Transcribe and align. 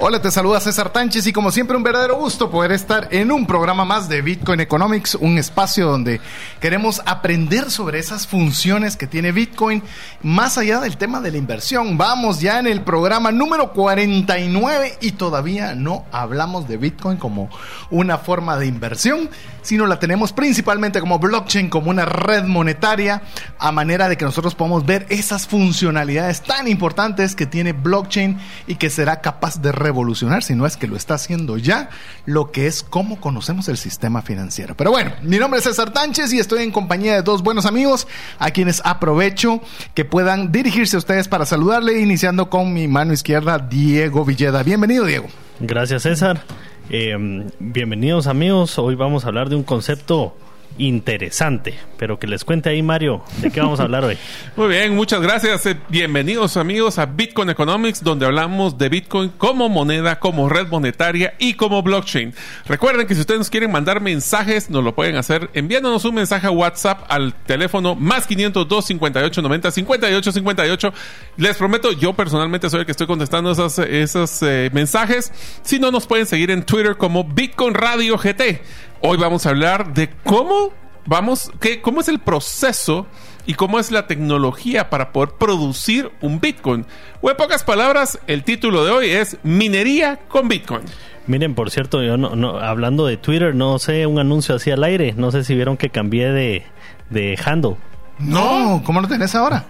Hola, 0.00 0.22
te 0.22 0.30
saluda 0.30 0.60
César 0.60 0.92
Tánchez 0.92 1.26
y 1.26 1.32
como 1.32 1.50
siempre 1.50 1.76
un 1.76 1.82
verdadero 1.82 2.14
gusto 2.14 2.52
poder 2.52 2.70
estar 2.70 3.08
en 3.10 3.32
un 3.32 3.48
programa 3.48 3.84
más 3.84 4.08
de 4.08 4.22
Bitcoin 4.22 4.60
Economics, 4.60 5.16
un 5.16 5.38
espacio 5.38 5.88
donde 5.88 6.20
queremos 6.60 7.02
aprender 7.04 7.68
sobre 7.68 7.98
esas 7.98 8.28
funciones 8.28 8.96
que 8.96 9.08
tiene 9.08 9.32
Bitcoin 9.32 9.82
más 10.22 10.56
allá 10.56 10.78
del 10.78 10.96
tema 10.98 11.20
de 11.20 11.32
la 11.32 11.38
inversión. 11.38 11.98
Vamos 11.98 12.40
ya 12.40 12.60
en 12.60 12.68
el 12.68 12.82
programa 12.82 13.32
número 13.32 13.72
49 13.72 14.98
y 15.00 15.12
todavía 15.12 15.74
no 15.74 16.04
hablamos 16.12 16.68
de 16.68 16.76
Bitcoin 16.76 17.16
como 17.16 17.50
una 17.90 18.18
forma 18.18 18.56
de 18.56 18.66
inversión, 18.66 19.28
sino 19.62 19.84
la 19.88 19.98
tenemos 19.98 20.32
principalmente 20.32 21.00
como 21.00 21.18
blockchain, 21.18 21.68
como 21.68 21.90
una 21.90 22.04
red 22.04 22.44
monetaria, 22.44 23.22
a 23.58 23.72
manera 23.72 24.08
de 24.08 24.16
que 24.16 24.24
nosotros 24.24 24.54
podamos 24.54 24.86
ver 24.86 25.06
esas 25.08 25.48
funcionalidades 25.48 26.42
tan 26.42 26.68
importantes 26.68 27.34
que 27.34 27.46
tiene 27.46 27.72
blockchain 27.72 28.38
y 28.68 28.76
que 28.76 28.90
será 28.90 29.20
capaz 29.20 29.60
de 29.60 29.72
revolucionar, 29.88 30.42
si 30.42 30.54
no 30.54 30.66
es 30.66 30.76
que 30.76 30.86
lo 30.86 30.96
está 30.96 31.14
haciendo 31.14 31.56
ya, 31.56 31.88
lo 32.26 32.52
que 32.52 32.66
es 32.66 32.82
cómo 32.82 33.20
conocemos 33.20 33.68
el 33.68 33.78
sistema 33.78 34.20
financiero. 34.20 34.76
Pero 34.76 34.90
bueno, 34.90 35.12
mi 35.22 35.38
nombre 35.38 35.58
es 35.58 35.64
César 35.64 35.92
Tánchez 35.94 36.30
y 36.34 36.38
estoy 36.38 36.62
en 36.62 36.72
compañía 36.72 37.14
de 37.14 37.22
dos 37.22 37.42
buenos 37.42 37.64
amigos 37.64 38.06
a 38.38 38.50
quienes 38.50 38.82
aprovecho 38.84 39.62
que 39.94 40.04
puedan 40.04 40.52
dirigirse 40.52 40.96
a 40.96 40.98
ustedes 40.98 41.26
para 41.26 41.46
saludarle, 41.46 42.00
iniciando 42.00 42.50
con 42.50 42.74
mi 42.74 42.86
mano 42.86 43.14
izquierda, 43.14 43.58
Diego 43.58 44.26
Villeda. 44.26 44.62
Bienvenido, 44.62 45.06
Diego. 45.06 45.28
Gracias, 45.58 46.02
César. 46.02 46.42
Eh, 46.90 47.16
bienvenidos 47.58 48.26
amigos, 48.26 48.78
hoy 48.78 48.94
vamos 48.94 49.24
a 49.24 49.28
hablar 49.28 49.48
de 49.48 49.56
un 49.56 49.62
concepto 49.62 50.36
interesante, 50.78 51.74
pero 51.98 52.18
que 52.18 52.26
les 52.26 52.44
cuente 52.44 52.70
ahí 52.70 52.82
Mario, 52.82 53.22
¿de 53.40 53.50
qué 53.50 53.60
vamos 53.60 53.80
a 53.80 53.82
hablar 53.82 54.04
hoy? 54.04 54.16
Muy 54.56 54.68
bien, 54.68 54.94
muchas 54.94 55.20
gracias. 55.20 55.66
Eh, 55.66 55.76
Bienvenidos 55.88 56.56
amigos 56.56 56.98
a 56.98 57.06
Bitcoin 57.06 57.50
Economics, 57.50 58.02
donde 58.02 58.26
hablamos 58.26 58.78
de 58.78 58.88
Bitcoin 58.88 59.30
como 59.30 59.68
moneda, 59.68 60.18
como 60.18 60.48
red 60.48 60.68
monetaria 60.68 61.34
y 61.38 61.54
como 61.54 61.82
blockchain. 61.82 62.34
Recuerden 62.66 63.06
que 63.06 63.14
si 63.14 63.20
ustedes 63.20 63.38
nos 63.38 63.50
quieren 63.50 63.70
mandar 63.70 64.00
mensajes, 64.00 64.70
nos 64.70 64.84
lo 64.84 64.94
pueden 64.94 65.16
hacer 65.16 65.50
enviándonos 65.54 66.04
un 66.04 66.14
mensaje 66.14 66.46
a 66.46 66.50
WhatsApp 66.50 67.04
al 67.08 67.34
teléfono 67.34 67.94
más 67.94 68.26
502 68.26 68.84
58 68.84 69.42
90 69.42 69.70
58 69.70 70.32
58. 70.32 70.92
Les 71.36 71.56
prometo, 71.56 71.92
yo 71.92 72.12
personalmente 72.12 72.70
soy 72.70 72.80
el 72.80 72.86
que 72.86 72.92
estoy 72.92 73.06
contestando 73.06 73.50
esos, 73.50 73.78
esos 73.78 74.42
eh, 74.42 74.70
mensajes. 74.72 75.32
Si 75.62 75.78
no, 75.78 75.90
nos 75.90 76.06
pueden 76.06 76.26
seguir 76.26 76.50
en 76.50 76.62
Twitter 76.64 76.96
como 76.96 77.24
Bitcoin 77.24 77.74
Radio 77.74 78.16
GT. 78.16 78.60
Hoy 79.00 79.16
vamos 79.16 79.46
a 79.46 79.50
hablar 79.50 79.94
de 79.94 80.10
cómo 80.24 80.72
vamos, 81.06 81.52
qué, 81.60 81.80
cómo 81.80 82.00
es 82.00 82.08
el 82.08 82.18
proceso 82.18 83.06
y 83.46 83.54
cómo 83.54 83.78
es 83.78 83.90
la 83.92 84.06
tecnología 84.06 84.90
para 84.90 85.12
poder 85.12 85.30
producir 85.38 86.10
un 86.20 86.40
Bitcoin. 86.40 86.84
O 87.20 87.30
en 87.30 87.36
pocas 87.36 87.62
palabras, 87.62 88.18
el 88.26 88.42
título 88.42 88.84
de 88.84 88.90
hoy 88.90 89.10
es 89.10 89.38
Minería 89.44 90.18
con 90.28 90.48
Bitcoin. 90.48 90.82
Miren, 91.28 91.54
por 91.54 91.70
cierto, 91.70 92.02
yo 92.02 92.16
no, 92.16 92.34
no, 92.34 92.58
hablando 92.58 93.06
de 93.06 93.16
Twitter, 93.16 93.54
no 93.54 93.78
sé, 93.78 94.06
un 94.06 94.18
anuncio 94.18 94.56
así 94.56 94.70
al 94.70 94.82
aire, 94.82 95.14
no 95.16 95.30
sé 95.30 95.44
si 95.44 95.54
vieron 95.54 95.76
que 95.76 95.90
cambié 95.90 96.30
de, 96.32 96.64
de 97.10 97.38
handle. 97.44 97.76
No, 98.18 98.82
¿cómo 98.84 99.00
lo 99.00 99.06
tenés 99.06 99.34
ahora? 99.34 99.64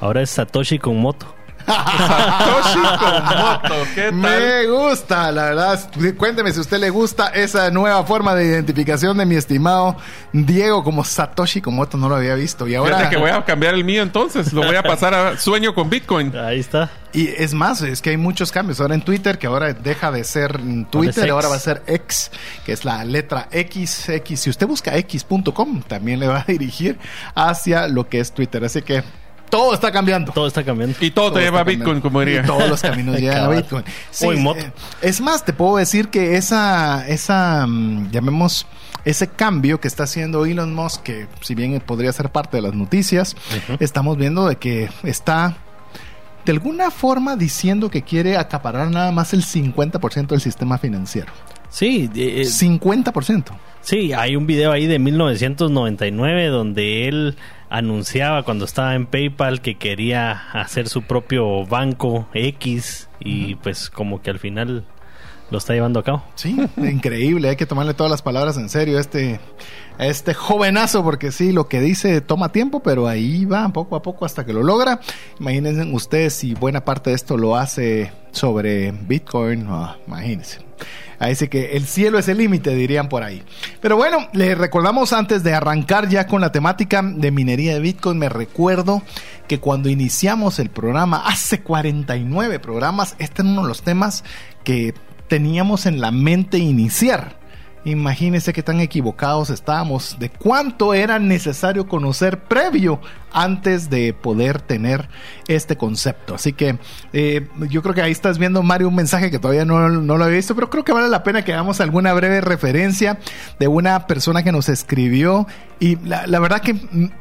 Ahora 0.00 0.22
es 0.22 0.30
Satoshi 0.30 0.78
con 0.78 0.98
moto. 0.98 1.34
Satoshi 1.68 2.80
Komoto, 2.98 3.86
¿qué 3.94 4.02
tal? 4.04 4.14
Me 4.14 4.66
gusta, 4.66 5.30
la 5.32 5.44
verdad. 5.44 5.90
Cuénteme 6.16 6.52
si 6.52 6.58
a 6.58 6.60
usted 6.62 6.78
le 6.78 6.90
gusta 6.90 7.28
esa 7.28 7.70
nueva 7.70 8.02
forma 8.04 8.34
de 8.34 8.46
identificación 8.46 9.18
de 9.18 9.26
mi 9.26 9.36
estimado 9.36 9.96
Diego 10.32 10.82
como 10.82 11.04
Satoshi 11.04 11.60
Komoto. 11.60 11.98
No 11.98 12.08
lo 12.08 12.16
había 12.16 12.34
visto. 12.34 12.66
Y 12.66 12.74
ahora. 12.74 12.96
Fíjate 12.96 13.16
que 13.16 13.20
voy 13.20 13.30
a 13.30 13.44
cambiar 13.44 13.74
el 13.74 13.84
mío 13.84 14.02
entonces. 14.02 14.52
Lo 14.52 14.62
voy 14.62 14.76
a 14.76 14.82
pasar 14.82 15.14
a 15.14 15.38
sueño 15.38 15.74
con 15.74 15.90
Bitcoin. 15.90 16.34
Ahí 16.36 16.60
está. 16.60 16.90
Y 17.12 17.28
es 17.28 17.54
más, 17.54 17.80
es 17.82 18.02
que 18.02 18.10
hay 18.10 18.16
muchos 18.16 18.52
cambios. 18.52 18.80
Ahora 18.80 18.94
en 18.94 19.02
Twitter, 19.02 19.38
que 19.38 19.46
ahora 19.46 19.72
deja 19.72 20.10
de 20.10 20.24
ser 20.24 20.60
Twitter, 20.90 21.24
X. 21.24 21.30
ahora 21.30 21.48
va 21.48 21.56
a 21.56 21.60
ser 21.60 21.82
X, 21.86 22.30
que 22.66 22.72
es 22.72 22.84
la 22.84 23.04
letra 23.04 23.48
X, 23.50 24.08
X. 24.08 24.40
Si 24.40 24.50
usted 24.50 24.66
busca 24.66 24.96
x.com, 24.96 25.82
también 25.82 26.20
le 26.20 26.28
va 26.28 26.40
a 26.40 26.44
dirigir 26.46 26.98
hacia 27.34 27.88
lo 27.88 28.08
que 28.08 28.20
es 28.20 28.32
Twitter. 28.32 28.64
Así 28.64 28.82
que 28.82 29.02
todo 29.50 29.74
está 29.74 29.90
cambiando. 29.92 30.32
Todo 30.32 30.46
está 30.46 30.62
cambiando. 30.64 30.96
Y 31.00 31.10
todo, 31.10 31.32
te 31.32 31.40
lleva 31.40 31.60
a 31.60 31.64
Bitcoin, 31.64 32.00
como 32.00 32.20
diría. 32.20 32.42
Y 32.42 32.46
todos 32.46 32.68
los 32.68 32.80
caminos 32.82 33.16
llegan 33.20 33.44
a. 33.44 33.48
Bitcoin. 33.48 33.84
O 34.22 34.32
en 34.32 34.42
moto. 34.42 34.60
eh, 34.60 34.72
Es 35.02 35.20
más, 35.20 35.44
te 35.44 35.52
puedo 35.52 35.76
decir 35.76 36.08
que 36.08 36.36
esa, 36.36 37.06
esa, 37.08 37.66
mm, 37.66 38.10
llamemos, 38.10 38.66
ese 39.04 39.28
cambio 39.28 39.80
que 39.80 39.88
está 39.88 40.04
haciendo 40.04 40.44
Elon 40.46 40.74
Musk, 40.74 41.02
que 41.02 41.26
si 41.40 41.54
bien 41.54 41.80
podría 41.80 42.12
ser 42.12 42.30
parte 42.30 42.56
de 42.58 42.62
las 42.62 42.74
noticias, 42.74 43.36
estamos 43.80 44.16
viendo 44.16 44.46
de 44.48 44.56
que 44.56 44.88
está 45.02 45.56
de 46.44 46.52
alguna 46.52 46.90
forma 46.90 47.36
diciendo 47.36 47.90
que 47.90 48.02
quiere 48.02 48.36
acaparar 48.38 48.90
nada 48.90 49.12
más 49.12 49.34
el 49.34 49.44
50% 49.44 50.28
del 50.28 50.40
sistema 50.40 50.78
financiero. 50.78 51.30
Sí, 51.70 52.08
eh, 52.14 52.40
eh, 52.40 52.44
50%. 52.46 53.44
sí, 53.82 54.14
hay 54.14 54.34
un 54.36 54.46
video 54.46 54.72
ahí 54.72 54.86
de 54.86 54.98
1999 54.98 56.46
donde 56.46 57.08
él 57.08 57.36
anunciaba 57.70 58.42
cuando 58.42 58.64
estaba 58.64 58.94
en 58.94 59.06
PayPal 59.06 59.60
que 59.60 59.76
quería 59.76 60.50
hacer 60.52 60.88
su 60.88 61.02
propio 61.02 61.66
banco 61.66 62.28
X 62.34 63.08
y 63.20 63.56
pues 63.56 63.90
como 63.90 64.22
que 64.22 64.30
al 64.30 64.38
final 64.38 64.84
lo 65.50 65.58
está 65.58 65.74
llevando 65.74 66.00
a 66.00 66.04
cabo. 66.04 66.22
Sí, 66.34 66.56
increíble. 66.76 67.48
Hay 67.48 67.56
que 67.56 67.66
tomarle 67.66 67.94
todas 67.94 68.10
las 68.10 68.22
palabras 68.22 68.56
en 68.56 68.68
serio 68.68 68.98
a 68.98 69.00
este, 69.00 69.40
este 69.98 70.34
jovenazo, 70.34 71.02
porque 71.02 71.32
sí, 71.32 71.52
lo 71.52 71.68
que 71.68 71.80
dice 71.80 72.20
toma 72.20 72.50
tiempo, 72.52 72.80
pero 72.80 73.08
ahí 73.08 73.44
va 73.44 73.68
poco 73.70 73.96
a 73.96 74.02
poco 74.02 74.24
hasta 74.24 74.44
que 74.44 74.52
lo 74.52 74.62
logra. 74.62 75.00
Imagínense 75.40 75.90
ustedes 75.92 76.34
si 76.34 76.54
buena 76.54 76.84
parte 76.84 77.10
de 77.10 77.16
esto 77.16 77.36
lo 77.36 77.56
hace 77.56 78.12
sobre 78.32 78.92
Bitcoin. 78.92 79.66
ah, 79.68 79.96
imagínense. 80.06 80.68
Ahí 81.18 81.34
sí 81.34 81.48
que 81.48 81.76
el 81.76 81.86
cielo 81.86 82.18
es 82.18 82.28
el 82.28 82.38
límite, 82.38 82.74
dirían 82.74 83.08
por 83.08 83.24
ahí. 83.24 83.42
Pero 83.80 83.96
bueno, 83.96 84.28
les 84.32 84.56
recordamos 84.56 85.12
antes 85.12 85.42
de 85.42 85.52
arrancar 85.52 86.08
ya 86.08 86.28
con 86.28 86.40
la 86.40 86.52
temática 86.52 87.02
de 87.02 87.30
minería 87.32 87.74
de 87.74 87.80
Bitcoin, 87.80 88.18
me 88.18 88.28
recuerdo 88.28 89.02
que 89.48 89.58
cuando 89.58 89.88
iniciamos 89.88 90.60
el 90.60 90.70
programa, 90.70 91.22
hace 91.26 91.60
49 91.60 92.60
programas, 92.60 93.16
este 93.18 93.42
era 93.42 93.50
uno 93.50 93.62
de 93.62 93.68
los 93.68 93.82
temas 93.82 94.22
que 94.62 94.94
teníamos 95.28 95.86
en 95.86 96.00
la 96.00 96.10
mente 96.10 96.58
iniciar. 96.58 97.38
Imagínense 97.84 98.52
qué 98.52 98.62
tan 98.62 98.80
equivocados 98.80 99.50
estábamos 99.50 100.16
de 100.18 100.28
cuánto 100.30 100.94
era 100.94 101.18
necesario 101.18 101.86
conocer 101.86 102.40
previo 102.40 103.00
antes 103.32 103.88
de 103.88 104.12
poder 104.12 104.60
tener 104.60 105.08
este 105.46 105.76
concepto. 105.76 106.34
Así 106.34 106.52
que 106.52 106.78
eh, 107.12 107.46
yo 107.70 107.82
creo 107.82 107.94
que 107.94 108.02
ahí 108.02 108.10
estás 108.10 108.38
viendo, 108.38 108.62
Mario, 108.62 108.88
un 108.88 108.96
mensaje 108.96 109.30
que 109.30 109.38
todavía 109.38 109.64
no, 109.64 109.88
no 109.88 110.18
lo 110.18 110.24
había 110.24 110.36
visto, 110.36 110.54
pero 110.54 110.68
creo 110.70 110.84
que 110.84 110.92
vale 110.92 111.08
la 111.08 111.22
pena 111.22 111.44
que 111.44 111.52
hagamos 111.52 111.80
alguna 111.80 112.12
breve 112.12 112.40
referencia 112.40 113.20
de 113.60 113.68
una 113.68 114.06
persona 114.06 114.42
que 114.42 114.52
nos 114.52 114.68
escribió 114.68 115.46
y 115.78 115.96
la, 116.04 116.26
la 116.26 116.40
verdad 116.40 116.60
que 116.60 116.76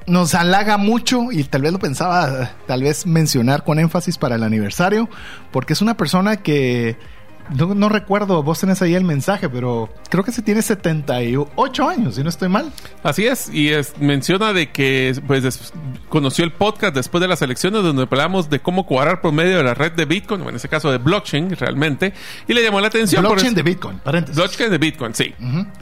nos 0.08 0.34
halaga 0.34 0.78
mucho 0.78 1.32
y 1.32 1.44
tal 1.44 1.62
vez 1.62 1.72
lo 1.72 1.80
pensaba 1.80 2.52
tal 2.66 2.82
vez 2.82 3.06
mencionar 3.06 3.64
con 3.64 3.80
énfasis 3.80 4.18
para 4.18 4.36
el 4.36 4.44
aniversario, 4.44 5.08
porque 5.52 5.74
es 5.74 5.82
una 5.82 5.96
persona 5.96 6.38
que 6.38 6.98
no, 7.56 7.74
no 7.76 7.90
recuerdo, 7.90 8.44
vos 8.44 8.60
tenés 8.60 8.82
ahí 8.82 8.96
el 8.96 9.04
mensaje, 9.04 9.50
pero 9.50 9.90
creo 10.10 10.24
que 10.24 10.32
se 10.32 10.42
tiene 10.42 10.62
78 10.62 11.90
años, 11.90 12.16
si 12.16 12.24
no 12.24 12.30
estoy 12.30 12.50
mal. 12.50 12.72
Así 13.04 13.26
es, 13.26 13.50
y 13.54 13.70
es- 13.70 13.98
menciona 14.00 14.54
de 14.54 14.72
que 14.72 15.16
pues 15.26 15.44
des- 15.44 15.74
conoció 16.10 16.44
el 16.46 16.52
podcast 16.52 16.96
después 16.96 17.22
de 17.22 17.28
las 17.28 17.42
elecciones 17.42 17.84
donde 17.84 18.04
hablamos 18.04 18.50
de 18.50 18.60
cómo 18.60 18.86
cuadrar 18.86 19.22
por 19.22 19.32
medio 19.34 19.58
de 19.58 19.64
la 19.64 19.74
red 19.74 19.92
de 19.94 20.06
Bitcoin, 20.06 20.42
o 20.42 20.50
en 20.50 20.56
este 20.56 20.68
caso 20.70 20.92
de 20.92 20.98
blockchain 20.98 21.56
realmente, 21.56 22.14
y 22.48 22.54
le 22.54 22.64
llamó 22.64 22.80
la 22.82 22.88
atención. 22.88 23.22
Blockchain 23.24 23.54
de 23.54 23.64
Bitcoin, 23.64 24.00
paréntesis. 24.00 24.36
Blockchain 24.36 24.72
de 24.72 24.78
Bitcoin, 24.78 25.14
sí. 25.16 25.34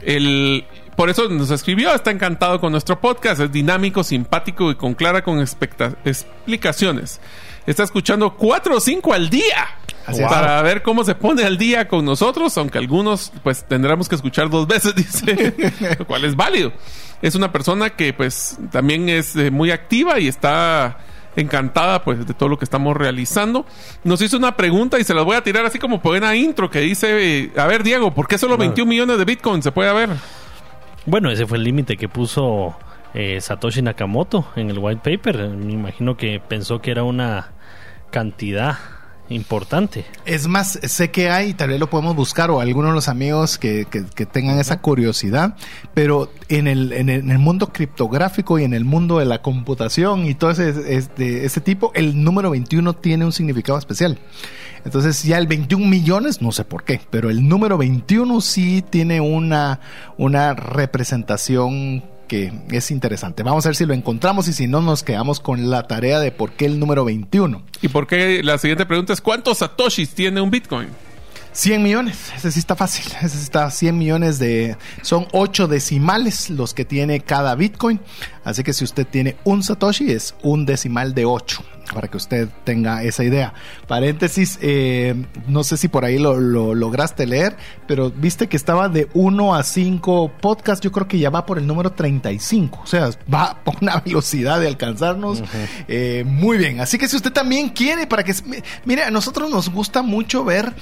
El, 0.02 0.64
por 0.96 1.10
eso 1.10 1.28
nos 1.28 1.50
escribió, 1.50 1.94
está 1.94 2.10
encantado 2.10 2.58
con 2.60 2.72
nuestro 2.72 3.00
podcast, 3.00 3.40
es 3.40 3.52
dinámico, 3.52 4.02
simpático 4.02 4.70
y 4.70 4.76
con 4.76 4.94
clara 4.94 5.22
con 5.22 5.40
explicaciones. 5.40 7.20
Está 7.66 7.82
escuchando 7.82 8.34
cuatro 8.34 8.76
o 8.76 8.80
cinco 8.80 9.12
al 9.12 9.28
día. 9.28 9.66
Así 10.06 10.22
es. 10.22 10.28
para 10.28 10.62
ver 10.62 10.82
cómo 10.82 11.02
se 11.02 11.16
pone 11.16 11.42
al 11.42 11.58
día 11.58 11.88
con 11.88 12.04
nosotros, 12.04 12.56
aunque 12.58 12.78
algunos 12.78 13.32
pues 13.42 13.64
tendremos 13.64 14.08
que 14.08 14.14
escuchar 14.14 14.48
dos 14.48 14.66
veces, 14.68 14.94
dice, 14.94 15.54
lo 15.98 16.06
cual 16.06 16.24
es 16.24 16.36
válido. 16.36 16.72
Es 17.22 17.34
una 17.34 17.50
persona 17.50 17.90
que 17.90 18.12
pues 18.12 18.56
también 18.70 19.08
es 19.08 19.34
eh, 19.34 19.50
muy 19.50 19.72
activa 19.72 20.20
y 20.20 20.28
está 20.28 20.98
encantada 21.34 22.02
pues 22.02 22.26
de 22.26 22.34
todo 22.34 22.48
lo 22.48 22.58
que 22.58 22.64
estamos 22.64 22.96
realizando. 22.96 23.66
Nos 24.04 24.22
hizo 24.22 24.36
una 24.36 24.56
pregunta 24.56 24.98
y 24.98 25.04
se 25.04 25.12
las 25.12 25.24
voy 25.24 25.36
a 25.36 25.42
tirar 25.42 25.66
así 25.66 25.78
como 25.78 25.98
buena 25.98 26.34
intro 26.36 26.70
que 26.70 26.80
dice, 26.80 27.42
eh, 27.42 27.52
a 27.56 27.66
ver 27.66 27.82
Diego, 27.82 28.14
¿por 28.14 28.28
qué 28.28 28.38
solo 28.38 28.56
21 28.56 28.88
millones 28.88 29.18
de 29.18 29.24
Bitcoin 29.24 29.62
se 29.62 29.72
puede 29.72 29.90
haber? 29.90 30.10
Bueno, 31.04 31.30
ese 31.30 31.46
fue 31.46 31.58
el 31.58 31.64
límite 31.64 31.96
que 31.96 32.08
puso 32.08 32.76
eh, 33.14 33.40
Satoshi 33.40 33.82
Nakamoto 33.82 34.48
en 34.56 34.70
el 34.70 34.78
white 34.78 35.00
paper. 35.04 35.48
Me 35.48 35.72
imagino 35.72 36.16
que 36.16 36.40
pensó 36.40 36.80
que 36.80 36.90
era 36.90 37.02
una 37.02 37.52
cantidad 38.10 38.78
importante. 39.28 40.04
Es 40.24 40.46
más, 40.46 40.78
sé 40.82 41.10
que 41.10 41.30
hay, 41.30 41.54
tal 41.54 41.70
vez 41.70 41.80
lo 41.80 41.90
podemos 41.90 42.14
buscar 42.14 42.50
o 42.50 42.60
algunos 42.60 42.92
de 42.92 42.94
los 42.94 43.08
amigos 43.08 43.58
que, 43.58 43.86
que, 43.90 44.04
que 44.04 44.26
tengan 44.26 44.58
esa 44.58 44.80
curiosidad, 44.80 45.56
pero 45.94 46.30
en 46.48 46.68
el, 46.68 46.92
en 46.92 47.08
el, 47.08 47.20
en 47.20 47.30
el 47.30 47.38
mundo 47.38 47.72
criptográfico 47.72 48.58
y 48.58 48.64
en 48.64 48.74
el 48.74 48.84
mundo 48.84 49.18
de 49.18 49.24
la 49.24 49.42
computación 49.42 50.26
y 50.26 50.34
todo 50.34 50.50
ese, 50.50 50.96
este, 50.96 51.44
ese 51.44 51.60
tipo, 51.60 51.92
el 51.94 52.22
número 52.22 52.50
21 52.50 52.94
tiene 52.94 53.24
un 53.24 53.32
significado 53.32 53.78
especial. 53.78 54.18
Entonces 54.84 55.24
ya 55.24 55.38
el 55.38 55.48
21 55.48 55.84
millones, 55.84 56.40
no 56.40 56.52
sé 56.52 56.64
por 56.64 56.84
qué, 56.84 57.00
pero 57.10 57.28
el 57.28 57.48
número 57.48 57.76
21 57.76 58.40
sí 58.40 58.84
tiene 58.88 59.20
una, 59.20 59.80
una 60.16 60.54
representación 60.54 62.04
que 62.26 62.52
es 62.70 62.90
interesante. 62.90 63.42
Vamos 63.42 63.66
a 63.66 63.70
ver 63.70 63.76
si 63.76 63.86
lo 63.86 63.94
encontramos 63.94 64.48
y 64.48 64.52
si 64.52 64.66
no 64.66 64.80
nos 64.80 65.02
quedamos 65.02 65.40
con 65.40 65.70
la 65.70 65.86
tarea 65.86 66.20
de 66.20 66.32
por 66.32 66.52
qué 66.52 66.66
el 66.66 66.78
número 66.78 67.04
21. 67.04 67.62
Y 67.82 67.88
por 67.88 68.06
qué 68.06 68.42
la 68.42 68.58
siguiente 68.58 68.86
pregunta 68.86 69.12
es 69.12 69.20
¿cuántos 69.20 69.58
satoshis 69.58 70.10
tiene 70.10 70.40
un 70.40 70.50
Bitcoin? 70.50 70.88
100 71.56 71.82
millones, 71.82 72.32
ese 72.36 72.52
sí 72.52 72.58
está 72.58 72.76
fácil, 72.76 73.10
ese 73.22 73.38
sí 73.38 73.44
está 73.44 73.70
100 73.70 73.96
millones 73.96 74.38
de... 74.38 74.76
Son 75.00 75.26
8 75.32 75.68
decimales 75.68 76.50
los 76.50 76.74
que 76.74 76.84
tiene 76.84 77.20
cada 77.20 77.54
Bitcoin, 77.54 77.98
así 78.44 78.62
que 78.62 78.74
si 78.74 78.84
usted 78.84 79.06
tiene 79.06 79.36
un 79.44 79.62
Satoshi 79.62 80.12
es 80.12 80.34
un 80.42 80.66
decimal 80.66 81.14
de 81.14 81.24
8, 81.24 81.64
para 81.92 82.08
que 82.08 82.16
usted 82.16 82.48
tenga 82.64 83.02
esa 83.02 83.24
idea. 83.24 83.54
Paréntesis, 83.86 84.58
eh, 84.62 85.14
no 85.46 85.64
sé 85.64 85.76
si 85.76 85.88
por 85.88 86.04
ahí 86.04 86.18
lo, 86.18 86.38
lo, 86.40 86.74
lograste 86.74 87.26
leer, 87.26 87.56
pero 87.86 88.10
viste 88.10 88.48
que 88.48 88.56
estaba 88.56 88.88
de 88.88 89.08
1 89.14 89.54
a 89.54 89.62
5 89.62 90.32
podcasts, 90.40 90.82
yo 90.82 90.92
creo 90.92 91.08
que 91.08 91.18
ya 91.18 91.30
va 91.30 91.46
por 91.46 91.58
el 91.58 91.66
número 91.66 91.92
35, 91.92 92.80
o 92.82 92.86
sea, 92.86 93.10
va 93.32 93.60
por 93.64 93.76
una 93.80 94.00
velocidad 94.00 94.60
de 94.60 94.68
alcanzarnos 94.68 95.40
uh 95.40 95.44
-huh. 95.44 95.84
eh, 95.88 96.24
muy 96.26 96.58
bien. 96.58 96.80
Así 96.80 96.98
que 96.98 97.08
si 97.08 97.16
usted 97.16 97.32
también 97.32 97.70
quiere, 97.70 98.06
para 98.06 98.22
que... 98.24 98.34
Mire, 98.84 99.04
a 99.04 99.10
nosotros 99.10 99.50
nos 99.50 99.70
gusta 99.70 100.02
mucho 100.02 100.44
ver 100.44 100.74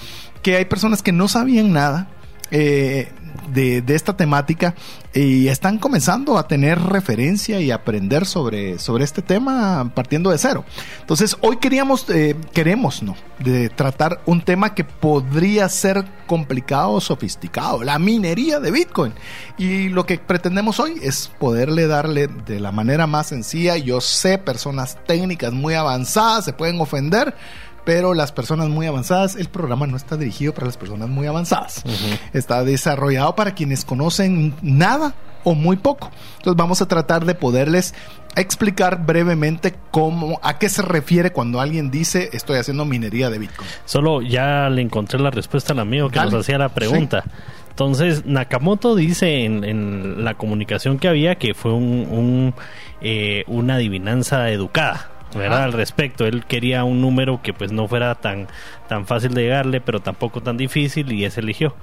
que 0.43 0.57
hay 0.57 0.65
personas 0.67 1.03
que 1.03 1.13
no 1.13 1.29
sabían 1.29 1.73
nada. 1.73 2.09
Eh, 2.51 3.09
de, 3.49 3.83
de, 3.83 3.95
esta 3.95 4.17
temática 4.17 4.75
y 5.13 5.49
están 5.49 5.79
comenzando 5.79 6.39
a 6.39 6.49
tener 6.49 6.81
referencia 6.81 7.61
y 7.61 7.71
aprender 7.71 8.27
sobre, 8.27 8.79
sobre 8.79 9.05
este 9.05 9.23
tema 9.23 9.93
partiendo 9.95 10.31
de 10.31 10.39
cero. 10.39 10.65
Entonces, 11.01 11.37
hoy 11.41 11.59
queríamos, 11.59 12.09
eh, 12.11 12.37
queremos, 12.53 13.03
¿no? 13.03 13.17
De 13.39 13.69
tratar 13.69 14.21
un 14.27 14.43
tema 14.43 14.75
que 14.75 14.85
podría 14.85 15.69
ser 15.69 16.05
complicado 16.27 16.93
o 16.93 17.01
sofisticado, 17.01 17.83
la 17.85 17.99
minería 17.99 18.61
de 18.61 18.71
Bitcoin. 18.71 19.13
Y 19.59 19.89
lo 19.89 20.07
que 20.07 20.19
pretendemos 20.19 20.81
hoy 20.81 20.95
es 21.03 21.31
poderle 21.39 21.87
darle 21.87 22.27
de 22.27 22.61
la 22.61 22.73
manera 22.73 23.07
más 23.07 23.29
sencilla. 23.29 23.77
Yo 23.77 24.01
sé, 24.01 24.39
personas 24.39 24.99
técnicas 25.07 25.53
muy 25.53 25.75
avanzadas 25.75 26.45
se 26.45 26.53
pueden 26.53 26.81
ofender, 26.81 27.35
pero 27.85 28.15
las 28.15 28.33
personas 28.33 28.69
muy 28.69 28.87
avanzadas, 28.87 29.37
el 29.37 29.49
programa 29.49 29.87
no 29.87 29.97
está 29.97 30.17
dirigido 30.17 30.55
para 30.55 30.67
las 30.67 30.77
personas 30.77 31.09
muy 31.09 31.27
avanzadas. 31.27 31.83
Uh 31.85 31.91
-huh. 31.91 32.19
Está 32.33 32.65
desarrollado 32.65 33.35
para 33.37 33.55
quienes 33.55 33.85
conocen 33.85 34.55
nada 34.63 35.15
o 35.45 35.55
muy 35.55 35.77
poco. 35.77 36.11
Entonces 36.39 36.57
vamos 36.57 36.81
a 36.83 36.89
tratar 36.89 37.25
de 37.25 37.35
poderles 37.35 37.95
explicar 38.37 39.05
brevemente 39.05 39.75
cómo, 39.91 40.41
a 40.43 40.59
qué 40.59 40.69
se 40.69 40.83
refiere 40.83 41.31
cuando 41.31 41.61
alguien 41.61 41.91
dice 41.91 42.31
estoy 42.33 42.59
haciendo 42.59 42.85
minería 42.85 43.31
de 43.31 43.39
Bitcoin. 43.39 43.69
Solo 43.85 44.23
ya 44.23 44.69
le 44.71 44.83
encontré 44.83 45.21
la 45.21 45.31
respuesta 45.31 45.73
al 45.73 45.79
amigo 45.79 46.09
que 46.09 46.19
Dale. 46.19 46.33
nos 46.33 46.41
hacía 46.41 46.59
la 46.59 46.71
pregunta. 46.71 47.23
Sí. 47.25 47.31
Entonces, 47.71 48.25
Nakamoto 48.25 48.95
dice 48.95 49.45
en, 49.45 49.65
en, 49.65 50.25
la 50.25 50.35
comunicación 50.35 50.99
que 50.99 51.09
había 51.09 51.35
que 51.35 51.55
fue 51.55 51.73
un, 51.73 52.07
un 52.09 52.55
eh, 53.01 53.45
una 53.49 53.75
adivinanza 53.75 54.49
educada. 54.51 55.11
¿Verdad? 55.35 55.65
al 55.65 55.73
respecto. 55.73 56.27
Él 56.27 56.45
quería 56.45 56.85
un 56.85 57.01
número 57.01 57.41
que 57.43 57.53
pues 57.53 57.73
no 57.73 57.89
fuera 57.89 58.15
tan, 58.15 58.49
tan 58.89 59.07
fácil 59.07 59.35
de 59.35 59.43
llegarle, 59.43 59.81
pero 59.81 60.01
tampoco 60.01 60.43
tan 60.43 60.57
difícil 60.57 61.13
y 61.13 61.25
ese 61.25 61.41
eligió. 61.41 61.75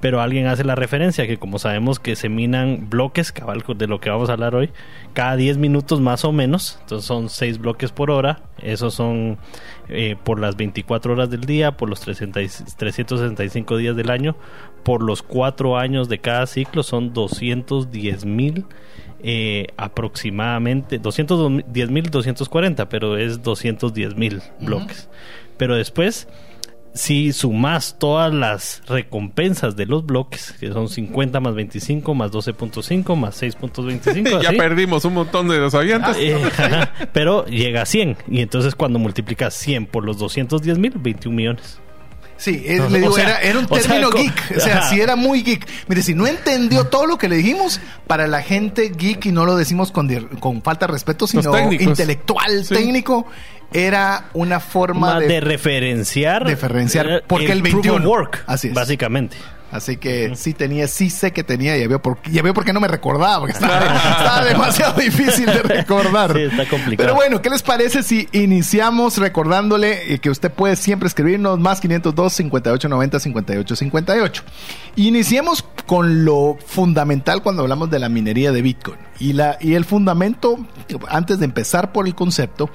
Pero 0.00 0.20
alguien 0.20 0.46
hace 0.46 0.64
la 0.64 0.74
referencia 0.74 1.26
que 1.26 1.36
como 1.36 1.58
sabemos 1.58 1.98
que 1.98 2.16
se 2.16 2.28
minan 2.28 2.88
bloques, 2.88 3.32
cabal 3.32 3.62
de 3.76 3.86
lo 3.86 4.00
que 4.00 4.10
vamos 4.10 4.30
a 4.30 4.34
hablar 4.34 4.54
hoy, 4.54 4.70
cada 5.12 5.36
10 5.36 5.58
minutos 5.58 6.00
más 6.00 6.24
o 6.24 6.32
menos, 6.32 6.78
entonces 6.80 7.06
son 7.06 7.28
6 7.28 7.58
bloques 7.58 7.92
por 7.92 8.10
hora, 8.10 8.40
esos 8.62 8.94
son 8.94 9.38
eh, 9.88 10.16
por 10.22 10.40
las 10.40 10.56
24 10.56 11.12
horas 11.12 11.30
del 11.30 11.42
día, 11.42 11.76
por 11.76 11.88
los 11.88 12.00
30, 12.00 12.40
365 12.76 13.76
días 13.76 13.96
del 13.96 14.10
año, 14.10 14.36
por 14.82 15.02
los 15.02 15.22
4 15.22 15.78
años 15.78 16.08
de 16.08 16.18
cada 16.18 16.46
ciclo 16.46 16.82
son 16.82 17.12
210 17.12 18.24
mil 18.24 18.64
eh, 19.22 19.66
aproximadamente 19.76 21.00
210.240, 21.00 22.86
pero 22.88 23.16
es 23.16 23.42
210.000 23.42 24.42
bloques. 24.60 25.08
Uh 25.08 25.12
-huh. 25.12 25.56
Pero 25.56 25.76
después, 25.76 26.26
si 26.94 27.32
sumas 27.32 27.98
todas 27.98 28.32
las 28.32 28.82
recompensas 28.88 29.76
de 29.76 29.86
los 29.86 30.04
bloques, 30.04 30.54
que 30.58 30.72
son 30.72 30.88
50 30.88 31.38
más 31.40 31.54
25 31.54 32.14
más 32.14 32.32
12.5 32.32 33.16
más 33.16 33.42
6.25. 33.42 34.42
ya 34.42 34.52
perdimos 34.52 35.04
un 35.04 35.14
montón 35.14 35.48
de 35.48 35.58
los 35.58 35.74
oyentes. 35.74 36.16
Eh, 36.18 36.38
pero 37.12 37.44
llega 37.46 37.82
a 37.82 37.86
100. 37.86 38.16
Y 38.28 38.40
entonces 38.40 38.74
cuando 38.74 38.98
multiplicas 38.98 39.54
100 39.54 39.86
por 39.86 40.04
los 40.04 40.18
210.000, 40.18 41.00
21 41.00 41.36
millones. 41.36 41.80
Sí, 42.40 42.62
es, 42.64 42.90
le 42.90 43.00
digo, 43.00 43.12
o 43.12 43.14
sea, 43.14 43.24
era, 43.24 43.40
era, 43.42 43.58
un 43.58 43.66
término 43.66 44.08
o 44.08 44.12
sea, 44.12 44.22
geek. 44.22 44.56
O 44.56 44.60
sea, 44.60 44.78
ajá. 44.78 44.88
si 44.88 44.98
era 44.98 45.14
muy 45.14 45.42
geek. 45.42 45.68
Mire, 45.88 46.02
si 46.02 46.14
no 46.14 46.26
entendió 46.26 46.84
todo 46.86 47.04
lo 47.04 47.18
que 47.18 47.28
le 47.28 47.36
dijimos, 47.36 47.82
para 48.06 48.26
la 48.26 48.40
gente 48.40 48.88
geek, 48.96 49.26
y 49.26 49.30
no 49.30 49.44
lo 49.44 49.56
decimos 49.56 49.92
con, 49.92 50.08
con 50.40 50.62
falta 50.62 50.86
de 50.86 50.92
respeto, 50.92 51.26
sino 51.26 51.70
intelectual, 51.70 52.64
sí. 52.64 52.74
técnico, 52.74 53.26
era 53.74 54.30
una 54.32 54.58
forma 54.58 55.20
de, 55.20 55.28
de, 55.28 55.40
referenciar. 55.40 56.44
De 56.44 56.52
referenciar. 56.52 57.24
Porque 57.26 57.52
el, 57.52 57.58
el 57.58 57.62
21. 57.62 58.08
Work, 58.08 58.44
Así 58.46 58.68
es. 58.68 58.74
Básicamente. 58.74 59.36
Así 59.70 59.96
que 59.98 60.34
sí 60.34 60.52
tenía, 60.52 60.88
sí 60.88 61.10
sé 61.10 61.32
que 61.32 61.44
tenía, 61.44 61.76
ya 61.76 61.86
veo 61.86 62.02
por, 62.02 62.18
ya 62.30 62.42
veo 62.42 62.52
por 62.52 62.64
qué 62.64 62.72
no 62.72 62.80
me 62.80 62.88
recordaba, 62.88 63.38
porque 63.38 63.52
estaba, 63.52 63.78
estaba 64.18 64.44
demasiado 64.44 65.00
difícil 65.00 65.46
de 65.46 65.62
recordar. 65.62 66.32
Sí, 66.32 66.42
está 66.42 66.68
complicado. 66.68 67.06
Pero 67.06 67.14
bueno, 67.14 67.40
¿qué 67.40 67.50
les 67.50 67.62
parece 67.62 68.02
si 68.02 68.28
iniciamos 68.32 69.18
recordándole 69.18 70.18
que 70.18 70.28
usted 70.28 70.50
puede 70.50 70.74
siempre 70.74 71.06
escribirnos 71.06 71.58
más 71.60 71.80
502 71.80 72.32
5890 72.32 73.20
5858? 73.20 74.42
Iniciemos 74.96 75.64
con 75.86 76.24
lo 76.24 76.58
fundamental 76.66 77.42
cuando 77.42 77.62
hablamos 77.62 77.90
de 77.90 77.98
la 78.00 78.08
minería 78.08 78.50
de 78.50 78.62
Bitcoin. 78.62 78.98
Y, 79.20 79.34
la, 79.34 79.56
y 79.60 79.74
el 79.74 79.84
fundamento, 79.84 80.58
antes 81.08 81.38
de 81.38 81.44
empezar 81.44 81.92
por 81.92 82.06
el 82.06 82.14
concepto, 82.14 82.70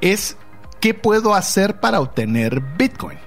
es 0.00 0.36
qué 0.80 0.94
puedo 0.94 1.34
hacer 1.34 1.78
para 1.78 2.00
obtener 2.00 2.60
Bitcoin. 2.76 3.18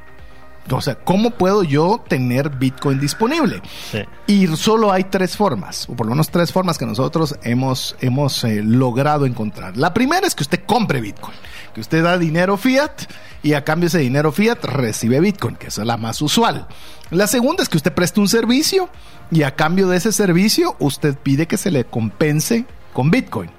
O 0.70 0.82
sea, 0.82 0.96
¿cómo 0.96 1.32
puedo 1.32 1.64
yo 1.64 2.04
tener 2.08 2.50
Bitcoin 2.50 3.00
disponible? 3.00 3.62
Sí. 3.92 4.00
Y 4.28 4.48
solo 4.56 4.92
hay 4.92 5.06
tres 5.06 5.36
formas, 5.36 5.90
o 5.90 5.96
por 5.96 6.06
lo 6.06 6.12
menos 6.12 6.30
tres 6.30 6.52
formas 6.52 6.78
que 6.78 6.86
nosotros 6.86 7.36
hemos, 7.44 7.96
hemos 8.00 8.44
eh, 8.44 8.62
logrado 8.64 9.26
encontrar. 9.26 9.76
La 9.78 9.94
primera 9.94 10.26
es 10.26 10.36
que 10.36 10.44
usted 10.44 10.64
compre 10.66 11.02
Bitcoin, 11.02 11.36
que 11.74 11.82
usted 11.82 12.04
da 12.04 12.18
dinero 12.18 12.58
fiat 12.58 13.04
y 13.42 13.54
a 13.54 13.64
cambio 13.66 13.86
de 13.86 13.98
ese 13.98 14.00
dinero 14.00 14.32
fiat 14.32 14.64
recibe 14.64 15.20
Bitcoin, 15.20 15.56
que 15.56 15.68
esa 15.68 15.82
es 15.82 15.88
la 15.88 15.98
más 15.98 16.22
usual. 16.22 16.68
La 17.10 17.28
segunda 17.28 17.62
es 17.62 17.70
que 17.70 17.78
usted 17.78 17.94
preste 17.94 18.22
un 18.22 18.30
servicio 18.30 18.90
y 19.32 19.44
a 19.44 19.56
cambio 19.56 19.88
de 19.88 19.98
ese 19.98 20.12
servicio 20.12 20.76
usted 20.80 21.16
pide 21.18 21.46
que 21.46 21.58
se 21.58 21.72
le 21.72 21.86
compense 21.86 22.66
con 22.94 23.12
Bitcoin. 23.12 23.52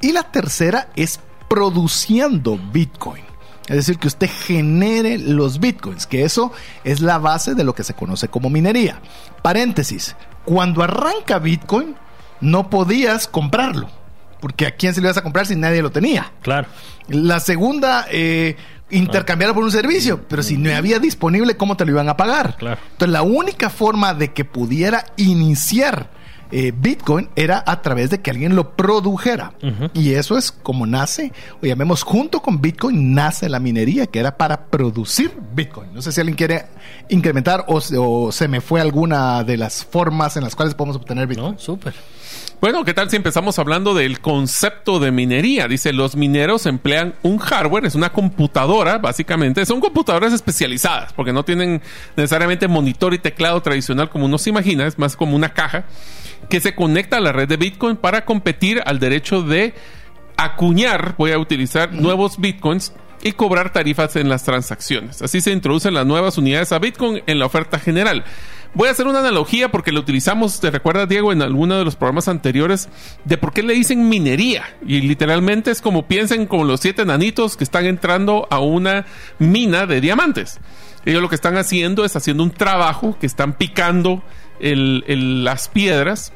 Y 0.00 0.12
la 0.12 0.22
tercera 0.30 0.88
es 0.94 1.20
produciendo 1.48 2.58
Bitcoin. 2.72 3.33
Es 3.68 3.76
decir, 3.76 3.98
que 3.98 4.08
usted 4.08 4.28
genere 4.30 5.18
los 5.18 5.58
bitcoins, 5.58 6.06
que 6.06 6.24
eso 6.24 6.52
es 6.84 7.00
la 7.00 7.18
base 7.18 7.54
de 7.54 7.64
lo 7.64 7.74
que 7.74 7.82
se 7.84 7.94
conoce 7.94 8.28
como 8.28 8.50
minería. 8.50 9.00
Paréntesis, 9.42 10.16
cuando 10.44 10.82
arranca 10.82 11.38
bitcoin, 11.38 11.96
no 12.40 12.68
podías 12.68 13.26
comprarlo. 13.26 13.88
Porque 14.40 14.66
a 14.66 14.72
quién 14.72 14.92
se 14.92 15.00
lo 15.00 15.06
ibas 15.06 15.16
a 15.16 15.22
comprar 15.22 15.46
si 15.46 15.56
nadie 15.56 15.80
lo 15.80 15.90
tenía. 15.90 16.30
Claro. 16.42 16.68
La 17.08 17.40
segunda, 17.40 18.06
eh, 18.10 18.56
intercambiarlo 18.90 19.54
por 19.54 19.64
un 19.64 19.70
servicio. 19.70 20.22
Pero 20.28 20.42
si 20.42 20.58
no 20.58 20.74
había 20.74 20.98
disponible, 20.98 21.56
¿cómo 21.56 21.78
te 21.78 21.86
lo 21.86 21.92
iban 21.92 22.10
a 22.10 22.16
pagar? 22.18 22.56
Claro. 22.56 22.78
Entonces, 22.92 23.12
la 23.12 23.22
única 23.22 23.70
forma 23.70 24.12
de 24.12 24.34
que 24.34 24.44
pudiera 24.44 25.06
iniciar 25.16 26.10
eh, 26.56 26.72
Bitcoin 26.76 27.28
era 27.34 27.64
a 27.66 27.82
través 27.82 28.10
de 28.10 28.22
que 28.22 28.30
alguien 28.30 28.54
lo 28.54 28.76
produjera. 28.76 29.52
Y 29.92 30.12
eso 30.12 30.38
es 30.38 30.52
como 30.52 30.86
nace, 30.86 31.32
o 31.60 31.66
llamemos 31.66 32.04
junto 32.04 32.40
con 32.40 32.60
Bitcoin, 32.60 33.12
nace 33.12 33.48
la 33.48 33.58
minería, 33.58 34.06
que 34.06 34.20
era 34.20 34.36
para 34.36 34.66
producir 34.66 35.32
Bitcoin. 35.52 35.92
No 35.92 36.00
sé 36.00 36.12
si 36.12 36.20
alguien 36.20 36.36
quiere 36.36 36.66
incrementar 37.08 37.64
o, 37.66 37.80
se- 37.80 37.96
o 37.98 38.30
se 38.30 38.46
me 38.46 38.60
fue 38.60 38.80
alguna 38.80 39.42
de 39.42 39.56
las 39.56 39.84
formas 39.84 40.36
en 40.36 40.44
las 40.44 40.54
cuales 40.54 40.74
podemos 40.74 40.96
obtener 40.96 41.26
Bitcoin. 41.26 41.52
¿No? 41.54 41.58
Súper. 41.58 41.92
Bueno, 42.60 42.84
¿qué 42.84 42.94
tal 42.94 43.10
si 43.10 43.16
empezamos 43.16 43.58
hablando 43.58 43.92
del 43.92 44.20
concepto 44.20 44.98
de 45.00 45.10
minería? 45.10 45.66
Dice, 45.68 45.92
los 45.92 46.16
mineros 46.16 46.64
emplean 46.66 47.14
un 47.22 47.38
hardware, 47.38 47.84
es 47.84 47.94
una 47.94 48.10
computadora, 48.12 48.98
básicamente. 48.98 49.66
Son 49.66 49.80
computadoras 49.80 50.32
especializadas, 50.32 51.12
porque 51.12 51.32
no 51.32 51.44
tienen 51.44 51.82
necesariamente 52.16 52.66
monitor 52.68 53.12
y 53.12 53.18
teclado 53.18 53.60
tradicional 53.60 54.08
como 54.08 54.24
uno 54.26 54.38
se 54.38 54.50
imagina, 54.50 54.86
es 54.86 54.98
más 54.98 55.14
como 55.16 55.36
una 55.36 55.50
caja 55.52 55.84
que 56.48 56.60
se 56.60 56.74
conecta 56.74 57.18
a 57.18 57.20
la 57.20 57.32
red 57.32 57.48
de 57.48 57.56
Bitcoin 57.56 57.96
para 57.96 58.24
competir 58.24 58.82
al 58.84 58.98
derecho 58.98 59.42
de 59.42 59.74
acuñar, 60.36 61.14
voy 61.16 61.32
a 61.32 61.38
utilizar 61.38 61.92
nuevos 61.92 62.38
Bitcoins 62.38 62.92
y 63.22 63.32
cobrar 63.32 63.72
tarifas 63.72 64.16
en 64.16 64.28
las 64.28 64.44
transacciones. 64.44 65.22
Así 65.22 65.40
se 65.40 65.52
introducen 65.52 65.94
las 65.94 66.06
nuevas 66.06 66.36
unidades 66.36 66.72
a 66.72 66.78
Bitcoin 66.78 67.22
en 67.26 67.38
la 67.38 67.46
oferta 67.46 67.78
general. 67.78 68.24
Voy 68.74 68.88
a 68.88 68.90
hacer 68.90 69.06
una 69.06 69.20
analogía 69.20 69.70
porque 69.70 69.92
lo 69.92 70.00
utilizamos, 70.00 70.58
te 70.60 70.70
recuerdas 70.70 71.08
Diego, 71.08 71.32
en 71.32 71.42
alguno 71.42 71.78
de 71.78 71.84
los 71.84 71.94
programas 71.94 72.26
anteriores, 72.26 72.88
de 73.24 73.38
por 73.38 73.52
qué 73.52 73.62
le 73.62 73.72
dicen 73.72 74.08
minería. 74.08 74.64
Y 74.84 75.00
literalmente 75.00 75.70
es 75.70 75.80
como 75.80 76.06
piensen 76.08 76.46
como 76.46 76.64
los 76.64 76.80
siete 76.80 77.04
nanitos 77.04 77.56
que 77.56 77.62
están 77.62 77.86
entrando 77.86 78.48
a 78.50 78.58
una 78.58 79.06
mina 79.38 79.86
de 79.86 80.00
diamantes. 80.00 80.58
Ellos 81.04 81.22
lo 81.22 81.28
que 81.28 81.36
están 81.36 81.56
haciendo 81.56 82.04
es 82.04 82.16
haciendo 82.16 82.42
un 82.42 82.50
trabajo 82.50 83.16
que 83.18 83.26
están 83.26 83.52
picando 83.52 84.24
el- 84.60 85.04
el- 85.06 85.44
las 85.44 85.68
piedras. 85.68 86.32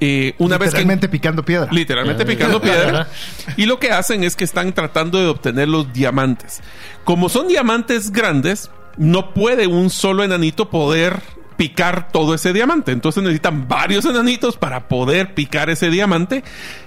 Eh, 0.00 0.34
una 0.38 0.58
vez 0.58 0.70
que 0.70 0.78
Literalmente 0.78 1.08
picando 1.08 1.44
piedra. 1.44 1.68
literalmente 1.70 2.26
picando 2.26 2.60
piedra. 2.60 3.08
Y 3.56 3.66
lo 3.66 3.78
que 3.78 3.90
hacen 3.90 4.24
es 4.24 4.34
que 4.34 4.44
están 4.44 4.72
tratando 4.72 5.18
de 5.18 5.26
obtener 5.28 5.68
los 5.68 5.92
diamantes. 5.92 6.60
Como 7.04 7.28
son 7.28 7.48
diamantes 7.48 8.10
grandes, 8.10 8.70
no 8.96 9.32
puede 9.34 9.66
un 9.66 9.90
solo 9.90 10.24
enanito 10.24 10.68
poder 10.70 11.20
picar 11.56 12.08
todo 12.10 12.34
ese 12.34 12.52
diamante. 12.52 12.90
Entonces 12.92 13.22
necesitan 13.22 13.68
varios 13.68 14.04
enanitos 14.04 14.56
para 14.56 14.88
poder 14.88 15.34
picar 15.34 15.70
ese 15.70 15.90
diamante. 15.90 16.42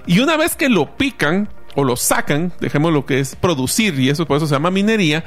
Y 0.06 0.18
una 0.20 0.36
vez 0.36 0.54
que 0.54 0.68
lo 0.68 0.96
pican 0.96 1.48
o 1.74 1.84
lo 1.84 1.96
sacan, 1.96 2.52
dejemos 2.60 2.92
lo 2.92 3.06
que 3.06 3.20
es 3.20 3.36
producir, 3.36 3.98
y 3.98 4.10
eso 4.10 4.26
por 4.26 4.36
eso 4.36 4.46
se 4.46 4.54
llama 4.54 4.70
minería, 4.70 5.24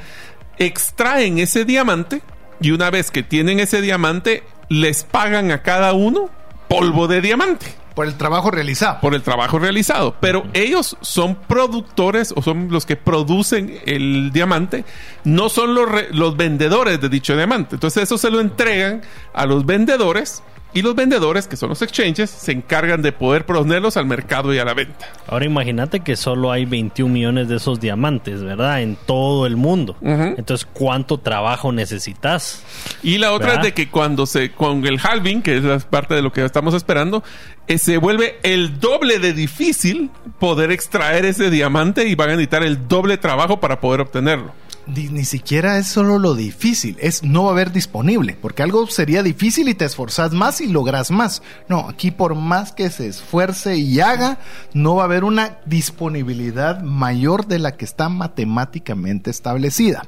extraen 0.58 1.38
ese 1.38 1.64
diamante. 1.64 2.22
Y 2.60 2.70
una 2.70 2.90
vez 2.90 3.10
que 3.10 3.22
tienen 3.24 3.58
ese 3.58 3.80
diamante, 3.80 4.44
les 4.80 5.04
pagan 5.04 5.50
a 5.50 5.62
cada 5.62 5.92
uno 5.92 6.30
polvo 6.68 7.06
de 7.08 7.20
diamante 7.20 7.66
Por 7.94 8.06
el 8.06 8.14
trabajo 8.16 8.50
realizado. 8.50 8.98
por 9.00 9.14
el 9.14 9.22
trabajo 9.22 9.58
realizado. 9.58 10.14
Pero 10.20 10.44
ellos 10.54 10.96
son 11.02 11.34
productores 11.34 12.32
o 12.34 12.40
son 12.42 12.68
los 12.70 12.86
que 12.86 12.96
producen 12.96 13.78
el 13.86 14.30
diamante, 14.32 14.84
no 15.24 15.48
son 15.50 15.74
los, 15.74 15.88
re- 15.90 16.08
los 16.12 16.36
vendedores 16.36 17.00
de 17.00 17.08
dicho 17.10 17.36
diamante. 17.36 17.76
Entonces 17.76 18.04
eso 18.04 18.16
se 18.16 18.30
lo 18.30 18.40
entregan 18.40 19.02
a 19.34 19.44
los 19.46 19.66
vendedores 19.66 20.42
y 20.74 20.82
los 20.82 20.94
vendedores, 20.94 21.46
que 21.46 21.56
son 21.56 21.68
los 21.68 21.82
exchanges, 21.82 22.30
se 22.30 22.52
encargan 22.52 23.02
de 23.02 23.12
poder 23.12 23.44
ponerlos 23.44 23.96
al 23.96 24.06
mercado 24.06 24.54
y 24.54 24.58
a 24.58 24.64
la 24.64 24.72
venta. 24.72 25.06
Ahora 25.26 25.44
imagínate 25.44 26.00
que 26.00 26.16
solo 26.16 26.50
hay 26.50 26.64
21 26.64 27.12
millones 27.12 27.48
de 27.48 27.56
esos 27.56 27.78
diamantes, 27.78 28.42
¿verdad? 28.42 28.80
En 28.80 28.96
todo 28.96 29.46
el 29.46 29.56
mundo. 29.56 29.96
Entonces, 30.00 30.66
¿cuánto 30.72 31.18
trabajo 31.18 31.72
necesitas? 31.72 32.62
Y 33.02 33.18
la 33.18 33.32
otra 33.32 33.48
¿Verdad? 33.48 33.66
es 33.66 33.68
de 33.68 33.74
que 33.74 33.90
cuando 33.90 34.26
se, 34.26 34.52
con 34.52 34.86
el 34.86 34.98
halving, 34.98 35.42
que 35.42 35.58
es 35.58 35.64
la 35.64 35.78
parte 35.78 36.14
de 36.14 36.22
lo 36.22 36.32
que 36.32 36.44
estamos 36.44 36.74
esperando, 36.74 37.22
eh, 37.66 37.78
se 37.78 37.98
vuelve 37.98 38.38
el 38.42 38.80
doble 38.80 39.18
de 39.18 39.32
difícil 39.34 40.10
poder 40.38 40.70
extraer 40.72 41.24
ese 41.26 41.50
diamante 41.50 42.08
y 42.08 42.14
van 42.14 42.30
a 42.30 42.32
necesitar 42.32 42.62
el 42.62 42.88
doble 42.88 43.18
trabajo 43.18 43.60
para 43.60 43.80
poder 43.80 44.00
obtenerlo. 44.00 44.52
Ni, 44.86 45.24
siquiera 45.24 45.78
es 45.78 45.86
solo 45.86 46.18
lo 46.18 46.34
difícil, 46.34 46.96
es 47.00 47.22
no 47.22 47.44
va 47.44 47.50
a 47.50 47.52
haber 47.52 47.70
disponible, 47.70 48.36
porque 48.40 48.64
algo 48.64 48.86
sería 48.88 49.22
difícil 49.22 49.68
y 49.68 49.74
te 49.74 49.84
esforzas 49.84 50.32
más 50.32 50.60
y 50.60 50.66
logras 50.66 51.12
más. 51.12 51.42
No, 51.68 51.88
aquí 51.88 52.10
por 52.10 52.34
más 52.34 52.72
que 52.72 52.90
se 52.90 53.06
esfuerce 53.06 53.76
y 53.76 54.00
haga, 54.00 54.38
no 54.74 54.96
va 54.96 55.02
a 55.02 55.04
haber 55.04 55.22
una 55.22 55.58
disponibilidad 55.66 56.82
mayor 56.82 57.46
de 57.46 57.60
la 57.60 57.76
que 57.76 57.84
está 57.84 58.08
matemáticamente 58.08 59.30
establecida. 59.30 60.04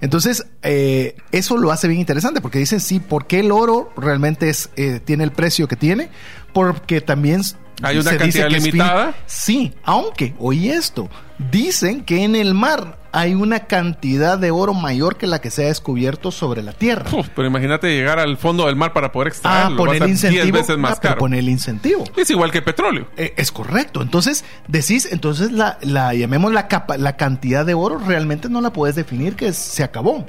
Entonces, 0.00 0.46
eh, 0.62 1.16
eso 1.30 1.56
lo 1.56 1.70
hace 1.70 1.86
bien 1.86 2.00
interesante, 2.00 2.40
porque 2.40 2.58
dicen, 2.58 2.80
sí, 2.80 2.98
¿por 2.98 3.28
qué 3.28 3.40
el 3.40 3.52
oro 3.52 3.90
realmente 3.96 4.48
es, 4.48 4.70
eh, 4.76 5.00
tiene 5.04 5.22
el 5.22 5.30
precio 5.30 5.68
que 5.68 5.76
tiene? 5.76 6.10
Porque 6.52 7.00
también... 7.00 7.42
Hay 7.82 7.98
una 7.98 8.10
se 8.10 8.18
dice 8.18 8.40
cantidad 8.40 8.46
es 8.46 8.64
limitada. 8.64 9.14
Sí, 9.26 9.74
aunque, 9.84 10.34
oí 10.38 10.70
esto, 10.70 11.08
dicen 11.38 12.04
que 12.04 12.24
en 12.24 12.34
el 12.34 12.54
mar 12.54 12.98
hay 13.18 13.34
una 13.34 13.60
cantidad 13.60 14.36
de 14.38 14.50
oro 14.50 14.74
mayor 14.74 15.16
que 15.16 15.26
la 15.26 15.40
que 15.40 15.50
se 15.50 15.64
ha 15.64 15.68
descubierto 15.68 16.30
sobre 16.30 16.62
la 16.62 16.72
tierra. 16.72 17.06
Uf, 17.12 17.28
pero 17.34 17.48
imagínate 17.48 17.88
llegar 17.88 18.18
al 18.18 18.36
fondo 18.36 18.66
del 18.66 18.76
mar 18.76 18.92
para 18.92 19.10
poder 19.10 19.28
Ah, 19.28 19.30
extraerlo. 19.32 19.68
va 19.70 19.74
a 19.74 19.76
poner 19.86 19.98
ser 20.00 20.08
incentivo. 20.10 20.42
10 20.44 20.52
veces 20.52 20.78
más 20.78 20.98
ah, 20.98 21.00
caro. 21.00 21.18
poner 21.18 21.38
el 21.40 21.48
incentivo. 21.48 22.04
Es 22.16 22.28
igual 22.30 22.50
que 22.52 22.60
petróleo. 22.62 23.08
Eh, 23.16 23.32
es 23.36 23.50
correcto. 23.52 24.02
Entonces, 24.02 24.44
decís, 24.68 25.08
entonces 25.10 25.50
la, 25.52 25.78
la 25.80 26.12
llamemos 26.14 26.52
la, 26.52 26.68
capa- 26.68 26.98
la 26.98 27.16
cantidad 27.16 27.64
de 27.64 27.72
oro, 27.74 27.98
realmente 27.98 28.48
no 28.50 28.60
la 28.60 28.72
puedes 28.72 28.96
definir 28.96 29.34
que 29.34 29.52
se 29.54 29.82
acabó. 29.82 30.26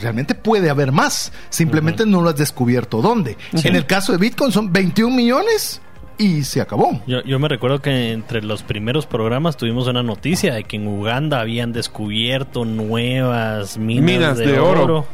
Realmente 0.00 0.34
puede 0.36 0.70
haber 0.70 0.92
más. 0.92 1.32
Simplemente 1.50 2.06
no 2.06 2.20
lo 2.20 2.28
has 2.28 2.36
descubierto 2.36 3.02
dónde. 3.02 3.36
En 3.52 3.74
el 3.74 3.84
caso 3.86 4.12
de 4.12 4.18
Bitcoin 4.18 4.52
son 4.52 4.72
21 4.72 5.16
millones 5.16 5.80
y 6.18 6.42
se 6.44 6.60
acabó. 6.60 7.00
Yo, 7.06 7.22
yo 7.22 7.38
me 7.38 7.48
recuerdo 7.48 7.80
que 7.80 8.12
entre 8.12 8.42
los 8.42 8.62
primeros 8.62 9.06
programas 9.06 9.56
tuvimos 9.56 9.86
una 9.86 10.02
noticia 10.02 10.52
de 10.54 10.64
que 10.64 10.76
en 10.76 10.86
Uganda 10.88 11.40
habían 11.40 11.72
descubierto 11.72 12.64
nuevas 12.64 13.78
minas, 13.78 14.04
Minas 14.04 14.38
de, 14.38 14.46
de 14.46 14.58
oro. 14.58 14.82
oro. 14.84 15.06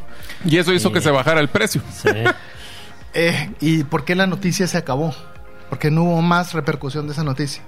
Y 0.45 0.57
eso 0.59 0.73
hizo 0.73 0.89
Eh. 0.89 0.93
que 0.93 1.01
se 1.01 1.11
bajara 1.11 1.41
el 1.41 1.49
precio. 1.49 1.83
Sí. 1.93 2.09
Eh, 3.17 3.53
¿Y 3.61 3.85
por 3.85 4.05
qué 4.05 4.17
la 4.17 4.27
noticia 4.27 4.67
se 4.67 4.77
acabó? 4.77 5.15
Porque 5.71 5.89
no 5.89 6.03
hubo 6.03 6.21
más 6.21 6.53
repercusión 6.53 7.07
de 7.07 7.13
esa 7.13 7.23
noticia. 7.23 7.63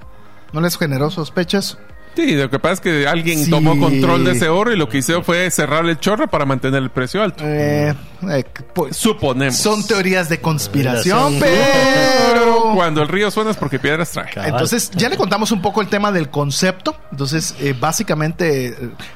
¿No 0.52 0.60
les 0.60 0.76
generó 0.76 1.08
sospechas? 1.08 1.78
Sí, 2.16 2.34
lo 2.34 2.48
que 2.50 2.58
pasa 2.58 2.72
es 2.74 2.80
que 2.80 3.06
alguien 3.06 3.44
Sí. 3.44 3.50
tomó 3.50 3.78
control 3.78 4.24
de 4.24 4.32
ese 4.32 4.48
oro 4.48 4.72
y 4.72 4.76
lo 4.76 4.88
que 4.88 4.98
hizo 4.98 5.22
fue 5.22 5.50
cerrar 5.50 5.84
el 5.86 6.00
chorro 6.00 6.26
para 6.28 6.46
mantener 6.46 6.82
el 6.82 6.90
precio 6.90 7.22
alto. 7.22 7.44
Eh, 7.46 7.94
eh, 8.30 8.44
pues, 8.74 8.96
Suponemos. 8.96 9.56
son 9.58 9.86
teorías 9.86 10.28
de 10.30 10.40
conspiración, 10.40 11.36
pero... 11.38 12.72
Cuando 12.74 13.02
el 13.02 13.08
río 13.08 13.30
suena 13.30 13.50
es 13.50 13.56
porque 13.56 13.78
piedras 13.78 14.10
trae. 14.12 14.30
Cabal. 14.32 14.50
Entonces, 14.50 14.90
ya 14.94 15.08
le 15.08 15.16
contamos 15.16 15.52
un 15.52 15.60
poco 15.62 15.80
el 15.82 15.88
tema 15.88 16.10
del 16.12 16.30
concepto. 16.30 16.96
Entonces, 17.10 17.54
eh, 17.60 17.74
básicamente, 17.78 18.68
eh, 18.68 18.74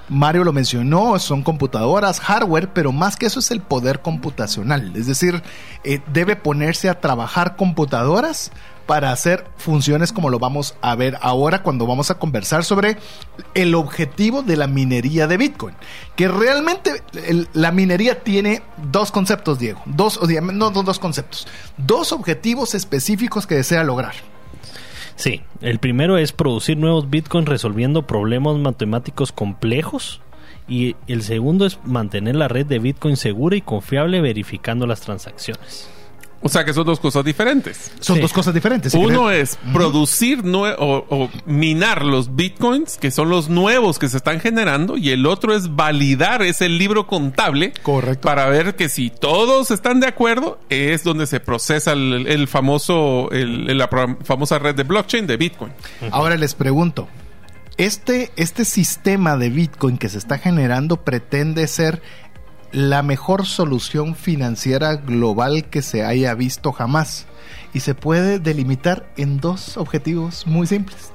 Mario 0.08 0.44
lo 0.44 0.52
mencionó, 0.52 1.18
son 1.18 1.42
computadoras, 1.42 2.20
hardware, 2.20 2.68
pero 2.72 2.92
más 2.92 3.16
que 3.16 3.26
eso 3.26 3.40
es 3.40 3.50
el 3.50 3.60
poder 3.60 4.00
computacional. 4.00 4.92
Es 4.94 5.06
decir, 5.06 5.42
eh, 5.84 6.00
debe 6.12 6.36
ponerse 6.36 6.88
a 6.88 7.00
trabajar 7.00 7.56
computadoras 7.56 8.50
para 8.90 9.12
hacer 9.12 9.44
funciones 9.56 10.12
como 10.12 10.30
lo 10.30 10.40
vamos 10.40 10.74
a 10.80 10.96
ver 10.96 11.16
ahora 11.20 11.62
cuando 11.62 11.86
vamos 11.86 12.10
a 12.10 12.18
conversar 12.18 12.64
sobre 12.64 12.96
el 13.54 13.76
objetivo 13.76 14.42
de 14.42 14.56
la 14.56 14.66
minería 14.66 15.28
de 15.28 15.36
Bitcoin. 15.36 15.76
Que 16.16 16.26
realmente 16.26 17.00
la 17.52 17.70
minería 17.70 18.24
tiene 18.24 18.62
dos 18.90 19.12
conceptos, 19.12 19.60
Diego. 19.60 19.80
Dos, 19.86 20.16
o 20.16 20.26
no, 20.26 20.72
no 20.72 20.82
dos 20.82 20.98
conceptos. 20.98 21.46
Dos 21.76 22.10
objetivos 22.10 22.74
específicos 22.74 23.46
que 23.46 23.54
desea 23.54 23.84
lograr. 23.84 24.14
Sí, 25.14 25.42
el 25.60 25.78
primero 25.78 26.18
es 26.18 26.32
producir 26.32 26.76
nuevos 26.76 27.08
bitcoins 27.08 27.48
resolviendo 27.48 28.08
problemas 28.08 28.56
matemáticos 28.56 29.30
complejos. 29.30 30.20
Y 30.66 30.96
el 31.06 31.22
segundo 31.22 31.64
es 31.64 31.78
mantener 31.84 32.34
la 32.34 32.48
red 32.48 32.66
de 32.66 32.80
bitcoin 32.80 33.16
segura 33.16 33.54
y 33.54 33.60
confiable 33.60 34.20
verificando 34.20 34.88
las 34.88 35.00
transacciones. 35.00 35.88
O 36.42 36.48
sea 36.48 36.64
que 36.64 36.72
son 36.72 36.86
dos 36.86 36.98
cosas 37.00 37.22
diferentes. 37.22 37.90
Son 38.00 38.16
Sí. 38.16 38.22
dos 38.22 38.32
cosas 38.32 38.54
diferentes. 38.54 38.92
si 38.92 38.98
Uno 38.98 39.26
querés. 39.26 39.50
es 39.52 39.58
producir 39.74 40.42
nue- 40.42 40.74
o, 40.78 41.04
o 41.10 41.30
minar 41.44 42.02
los 42.04 42.34
bitcoins, 42.34 42.96
que 42.96 43.10
son 43.10 43.28
los 43.28 43.50
nuevos 43.50 43.98
que 43.98 44.08
se 44.08 44.16
están 44.16 44.40
generando, 44.40 44.96
y 44.96 45.10
el 45.10 45.26
otro 45.26 45.54
es 45.54 45.76
validar 45.76 46.40
ese 46.42 46.70
libro 46.70 47.06
contable 47.06 47.74
Correcto. 47.82 48.22
para 48.26 48.46
ver 48.48 48.74
que 48.74 48.88
si 48.88 49.10
todos 49.10 49.70
están 49.70 50.00
de 50.00 50.06
acuerdo, 50.06 50.58
es 50.70 51.04
donde 51.04 51.26
se 51.26 51.40
procesa 51.40 51.92
el, 51.92 52.26
el 52.26 52.48
famoso, 52.48 53.28
el- 53.32 53.76
la 53.76 53.88
famosa 54.24 54.58
red 54.58 54.74
de 54.74 54.84
blockchain 54.84 55.26
de 55.26 55.36
Bitcoin. 55.36 55.72
Ahora 56.10 56.36
les 56.36 56.54
pregunto, 56.54 57.06
este, 57.76 58.30
este 58.36 58.64
sistema 58.64 59.36
de 59.36 59.50
Bitcoin 59.50 59.98
que 59.98 60.08
se 60.08 60.18
está 60.18 60.38
generando 60.38 60.98
pretende 60.98 61.66
ser 61.66 62.02
la 62.72 63.02
mejor 63.02 63.46
solución 63.46 64.14
financiera 64.14 64.96
global 64.96 65.64
que 65.64 65.82
se 65.82 66.04
haya 66.04 66.34
visto 66.34 66.72
jamás. 66.72 67.26
Y 67.72 67.80
se 67.80 67.94
puede 67.94 68.38
delimitar 68.38 69.06
en 69.16 69.38
dos 69.38 69.76
objetivos 69.76 70.46
muy 70.46 70.66
simples. 70.66 71.12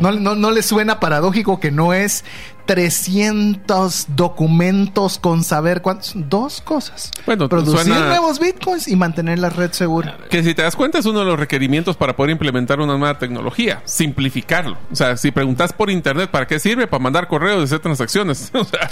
No, 0.00 0.12
no, 0.12 0.36
no 0.36 0.50
les 0.52 0.66
suena 0.66 1.00
paradójico 1.00 1.58
que 1.58 1.72
no 1.72 1.92
es 1.92 2.24
300 2.68 4.06
documentos 4.14 5.18
con 5.18 5.42
saber 5.42 5.82
cuántos. 5.82 6.12
Dos 6.14 6.60
cosas. 6.60 7.10
Bueno, 7.26 7.48
Producir 7.48 7.80
suena- 7.92 8.08
nuevos 8.08 8.38
bitcoins 8.38 8.88
y 8.88 8.96
mantener 8.96 9.38
la 9.38 9.50
red 9.50 9.72
segura. 9.72 10.16
Que 10.30 10.42
si 10.42 10.54
te 10.54 10.62
das 10.62 10.76
cuenta 10.76 10.98
es 10.98 11.06
uno 11.06 11.20
de 11.20 11.24
los 11.24 11.38
requerimientos 11.38 11.96
para 11.96 12.14
poder 12.14 12.30
implementar 12.32 12.80
una 12.80 12.96
nueva 12.96 13.18
tecnología, 13.18 13.82
simplificarlo. 13.84 14.76
O 14.92 14.96
sea, 14.96 15.16
si 15.16 15.30
preguntas 15.30 15.72
por 15.72 15.90
internet, 15.90 16.30
¿para 16.30 16.46
qué 16.46 16.58
sirve? 16.58 16.86
Para 16.86 17.02
mandar 17.02 17.26
correos 17.28 17.60
y 17.60 17.64
hacer 17.64 17.80
transacciones. 17.80 18.50
O 18.58 18.64
sea, 18.64 18.90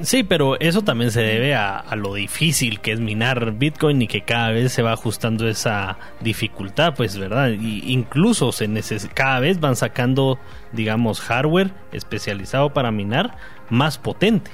Sí, 0.00 0.22
pero 0.22 0.60
eso 0.60 0.82
también 0.82 1.10
se 1.10 1.20
debe 1.22 1.54
a, 1.56 1.78
a 1.78 1.96
lo 1.96 2.14
difícil 2.14 2.80
que 2.80 2.92
es 2.92 3.00
minar 3.00 3.52
Bitcoin 3.52 4.00
y 4.02 4.06
que 4.06 4.22
cada 4.22 4.50
vez 4.50 4.72
se 4.72 4.82
va 4.82 4.92
ajustando 4.92 5.48
esa 5.48 5.98
dificultad, 6.20 6.94
pues, 6.94 7.18
¿verdad? 7.18 7.48
Y 7.50 7.82
incluso 7.92 8.52
se 8.52 8.68
neces 8.68 9.08
cada 9.12 9.40
vez 9.40 9.58
van 9.58 9.74
sacando, 9.74 10.38
digamos, 10.72 11.20
hardware 11.20 11.72
especializado 11.92 12.72
para 12.72 12.90
minar 12.90 13.36
más 13.70 13.98
potente. 13.98 14.50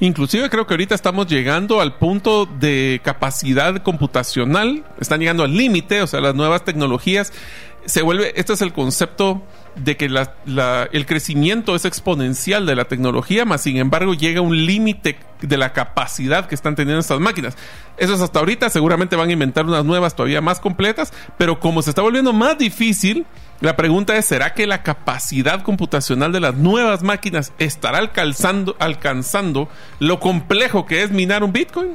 Inclusive 0.00 0.50
creo 0.50 0.66
que 0.66 0.74
ahorita 0.74 0.94
estamos 0.94 1.26
llegando 1.26 1.80
al 1.80 1.96
punto 1.96 2.46
de 2.46 3.00
capacidad 3.02 3.82
computacional, 3.82 4.84
están 5.00 5.20
llegando 5.20 5.44
al 5.44 5.56
límite, 5.56 6.02
o 6.02 6.06
sea, 6.06 6.20
las 6.20 6.34
nuevas 6.34 6.64
tecnologías 6.64 7.32
se 7.86 8.02
vuelve, 8.02 8.38
este 8.38 8.52
es 8.52 8.60
el 8.60 8.74
concepto 8.74 9.42
de 9.74 9.96
que 9.96 10.04
el 10.06 11.06
crecimiento 11.06 11.74
es 11.74 11.86
exponencial 11.86 12.66
de 12.66 12.76
la 12.76 12.84
tecnología, 12.86 13.46
más 13.46 13.62
sin 13.62 13.78
embargo 13.78 14.12
llega 14.12 14.42
un 14.42 14.66
límite 14.66 15.18
de 15.40 15.56
la 15.56 15.72
capacidad 15.72 16.46
que 16.46 16.54
están 16.54 16.74
teniendo 16.74 17.00
estas 17.00 17.20
máquinas. 17.20 17.56
Eso 17.96 18.14
es 18.14 18.20
hasta 18.20 18.38
ahorita, 18.38 18.68
seguramente 18.68 19.16
van 19.16 19.30
a 19.30 19.32
inventar 19.32 19.64
unas 19.64 19.84
nuevas 19.84 20.14
todavía 20.14 20.42
más 20.42 20.60
completas, 20.60 21.12
pero 21.38 21.58
como 21.58 21.80
se 21.80 21.90
está 21.90 22.02
volviendo 22.02 22.34
más 22.34 22.58
difícil, 22.58 23.24
la 23.60 23.76
pregunta 23.76 24.16
es, 24.16 24.24
¿será 24.24 24.54
que 24.54 24.66
la 24.66 24.82
capacidad 24.82 25.62
computacional 25.62 26.32
de 26.32 26.40
las 26.40 26.54
nuevas 26.54 27.02
máquinas 27.02 27.52
estará 27.58 27.98
alcanzando, 27.98 28.76
alcanzando 28.78 29.68
lo 29.98 30.18
complejo 30.20 30.86
que 30.86 31.02
es 31.02 31.10
minar 31.10 31.44
un 31.44 31.52
Bitcoin? 31.52 31.90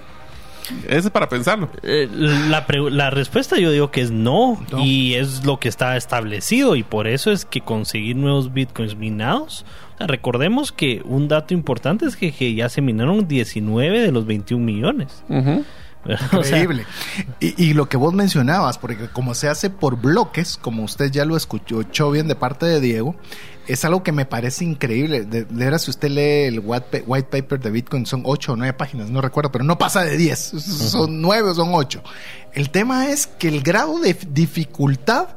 Eso 0.88 1.08
es 1.08 1.10
para 1.12 1.30
pensarlo. 1.30 1.70
Eh, 1.84 2.08
la, 2.12 3.10
respuesta 3.10 3.58
yo 3.58 3.72
digo 3.72 3.92
que 3.92 4.02
es 4.02 4.12
no, 4.12 4.64
No. 4.72 4.84
y 4.84 5.14
es 5.16 5.46
lo 5.46 5.60
que 5.60 5.70
está 5.70 5.96
establecido 5.96 6.76
y 6.76 6.84
por 6.84 7.08
eso 7.08 7.32
es 7.32 7.46
que 7.46 7.62
conseguir 7.62 8.16
nuevos 8.16 8.54
bitcoins 8.54 8.96
minados, 8.96 9.66
o 9.94 9.98
sea, 10.00 10.08
recordemos 10.08 10.72
que 10.72 11.02
un 11.06 11.28
dato 11.28 11.54
importante 11.54 12.06
es 12.06 12.16
que, 12.16 12.32
que 12.32 12.54
ya 12.54 12.70
se 12.70 12.82
minaron 12.82 13.28
19 13.28 14.02
de 14.02 14.12
los 14.12 14.26
21 14.26 14.64
millones. 14.64 15.24
Increíble. 16.32 16.86
y, 17.40 17.64
y 17.64 17.74
lo 17.74 17.90
que 17.90 17.98
vos 17.98 18.14
mencionabas, 18.14 18.78
porque 18.78 19.08
como 19.10 19.34
se 19.34 19.48
hace 19.50 19.70
por 19.70 19.98
bloques, 20.00 20.58
como 20.58 20.84
usted 20.84 21.12
ya 21.12 21.26
lo 21.26 21.36
escuchó 21.36 22.12
bien 22.12 22.28
de 22.28 22.36
parte 22.36 22.66
de 22.66 22.80
Diego, 22.80 23.16
es 23.68 23.84
algo 23.84 24.04
que 24.04 24.12
me 24.12 24.26
parece 24.26 24.64
increíble. 24.64 25.24
De, 25.26 25.46
de 25.46 25.66
veras, 25.66 25.84
si 25.84 25.90
usted 25.92 26.10
lee 26.10 26.48
el 26.56 26.60
white, 26.64 26.86
pa- 27.02 27.04
white 27.08 27.30
paper 27.42 27.60
de 27.60 27.72
Bitcoin, 27.72 28.06
son 28.06 28.22
8 28.26 28.54
o 28.54 28.56
9 28.56 28.74
páginas, 28.74 29.10
no 29.10 29.22
recuerdo, 29.22 29.52
pero 29.52 29.64
no 29.64 29.78
pasa 29.78 30.04
de 30.04 30.16
10. 30.18 30.40
Son 30.40 31.22
9 31.22 31.50
o 31.50 31.56
son 31.56 31.70
8. 31.74 32.04
El 32.54 32.70
tema 32.70 33.08
es 33.10 33.26
que 33.28 33.48
el 33.48 33.62
grado 33.62 34.00
de 34.00 34.16
dificultad 34.30 35.30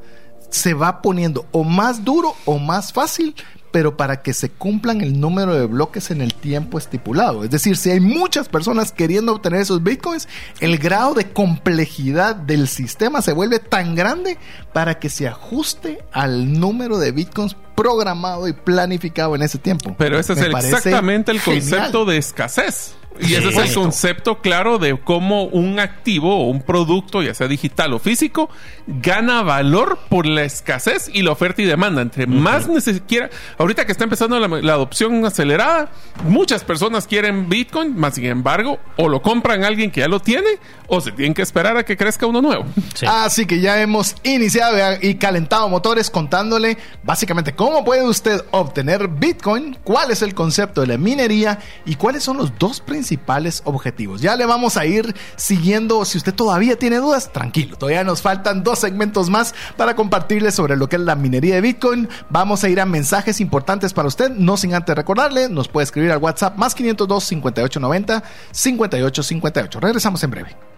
se 0.50 0.74
va 0.74 1.02
poniendo 1.02 1.46
o 1.52 1.64
más 1.64 2.04
duro 2.04 2.34
o 2.44 2.58
más 2.58 2.92
fácil, 2.92 3.34
pero 3.70 3.96
para 3.96 4.22
que 4.22 4.32
se 4.32 4.50
cumplan 4.50 5.00
el 5.00 5.20
número 5.20 5.54
de 5.54 5.66
bloques 5.66 6.10
en 6.10 6.20
el 6.20 6.34
tiempo 6.34 6.78
estipulado. 6.78 7.44
Es 7.44 7.50
decir, 7.50 7.76
si 7.76 7.90
hay 7.90 8.00
muchas 8.00 8.48
personas 8.48 8.92
queriendo 8.92 9.32
obtener 9.32 9.60
esos 9.60 9.82
bitcoins, 9.82 10.28
el 10.60 10.78
grado 10.78 11.14
de 11.14 11.30
complejidad 11.30 12.36
del 12.36 12.68
sistema 12.68 13.22
se 13.22 13.32
vuelve 13.32 13.58
tan 13.58 13.94
grande 13.94 14.38
para 14.72 14.98
que 14.98 15.08
se 15.08 15.28
ajuste 15.28 16.04
al 16.12 16.58
número 16.58 16.98
de 16.98 17.12
bitcoins 17.12 17.56
programado 17.78 18.48
y 18.48 18.52
planificado 18.52 19.34
en 19.36 19.42
ese 19.42 19.58
tiempo. 19.58 19.94
Pero 19.96 20.18
ese 20.18 20.32
es 20.32 20.40
Me 20.40 20.46
exactamente 20.48 21.30
el 21.30 21.40
genial. 21.40 21.62
concepto 21.62 22.04
de 22.04 22.16
escasez. 22.18 22.94
Y 23.20 23.34
ese 23.34 23.48
es 23.48 23.56
el 23.56 23.74
concepto 23.74 24.40
claro 24.40 24.78
de 24.78 24.96
cómo 24.96 25.44
un 25.44 25.80
activo 25.80 26.44
o 26.44 26.50
un 26.50 26.62
producto, 26.62 27.20
ya 27.20 27.34
sea 27.34 27.48
digital 27.48 27.92
o 27.94 27.98
físico, 27.98 28.48
gana 28.86 29.42
valor 29.42 29.98
por 30.08 30.24
la 30.24 30.44
escasez 30.44 31.10
y 31.12 31.22
la 31.22 31.32
oferta 31.32 31.60
y 31.62 31.64
demanda. 31.64 32.00
Entre 32.00 32.28
más 32.28 32.68
necesiera, 32.68 33.28
ahorita 33.58 33.86
que 33.86 33.92
está 33.92 34.04
empezando 34.04 34.38
la, 34.38 34.46
la 34.46 34.72
adopción 34.72 35.24
acelerada, 35.24 35.90
muchas 36.28 36.62
personas 36.62 37.08
quieren 37.08 37.48
Bitcoin, 37.48 37.96
más 37.96 38.14
sin 38.14 38.26
embargo, 38.26 38.78
o 38.96 39.08
lo 39.08 39.20
compran 39.20 39.64
alguien 39.64 39.90
que 39.90 40.00
ya 40.00 40.08
lo 40.08 40.20
tiene, 40.20 40.50
o 40.88 41.00
se 41.00 41.12
tienen 41.12 41.34
que 41.34 41.42
esperar 41.42 41.76
a 41.76 41.84
que 41.84 41.96
crezca 41.96 42.26
uno 42.26 42.42
nuevo. 42.42 42.64
sí. 42.94 43.06
Así 43.06 43.46
que 43.46 43.60
ya 43.60 43.80
hemos 43.80 44.16
iniciado 44.22 44.76
y 45.00 45.14
calentado 45.16 45.68
motores 45.68 46.10
contándole 46.10 46.78
básicamente 47.04 47.54
cómo 47.54 47.84
puede 47.84 48.02
usted 48.02 48.44
obtener 48.50 49.08
Bitcoin, 49.08 49.78
cuál 49.84 50.10
es 50.10 50.22
el 50.22 50.34
concepto 50.34 50.80
de 50.80 50.88
la 50.88 50.98
minería 50.98 51.58
y 51.84 51.94
cuáles 51.94 52.22
son 52.22 52.38
los 52.38 52.58
dos 52.58 52.80
principales 52.80 53.62
objetivos. 53.64 54.20
Ya 54.20 54.36
le 54.36 54.46
vamos 54.46 54.76
a 54.76 54.86
ir 54.86 55.14
siguiendo. 55.36 56.04
Si 56.04 56.18
usted 56.18 56.34
todavía 56.34 56.76
tiene 56.76 56.96
dudas, 56.96 57.32
tranquilo. 57.32 57.76
Todavía 57.76 58.04
nos 58.04 58.22
faltan 58.22 58.62
dos 58.62 58.78
segmentos 58.78 59.30
más 59.30 59.54
para 59.76 59.94
compartirle 59.94 60.50
sobre 60.50 60.76
lo 60.76 60.88
que 60.88 60.96
es 60.96 61.02
la 61.02 61.14
minería 61.14 61.56
de 61.56 61.60
Bitcoin. 61.60 62.08
Vamos 62.30 62.64
a 62.64 62.68
ir 62.68 62.80
a 62.80 62.86
mensajes 62.86 63.40
importantes 63.40 63.92
para 63.92 64.08
usted. 64.08 64.30
No 64.30 64.56
sin 64.56 64.74
antes 64.74 64.96
recordarle, 64.96 65.48
nos 65.48 65.68
puede 65.68 65.84
escribir 65.84 66.12
al 66.12 66.18
WhatsApp 66.18 66.56
más 66.56 66.74
502 66.74 67.24
5890 67.24 68.22
5858. 68.52 69.80
Regresamos 69.80 70.22
en 70.22 70.30
breve. 70.30 70.77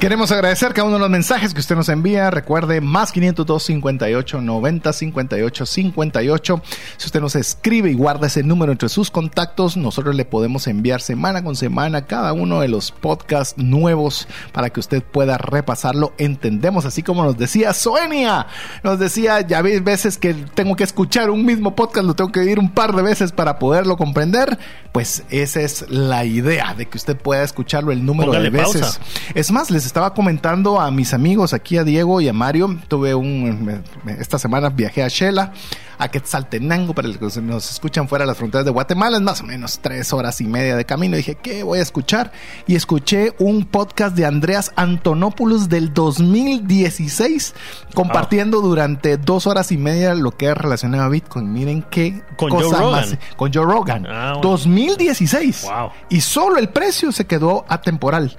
Queremos 0.00 0.30
agradecer 0.30 0.74
cada 0.74 0.86
uno 0.86 0.96
de 0.96 1.00
los 1.00 1.08
mensajes 1.10 1.54
que 1.54 1.60
usted 1.60 1.74
nos 1.74 1.88
envía. 1.88 2.30
Recuerde, 2.30 2.82
más 2.82 3.12
502 3.12 3.62
58 3.62 4.42
90 4.42 4.92
58 4.92 5.66
58. 5.66 6.62
Si 6.98 7.06
usted 7.06 7.20
nos 7.22 7.34
escribe 7.34 7.90
y 7.90 7.94
guarda 7.94 8.26
ese 8.26 8.42
número 8.42 8.72
entre 8.72 8.90
sus 8.90 9.10
contactos, 9.10 9.78
nosotros 9.78 10.14
le 10.14 10.26
podemos 10.26 10.66
enviar 10.66 11.00
semana 11.00 11.42
con 11.42 11.56
semana 11.56 12.04
cada 12.04 12.34
uno 12.34 12.60
de 12.60 12.68
los 12.68 12.92
podcasts 12.92 13.56
nuevos 13.56 14.28
para 14.52 14.68
que 14.68 14.80
usted 14.80 15.02
pueda 15.02 15.38
repasarlo. 15.38 16.12
Entendemos, 16.18 16.84
así 16.84 17.02
como 17.02 17.24
nos 17.24 17.38
decía 17.38 17.72
Soenia. 17.72 18.48
Nos 18.82 18.98
decía, 18.98 19.40
ya 19.40 19.62
veis 19.62 19.82
veces 19.82 20.18
que 20.18 20.34
tengo 20.34 20.76
que 20.76 20.84
escuchar 20.84 21.30
un 21.30 21.46
mismo 21.46 21.74
podcast, 21.74 22.06
lo 22.06 22.14
tengo 22.14 22.30
que 22.32 22.40
oír 22.40 22.58
un 22.58 22.70
par 22.70 22.94
de 22.94 23.02
veces 23.02 23.32
para 23.32 23.58
poderlo 23.58 23.96
comprender. 23.96 24.58
Pues 24.92 25.24
esa 25.30 25.62
es 25.62 25.86
la 25.88 26.26
idea, 26.26 26.74
de 26.74 26.86
que 26.86 26.98
usted 26.98 27.16
pueda 27.16 27.42
escucharlo 27.42 27.92
el 27.92 28.04
número 28.04 28.32
Póngale 28.32 28.50
de 28.50 28.58
veces. 28.58 28.80
pausa. 28.82 29.00
Es 29.34 29.50
más, 29.50 29.70
les 29.70 29.85
estaba 29.86 30.12
comentando 30.12 30.80
a 30.80 30.90
mis 30.90 31.14
amigos 31.14 31.52
aquí, 31.52 31.76
a 31.78 31.84
Diego 31.84 32.20
y 32.20 32.28
a 32.28 32.32
Mario. 32.32 32.78
Tuve 32.88 33.14
un. 33.14 33.82
Esta 34.06 34.38
semana 34.38 34.68
viajé 34.70 35.02
a 35.02 35.08
Shela, 35.08 35.52
a 35.98 36.08
Quetzaltenango, 36.08 36.94
para 36.94 37.08
los 37.08 37.16
que 37.16 37.40
nos 37.40 37.70
escuchan 37.70 38.08
fuera 38.08 38.24
de 38.24 38.28
las 38.28 38.36
fronteras 38.36 38.64
de 38.64 38.70
Guatemala. 38.70 39.16
Es 39.16 39.22
más 39.22 39.40
o 39.40 39.44
menos 39.44 39.78
tres 39.80 40.12
horas 40.12 40.40
y 40.40 40.44
media 40.44 40.76
de 40.76 40.84
camino. 40.84 41.16
Dije, 41.16 41.36
¿qué 41.36 41.62
voy 41.62 41.78
a 41.78 41.82
escuchar? 41.82 42.32
Y 42.66 42.74
escuché 42.74 43.34
un 43.38 43.64
podcast 43.64 44.16
de 44.16 44.26
Andreas 44.26 44.72
Antonopoulos 44.76 45.68
del 45.68 45.94
2016, 45.94 47.54
compartiendo 47.94 48.60
durante 48.60 49.16
dos 49.16 49.46
horas 49.46 49.72
y 49.72 49.78
media 49.78 50.14
lo 50.14 50.32
que 50.32 50.50
es 50.50 50.56
relacionado 50.56 51.04
a 51.04 51.08
Bitcoin. 51.08 51.52
Miren 51.52 51.82
qué 51.90 52.22
Con 52.36 52.50
cosa 52.50 52.78
Joe 52.78 52.90
más. 52.90 53.18
Con 53.36 53.52
Joe 53.52 53.64
Rogan. 53.64 54.06
Ah, 54.06 54.32
bueno. 54.34 54.50
2016. 54.50 55.62
Wow. 55.62 55.90
Y 56.10 56.20
solo 56.20 56.58
el 56.58 56.68
precio 56.68 57.12
se 57.12 57.24
quedó 57.26 57.64
atemporal. 57.68 58.36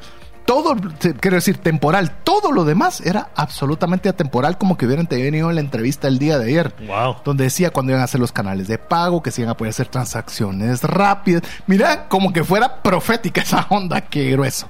Todo, 0.47 0.77
quiero 1.19 1.35
decir, 1.35 1.57
temporal. 1.57 2.19
Todo 2.23 2.53
lo 2.53 2.63
demás 2.63 3.01
era 3.01 3.31
absolutamente 3.35 4.07
atemporal, 4.07 4.57
como 4.57 4.77
que 4.77 4.85
hubieran 4.85 5.05
tenido 5.05 5.49
en 5.49 5.55
la 5.55 5.61
entrevista 5.61 6.07
el 6.07 6.19
día 6.19 6.39
de 6.39 6.45
ayer. 6.45 6.73
Wow. 6.87 7.17
Donde 7.25 7.43
decía 7.43 7.71
cuando 7.71 7.91
iban 7.91 8.01
a 8.01 8.05
hacer 8.05 8.21
los 8.21 8.31
canales 8.31 8.69
de 8.69 8.77
pago, 8.77 9.21
que 9.21 9.29
se 9.29 9.41
iban 9.41 9.51
a 9.51 9.57
poder 9.57 9.71
hacer 9.71 9.89
transacciones 9.89 10.83
rápidas. 10.83 11.43
Mira, 11.67 12.07
como 12.07 12.31
que 12.31 12.45
fuera 12.45 12.81
profética 12.81 13.41
esa 13.41 13.67
onda, 13.69 13.99
qué 13.99 14.31
grueso. 14.31 14.67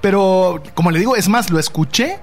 Pero, 0.00 0.60
como 0.74 0.90
le 0.90 0.98
digo, 0.98 1.14
es 1.14 1.28
más, 1.28 1.50
lo 1.50 1.60
escuché 1.60 2.18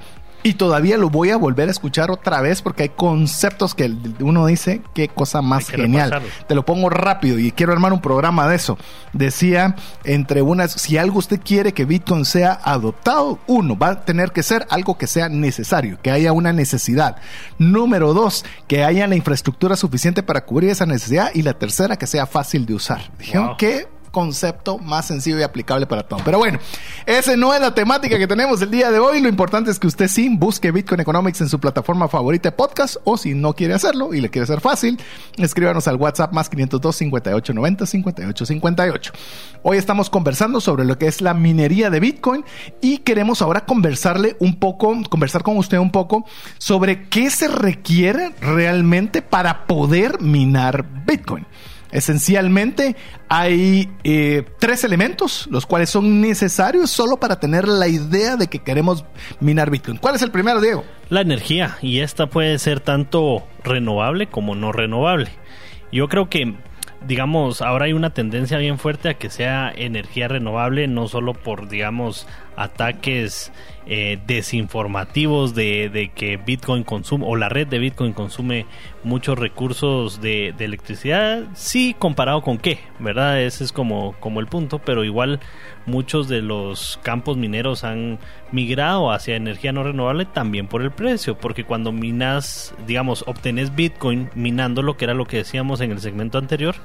Y 0.48 0.54
todavía 0.54 0.98
lo 0.98 1.10
voy 1.10 1.32
a 1.32 1.36
volver 1.36 1.68
a 1.68 1.72
escuchar 1.72 2.10
otra 2.10 2.40
vez 2.40 2.62
porque 2.62 2.84
hay 2.84 2.90
conceptos 2.90 3.76
que 3.76 3.94
uno 4.22 4.46
dice, 4.46 4.82
qué 4.94 5.10
cosa 5.10 5.42
más 5.42 5.68
genial. 5.68 6.22
Te 6.48 6.56
lo 6.56 6.64
pongo 6.64 6.90
rápido 6.90 7.38
y 7.38 7.52
quiero 7.52 7.74
armar 7.74 7.92
un 7.92 8.00
programa 8.00 8.48
de 8.48 8.56
eso. 8.56 8.78
Decía, 9.12 9.76
entre 10.06 10.42
unas, 10.42 10.72
si 10.72 10.98
algo 10.98 11.20
usted 11.20 11.42
quiere 11.44 11.74
que 11.74 11.84
Bitcoin 11.84 12.24
sea 12.24 12.58
adoptado, 12.64 13.40
uno, 13.46 13.78
va 13.78 13.90
a 13.90 14.06
tener 14.06 14.32
que 14.32 14.42
ser 14.42 14.66
algo 14.70 14.98
que 14.98 15.06
sea 15.06 15.28
necesario, 15.28 16.00
que 16.02 16.12
haya 16.12 16.32
una 16.32 16.54
necesidad. 16.54 17.18
Número 17.58 18.14
dos, 18.14 18.46
que 18.68 18.86
haya 18.86 19.06
la 19.06 19.18
infraestructura 19.18 19.76
suficiente 19.76 20.24
para 20.24 20.46
cubrir 20.46 20.70
esa 20.70 20.86
necesidad. 20.86 21.30
Y 21.34 21.42
la 21.42 21.56
tercera, 21.56 21.98
que 21.98 22.08
sea 22.08 22.26
fácil 22.26 22.66
de 22.66 22.74
usar. 22.74 23.02
Dijeron 23.20 23.58
que 23.58 23.97
concepto 24.18 24.80
más 24.80 25.06
sencillo 25.06 25.38
y 25.38 25.44
aplicable 25.44 25.86
para 25.86 26.02
todo. 26.02 26.20
Pero 26.26 26.40
bueno, 26.40 26.58
esa 27.06 27.38
no 27.38 27.54
es 27.54 27.62
la 27.62 27.76
temática 27.76 28.18
que 28.18 28.26
tenemos 28.26 28.60
el 28.64 28.72
día 28.72 28.90
de 28.90 28.98
hoy. 28.98 29.22
Lo 29.22 29.30
importante 29.30 29.70
es 29.70 29.78
que 29.78 29.86
usted 29.86 30.08
sí 30.08 30.28
busque 30.28 30.72
Bitcoin 30.72 31.02
Economics 31.02 31.40
en 31.42 31.50
su 31.50 31.60
plataforma 31.60 32.08
favorita 32.08 32.50
de 32.50 32.56
podcast 32.56 32.96
o 33.04 33.16
si 33.16 33.36
no 33.36 33.54
quiere 33.54 33.76
hacerlo 33.76 34.16
y 34.16 34.22
le 34.22 34.32
quiere 34.32 34.46
hacer 34.46 34.60
fácil, 34.60 35.00
escríbanos 35.38 35.88
al 35.88 35.98
WhatsApp 35.98 36.34
más 36.34 36.50
502 36.50 36.96
58 36.96 37.54
90 37.54 37.86
58 37.86 38.46
58. 38.48 39.14
Hoy 39.62 39.78
estamos 39.78 40.10
conversando 40.10 40.62
sobre 40.62 40.84
lo 40.84 40.98
que 40.98 41.06
es 41.06 41.22
la 41.22 41.36
minería 41.36 41.92
de 41.92 42.00
Bitcoin 42.00 42.44
y 42.82 42.98
queremos 42.98 43.44
ahora 43.44 43.66
conversarle 43.66 44.36
un 44.40 44.56
poco, 44.56 44.98
conversar 45.12 45.44
con 45.44 45.58
usted 45.58 45.78
un 45.78 45.92
poco 45.92 46.26
sobre 46.58 47.08
qué 47.10 47.30
se 47.30 47.50
requiere 47.50 48.32
realmente 48.42 49.22
para 49.22 49.68
poder 49.68 50.22
minar 50.22 50.88
Bitcoin. 51.06 51.46
Esencialmente 51.92 52.96
hay 53.30 53.90
eh, 54.04 54.44
tres 54.60 54.84
elementos, 54.84 55.48
los 55.52 55.66
cuales 55.66 55.90
son 55.90 56.22
necesarios 56.22 56.90
solo 56.90 57.18
para 57.18 57.40
tener 57.40 57.68
la 57.68 57.88
idea 57.88 58.36
de 58.36 58.48
que 58.48 58.60
queremos 58.60 59.06
minar 59.40 59.70
Bitcoin. 59.70 59.98
¿Cuál 59.98 60.16
es 60.16 60.22
el 60.22 60.32
primero, 60.32 60.62
Diego? 60.62 60.84
La 61.10 61.22
energía, 61.22 61.78
y 61.82 62.00
esta 62.00 62.28
puede 62.28 62.60
ser 62.60 62.80
tanto 62.80 63.48
renovable 63.64 64.28
como 64.28 64.56
no 64.56 64.72
renovable. 64.72 65.30
Yo 65.92 66.10
creo 66.10 66.30
que 66.30 66.56
digamos, 67.06 67.62
ahora 67.62 67.86
hay 67.86 67.94
una 67.94 68.14
tendencia 68.14 68.58
bien 68.58 68.80
fuerte 68.80 69.10
a 69.10 69.14
que 69.14 69.30
sea 69.30 69.72
energía 69.76 70.28
renovable, 70.28 70.88
no 70.88 71.08
solo 71.08 71.34
por, 71.34 71.70
digamos, 71.70 72.28
ataques 72.58 73.52
eh, 73.86 74.20
desinformativos 74.28 75.56
de, 75.56 76.12
que 76.14 76.36
Bitcoin 76.36 76.84
consume 76.84 77.24
o 77.26 77.38
la 77.38 77.48
red 77.48 77.68
de 77.68 77.80
Bitcoin 77.80 78.12
consume 78.12 78.66
muchos 79.04 79.40
recursos 79.40 80.20
de, 80.20 80.54
electricidad, 80.60 81.44
sí 81.54 81.96
comparado 81.98 82.42
con 82.42 82.58
qué, 82.58 82.80
¿verdad? 83.00 83.42
Ese 83.42 83.64
es 83.64 83.72
como, 83.72 84.14
como 84.20 84.42
el 84.42 84.48
punto, 84.48 84.80
pero 84.80 85.06
igual 85.06 85.40
muchos 85.86 86.28
de 86.28 86.42
los 86.42 87.00
campos 87.04 87.38
mineros 87.38 87.86
han 87.86 88.20
migrado 88.52 89.12
hacia 89.12 89.38
energía 89.38 89.72
no 89.72 89.84
renovable 89.84 90.26
también 90.26 90.68
por 90.68 90.82
el 90.82 90.92
precio, 90.92 91.38
porque 91.38 91.64
cuando 91.64 91.94
minas, 91.94 92.74
digamos, 92.86 93.24
obtenés 93.28 93.74
Bitcoin 93.74 94.30
minando 94.36 94.82
lo 94.82 94.98
que 94.98 95.06
era 95.06 95.14
lo 95.14 95.26
que 95.26 95.38
decíamos 95.38 95.80
en 95.80 95.92
el 95.92 96.02
segmento 96.02 96.40
anterior, 96.40 96.76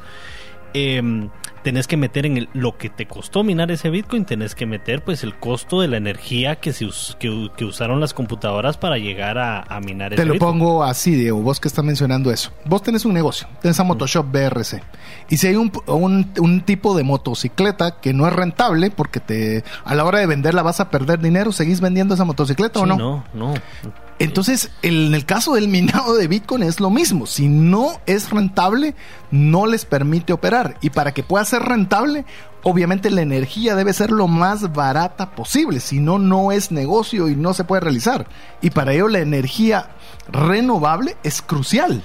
eh, 0.75 1.29
tenés 1.63 1.87
que 1.87 1.97
meter 1.97 2.27
en 2.27 2.49
lo 2.53 2.77
que 2.77 2.91
te 2.91 3.07
costó 3.07 3.45
minar 3.45 3.71
ese 3.71 3.91
Bitcoin, 3.91 4.25
tenés 4.25 4.55
que 4.55 4.67
meter 4.67 5.03
pues 5.03 5.23
el 5.23 5.35
costo 5.35 5.81
de 5.81 5.89
la 5.89 5.97
energía 5.97 6.57
que, 6.57 6.73
se 6.73 6.89
que, 7.19 7.65
usaron 7.65 8.01
las 8.01 8.15
computadoras 8.15 8.77
para 8.77 8.99
llegar 8.99 9.39
a, 9.39 9.81
minar 9.81 10.13
ese 10.13 10.23
Te 10.23 10.29
lo 10.29 10.39
pongo 10.39 10.85
así, 10.85 11.15
Diego, 11.15 11.41
vos 11.41 11.61
que 11.61 11.69
estás 11.69 11.85
mencionando 11.85 12.31
eso. 12.31 12.51
Vos 12.65 12.83
tenés 12.83 13.05
un 13.05 13.15
negocio, 13.15 13.49
tenés 13.61 13.79
a 13.81 13.85
Motoshop 13.85 14.27
BRC. 14.31 14.83
Y 15.29 15.37
si 15.37 15.47
hay 15.47 15.57
un, 15.57 15.73
un, 15.87 16.61
tipo 16.63 16.97
de 16.97 17.03
motocicleta 17.03 18.01
que 18.01 18.13
no 18.13 18.27
es 18.27 18.33
rentable 18.33 18.91
porque 18.91 19.21
te 19.21 19.65
a 19.85 19.95
la 19.95 20.05
hora 20.05 20.19
de 20.19 20.27
venderla 20.27 20.63
vas 20.63 20.81
a 20.81 20.91
perder 20.91 21.21
dinero, 21.21 21.53
¿seguís 21.53 21.81
vendiendo 21.81 22.15
esa 22.15 22.25
motocicleta 22.25 22.81
o 22.81 22.87
no? 22.87 22.97
No, 22.97 23.25
no. 23.35 23.55
Entonces, 24.23 24.71
en 24.83 25.13
el 25.15 25.27
caso 25.27 25.55
del 25.55 25.67
minado 25.67 26.15
de 26.15 26.29
Bitcoin 26.29 26.63
es 26.63 26.79
lo 26.79 26.91
mismo. 26.91 27.27
Si 27.27 27.49
no 27.49 28.01
es 28.07 28.31
rentable, 28.31 28.95
no 29.33 29.67
les 29.67 29.85
permite 29.85 30.33
operar. 30.33 30.77
Y 30.81 30.91
para 30.91 31.13
que 31.13 31.25
pueda 31.25 31.45
ser 31.45 31.63
rentable, 31.63 32.25
obviamente 32.63 33.11
la 33.11 33.23
energía 33.23 33.75
debe 33.75 33.93
ser 33.93 34.13
lo 34.13 34.29
más 34.29 34.73
barata 34.73 35.33
posible. 35.33 35.81
Si 35.81 35.99
no, 35.99 36.21
no 36.21 36.53
es 36.53 36.71
negocio 36.71 37.29
y 37.29 37.35
no 37.35 37.53
se 37.53 37.65
puede 37.65 37.81
realizar. 37.81 38.29
Y 38.61 38.71
para 38.71 38.93
ello 38.93 39.09
la 39.09 39.19
energía 39.19 39.91
renovable 40.31 41.17
es 41.25 41.43
crucial. 41.43 42.01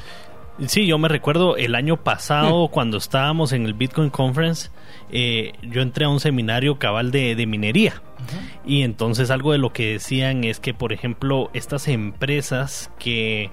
Sí, 0.65 0.87
yo 0.87 0.97
me 0.97 1.09
recuerdo 1.09 1.55
el 1.55 1.75
año 1.75 1.97
pasado 1.97 2.69
cuando 2.69 2.97
estábamos 2.97 3.53
en 3.53 3.67
el 3.67 3.75
Bitcoin 3.75 4.09
Conference, 4.09 4.71
eh, 5.11 5.53
yo 5.61 5.81
entré 5.81 6.05
a 6.05 6.09
un 6.09 6.19
seminario 6.19 6.77
cabal 6.79 7.11
de, 7.11 7.45
minería. 7.47 8.01
Y 8.65 8.81
entonces 8.81 9.29
algo 9.31 9.51
de 9.51 9.57
lo 9.57 9.71
que 9.71 9.93
decían 9.93 10.43
es 10.43 10.59
que, 10.59 10.73
por 10.73 10.91
ejemplo, 10.91 11.49
estas 11.53 11.87
empresas 11.87 12.91
que 12.99 13.49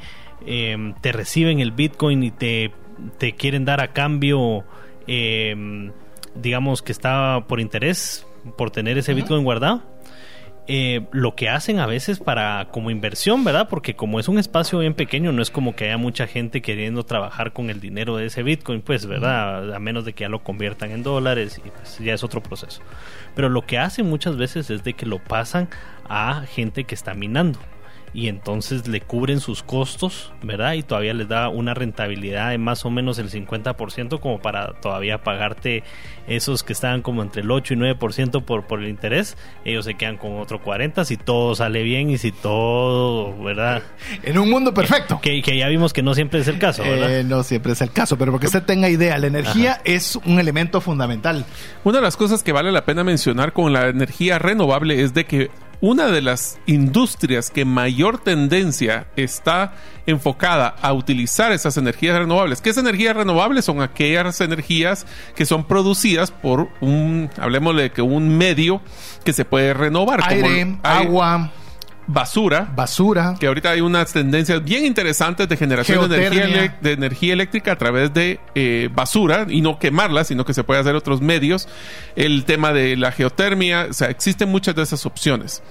em, 0.46 0.94
te 0.94 1.12
reciben 1.12 1.60
el 1.60 1.70
Bitcoin 1.70 2.22
y 2.24 2.30
te, 2.30 2.72
te 3.18 3.32
quieren 3.32 3.64
dar 3.64 3.80
a 3.80 3.92
cambio, 3.92 4.64
em, 5.06 5.92
digamos 6.34 6.82
que 6.82 6.92
está 6.92 7.44
por 7.46 7.60
interés, 7.60 8.26
por 8.56 8.70
tener 8.70 8.98
ese 8.98 9.14
Bitcoin 9.14 9.44
guardado, 9.44 9.82
eh, 10.66 11.06
lo 11.12 11.34
que 11.34 11.48
hacen 11.48 11.78
a 11.78 11.86
veces 11.86 12.20
para 12.20 12.68
como 12.70 12.90
inversión, 12.90 13.44
¿verdad? 13.44 13.68
Porque 13.68 13.94
como 13.94 14.18
es 14.18 14.28
un 14.28 14.38
espacio 14.38 14.78
bien 14.78 14.94
pequeño, 14.94 15.30
no 15.32 15.42
es 15.42 15.50
como 15.50 15.76
que 15.76 15.84
haya 15.84 15.98
mucha 15.98 16.26
gente 16.26 16.62
queriendo 16.62 17.04
trabajar 17.04 17.52
con 17.52 17.68
el 17.68 17.80
dinero 17.80 18.16
de 18.16 18.26
ese 18.26 18.42
Bitcoin, 18.42 18.80
pues, 18.80 19.06
¿verdad? 19.06 19.74
A 19.74 19.78
menos 19.78 20.04
de 20.04 20.14
que 20.14 20.22
ya 20.22 20.28
lo 20.28 20.42
conviertan 20.42 20.90
en 20.90 21.02
dólares 21.02 21.60
y 21.64 21.68
pues 21.68 21.98
ya 21.98 22.14
es 22.14 22.24
otro 22.24 22.42
proceso. 22.42 22.80
Pero 23.34 23.48
lo 23.48 23.62
que 23.66 23.78
hacen 23.78 24.08
muchas 24.08 24.36
veces 24.36 24.70
es 24.70 24.84
de 24.84 24.94
que 24.94 25.06
lo 25.06 25.18
pasan 25.18 25.68
a 26.08 26.44
gente 26.46 26.84
que 26.84 26.94
está 26.94 27.14
minando 27.14 27.58
y 28.14 28.28
entonces 28.28 28.86
le 28.86 29.00
cubren 29.00 29.40
sus 29.40 29.64
costos, 29.64 30.32
¿verdad? 30.40 30.74
Y 30.74 30.84
todavía 30.84 31.12
les 31.14 31.28
da 31.28 31.48
una 31.48 31.74
rentabilidad 31.74 32.50
de 32.50 32.58
más 32.58 32.84
o 32.84 32.90
menos 32.90 33.18
el 33.18 33.28
50% 33.28 34.20
como 34.20 34.40
para 34.40 34.72
todavía 34.80 35.22
pagarte 35.24 35.82
esos 36.28 36.62
que 36.62 36.72
estaban 36.72 37.02
como 37.02 37.22
entre 37.22 37.42
el 37.42 37.50
8 37.50 37.74
y 37.74 37.76
9% 37.76 38.44
por, 38.44 38.66
por 38.66 38.80
el 38.80 38.88
interés. 38.88 39.36
Ellos 39.64 39.84
se 39.84 39.94
quedan 39.94 40.16
con 40.16 40.38
otro 40.38 40.62
40% 40.62 41.04
si 41.04 41.16
todo 41.16 41.56
sale 41.56 41.82
bien 41.82 42.08
y 42.08 42.18
si 42.18 42.30
todo, 42.30 43.36
¿verdad? 43.42 43.82
En 44.22 44.38
un 44.38 44.48
mundo 44.48 44.72
perfecto. 44.72 45.20
Que, 45.20 45.42
que 45.42 45.58
ya 45.58 45.66
vimos 45.66 45.92
que 45.92 46.02
no 46.02 46.14
siempre 46.14 46.40
es 46.40 46.48
el 46.48 46.58
caso, 46.58 46.82
¿verdad? 46.82 47.18
Eh, 47.18 47.24
no 47.24 47.42
siempre 47.42 47.72
es 47.72 47.80
el 47.80 47.90
caso, 47.90 48.16
pero 48.16 48.30
porque 48.30 48.46
usted 48.46 48.62
tenga 48.62 48.88
idea, 48.88 49.18
la 49.18 49.26
energía 49.26 49.80
es 49.84 50.16
un 50.24 50.38
elemento 50.38 50.80
fundamental. 50.80 51.44
Una 51.82 51.98
de 51.98 52.02
las 52.02 52.16
cosas 52.16 52.44
que 52.44 52.52
vale 52.52 52.70
la 52.70 52.84
pena 52.84 53.02
mencionar 53.02 53.52
con 53.52 53.72
la 53.72 53.88
energía 53.88 54.38
renovable 54.38 55.02
es 55.02 55.14
de 55.14 55.24
que 55.24 55.50
una 55.84 56.06
de 56.06 56.22
las 56.22 56.58
industrias 56.64 57.50
que 57.50 57.66
mayor 57.66 58.18
tendencia 58.18 59.06
está 59.16 59.74
enfocada 60.06 60.74
a 60.80 60.94
utilizar 60.94 61.52
esas 61.52 61.76
energías 61.76 62.16
renovables. 62.16 62.62
¿Qué 62.62 62.70
es 62.70 62.78
energías 62.78 63.14
renovables? 63.14 63.66
Son 63.66 63.82
aquellas 63.82 64.40
energías 64.40 65.06
que 65.36 65.44
son 65.44 65.64
producidas 65.64 66.30
por 66.30 66.70
un, 66.80 67.28
hablemos 67.36 67.76
de 67.76 67.90
que 67.90 68.00
un 68.00 68.34
medio 68.38 68.80
que 69.24 69.34
se 69.34 69.44
puede 69.44 69.74
renovar. 69.74 70.22
Aire, 70.26 70.78
agua 70.82 71.50
basura. 72.06 72.72
Basura. 72.74 73.36
Que 73.38 73.46
ahorita 73.46 73.70
hay 73.70 73.80
unas 73.80 74.12
tendencias 74.12 74.62
bien 74.62 74.84
interesantes 74.84 75.48
de 75.48 75.56
generación 75.56 76.08
de 76.08 76.26
energía, 76.26 76.78
de 76.80 76.92
energía, 76.92 77.32
eléctrica 77.32 77.72
a 77.72 77.78
través 77.78 78.12
de 78.12 78.40
eh, 78.54 78.88
basura 78.94 79.46
y 79.48 79.60
no 79.60 79.78
quemarla, 79.78 80.24
sino 80.24 80.44
que 80.44 80.54
se 80.54 80.64
puede 80.64 80.80
hacer 80.80 80.94
otros 80.94 81.20
medios. 81.20 81.68
El 82.16 82.44
tema 82.44 82.72
de 82.72 82.96
la 82.96 83.12
geotermia, 83.12 83.88
o 83.90 83.92
sea, 83.92 84.08
existen 84.08 84.48
muchas 84.48 84.74
de 84.74 84.82
esas 84.82 85.06
opciones. 85.06 85.62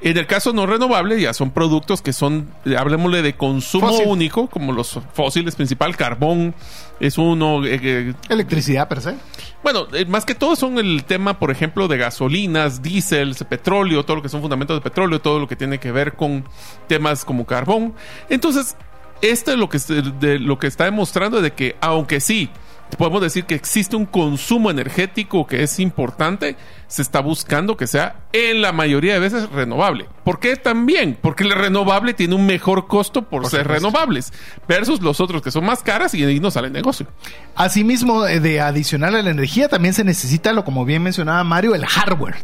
En 0.00 0.16
el 0.16 0.26
caso 0.26 0.52
no 0.52 0.66
renovable, 0.66 1.20
ya 1.20 1.34
son 1.34 1.50
productos 1.50 2.02
que 2.02 2.12
son, 2.12 2.48
hablemosle 2.76 3.22
de 3.22 3.34
consumo 3.34 3.96
único, 3.98 4.48
como 4.48 4.72
los 4.72 5.00
fósiles 5.12 5.56
principal, 5.56 5.96
carbón 5.96 6.54
es 7.00 7.18
uno. 7.18 7.64
Eh, 7.64 7.80
eh, 7.82 8.14
Electricidad 8.28 8.88
per 8.88 9.00
se. 9.00 9.14
Bueno, 9.62 9.86
eh, 9.92 10.04
más 10.04 10.24
que 10.24 10.34
todo 10.34 10.56
son 10.56 10.78
el 10.78 11.04
tema, 11.04 11.38
por 11.38 11.50
ejemplo, 11.50 11.88
de 11.88 11.98
gasolinas, 11.98 12.82
diésel, 12.82 13.34
petróleo, 13.48 14.04
todo 14.04 14.16
lo 14.16 14.22
que 14.22 14.28
son 14.28 14.40
fundamentos 14.40 14.76
de 14.76 14.80
petróleo, 14.80 15.20
todo 15.20 15.38
lo 15.38 15.48
que 15.48 15.56
tiene 15.56 15.78
que 15.78 15.92
ver 15.92 16.14
con 16.14 16.44
temas 16.86 17.24
como 17.24 17.44
carbón. 17.44 17.94
Entonces, 18.28 18.76
esto 19.22 19.52
es 19.52 19.58
lo 19.58 19.68
que, 19.68 19.78
de, 20.20 20.38
lo 20.38 20.58
que 20.58 20.68
está 20.68 20.84
demostrando 20.84 21.40
de 21.40 21.52
que, 21.52 21.76
aunque 21.80 22.20
sí, 22.20 22.50
podemos 22.96 23.20
decir 23.20 23.44
que 23.44 23.54
existe 23.54 23.96
un 23.96 24.06
consumo 24.06 24.70
energético 24.70 25.46
que 25.46 25.62
es 25.62 25.78
importante, 25.80 26.56
se 26.88 27.02
está 27.02 27.20
buscando 27.20 27.76
que 27.76 27.86
sea 27.86 28.16
en 28.32 28.62
la 28.62 28.72
mayoría 28.72 29.12
de 29.12 29.20
veces 29.20 29.48
renovable. 29.50 30.08
¿Por 30.24 30.40
qué 30.40 30.56
también? 30.56 31.18
Porque 31.20 31.44
el 31.44 31.52
renovable 31.52 32.14
tiene 32.14 32.34
un 32.34 32.46
mejor 32.46 32.86
costo 32.86 33.22
por, 33.22 33.46
ser 33.46 33.68
renovables 33.68 34.32
versus 34.66 35.00
los 35.00 35.20
otros 35.20 35.42
que 35.42 35.50
son 35.50 35.64
más 35.64 35.82
caras 35.82 36.14
y 36.14 36.24
ahí 36.24 36.40
no 36.40 36.50
sale 36.50 36.70
negocio. 36.70 37.06
Asimismo, 37.54 38.26
eh, 38.26 38.40
de 38.40 38.60
adicional 38.60 39.14
a 39.16 39.22
la 39.22 39.30
energía 39.30 39.68
también 39.68 39.94
se 39.94 40.04
necesita, 40.04 40.52
lo 40.52 40.64
como 40.64 40.84
bien 40.84 41.02
mencionaba 41.02 41.44
Mario, 41.44 41.74
el 41.74 41.84
hardware 41.86 42.36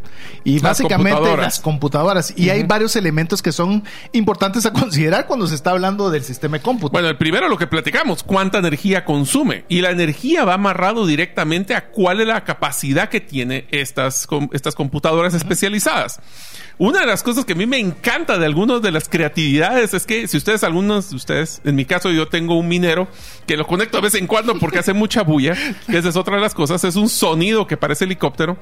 y 0.45 0.59
básicamente 0.61 1.37
las 1.37 1.61
computadoras. 1.61 2.35
Y 2.37 2.51
hay 2.51 2.63
varios 2.65 2.97
elementos 2.97 3.43
que 3.43 3.53
son 3.53 3.85
importantes 4.13 4.67
a 4.67 4.73
considerar 4.75 5.27
cuando 5.27 5.47
se 5.47 5.55
está 5.55 5.71
hablando 5.71 6.11
del 6.11 6.23
sistema 6.23 6.59
de 6.59 6.63
cómputo. 6.63 6.93
Bueno, 6.93 7.09
el 7.09 7.17
primero 7.17 7.49
lo 7.49 7.57
que 7.57 7.67
platicamos, 7.67 8.23
cuánta 8.23 8.59
energía 8.59 9.05
consume 9.05 9.65
y 9.69 9.81
la 9.81 9.91
energía 9.91 10.45
va 10.45 10.55
amarrado 10.55 11.07
directamente 11.07 11.75
a 11.75 11.89
cuál 11.89 12.21
es 12.21 12.27
la 12.27 12.45
capacidad 12.45 13.09
que 13.09 13.21
tiene 13.21 13.67
estas 13.71 14.27
com- 14.39 14.49
estas 14.53 14.75
computadoras 14.75 15.33
especializadas. 15.35 16.21
Una 16.77 17.01
de 17.01 17.07
las 17.07 17.23
cosas 17.23 17.45
que 17.45 17.53
a 17.53 17.57
mí 17.57 17.67
me 17.67 17.79
encanta 17.79 18.37
de 18.37 18.47
algunas 18.47 18.83
de 18.83 18.91
las 18.91 19.09
creatividades 19.09 19.95
es 19.95 20.07
que 20.07 20.27
si 20.27 20.37
ustedes, 20.37 20.65
algunos 20.65 21.11
de 21.11 21.17
ustedes, 21.17 21.61
en 21.65 21.77
mi 21.77 21.85
caso 21.85 22.11
yo 22.11 22.27
tengo 22.27 22.59
un 22.59 22.67
minero 22.67 23.07
que 23.47 23.57
lo 23.57 23.65
conecto 23.67 23.99
de 23.99 24.03
vez 24.03 24.15
en 24.17 24.27
cuando 24.27 24.59
porque 24.59 24.81
hace 24.81 24.93
mucha 24.93 25.23
bulla, 25.23 25.55
que 25.87 25.99
esa 25.99 26.09
es 26.09 26.17
otra 26.17 26.35
de 26.35 26.43
las 26.43 26.53
cosas, 26.55 26.83
es 26.83 26.97
un 26.97 27.09
sonido 27.09 27.67
que 27.69 27.77
parece 27.77 28.05
helicóptero. 28.07 28.57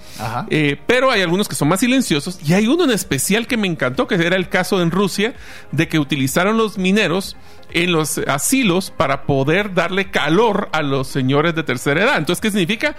Eh, 0.51 0.77
pero 0.87 1.11
hay 1.11 1.23
algunos 1.23 1.49
que 1.49 1.55
son 1.55 1.69
más 1.69 1.81
silenciosos 1.81 2.39
y 2.47 2.53
hay 2.53 2.67
uno 2.67 2.85
en 2.85 2.91
especial 2.91 3.47
que 3.47 3.57
me 3.57 3.67
encantó, 3.67 4.07
que 4.07 4.15
era 4.17 4.37
el 4.37 4.49
caso 4.51 4.83
en 4.83 4.91
Rusia, 4.91 5.35
de 5.71 5.89
que 5.89 5.99
utilizaron 5.99 6.59
los 6.59 6.77
mineros 6.77 7.37
en 7.73 7.93
los 7.93 8.19
asilos 8.19 8.91
para 8.95 9.23
poder 9.23 9.73
darle 9.73 10.11
calor 10.11 10.69
a 10.73 10.83
los 10.83 11.09
señores 11.09 11.55
de 11.55 11.63
tercera 11.63 12.03
edad. 12.03 12.19
Entonces, 12.19 12.43
¿qué 12.43 12.51
significa? 12.51 12.95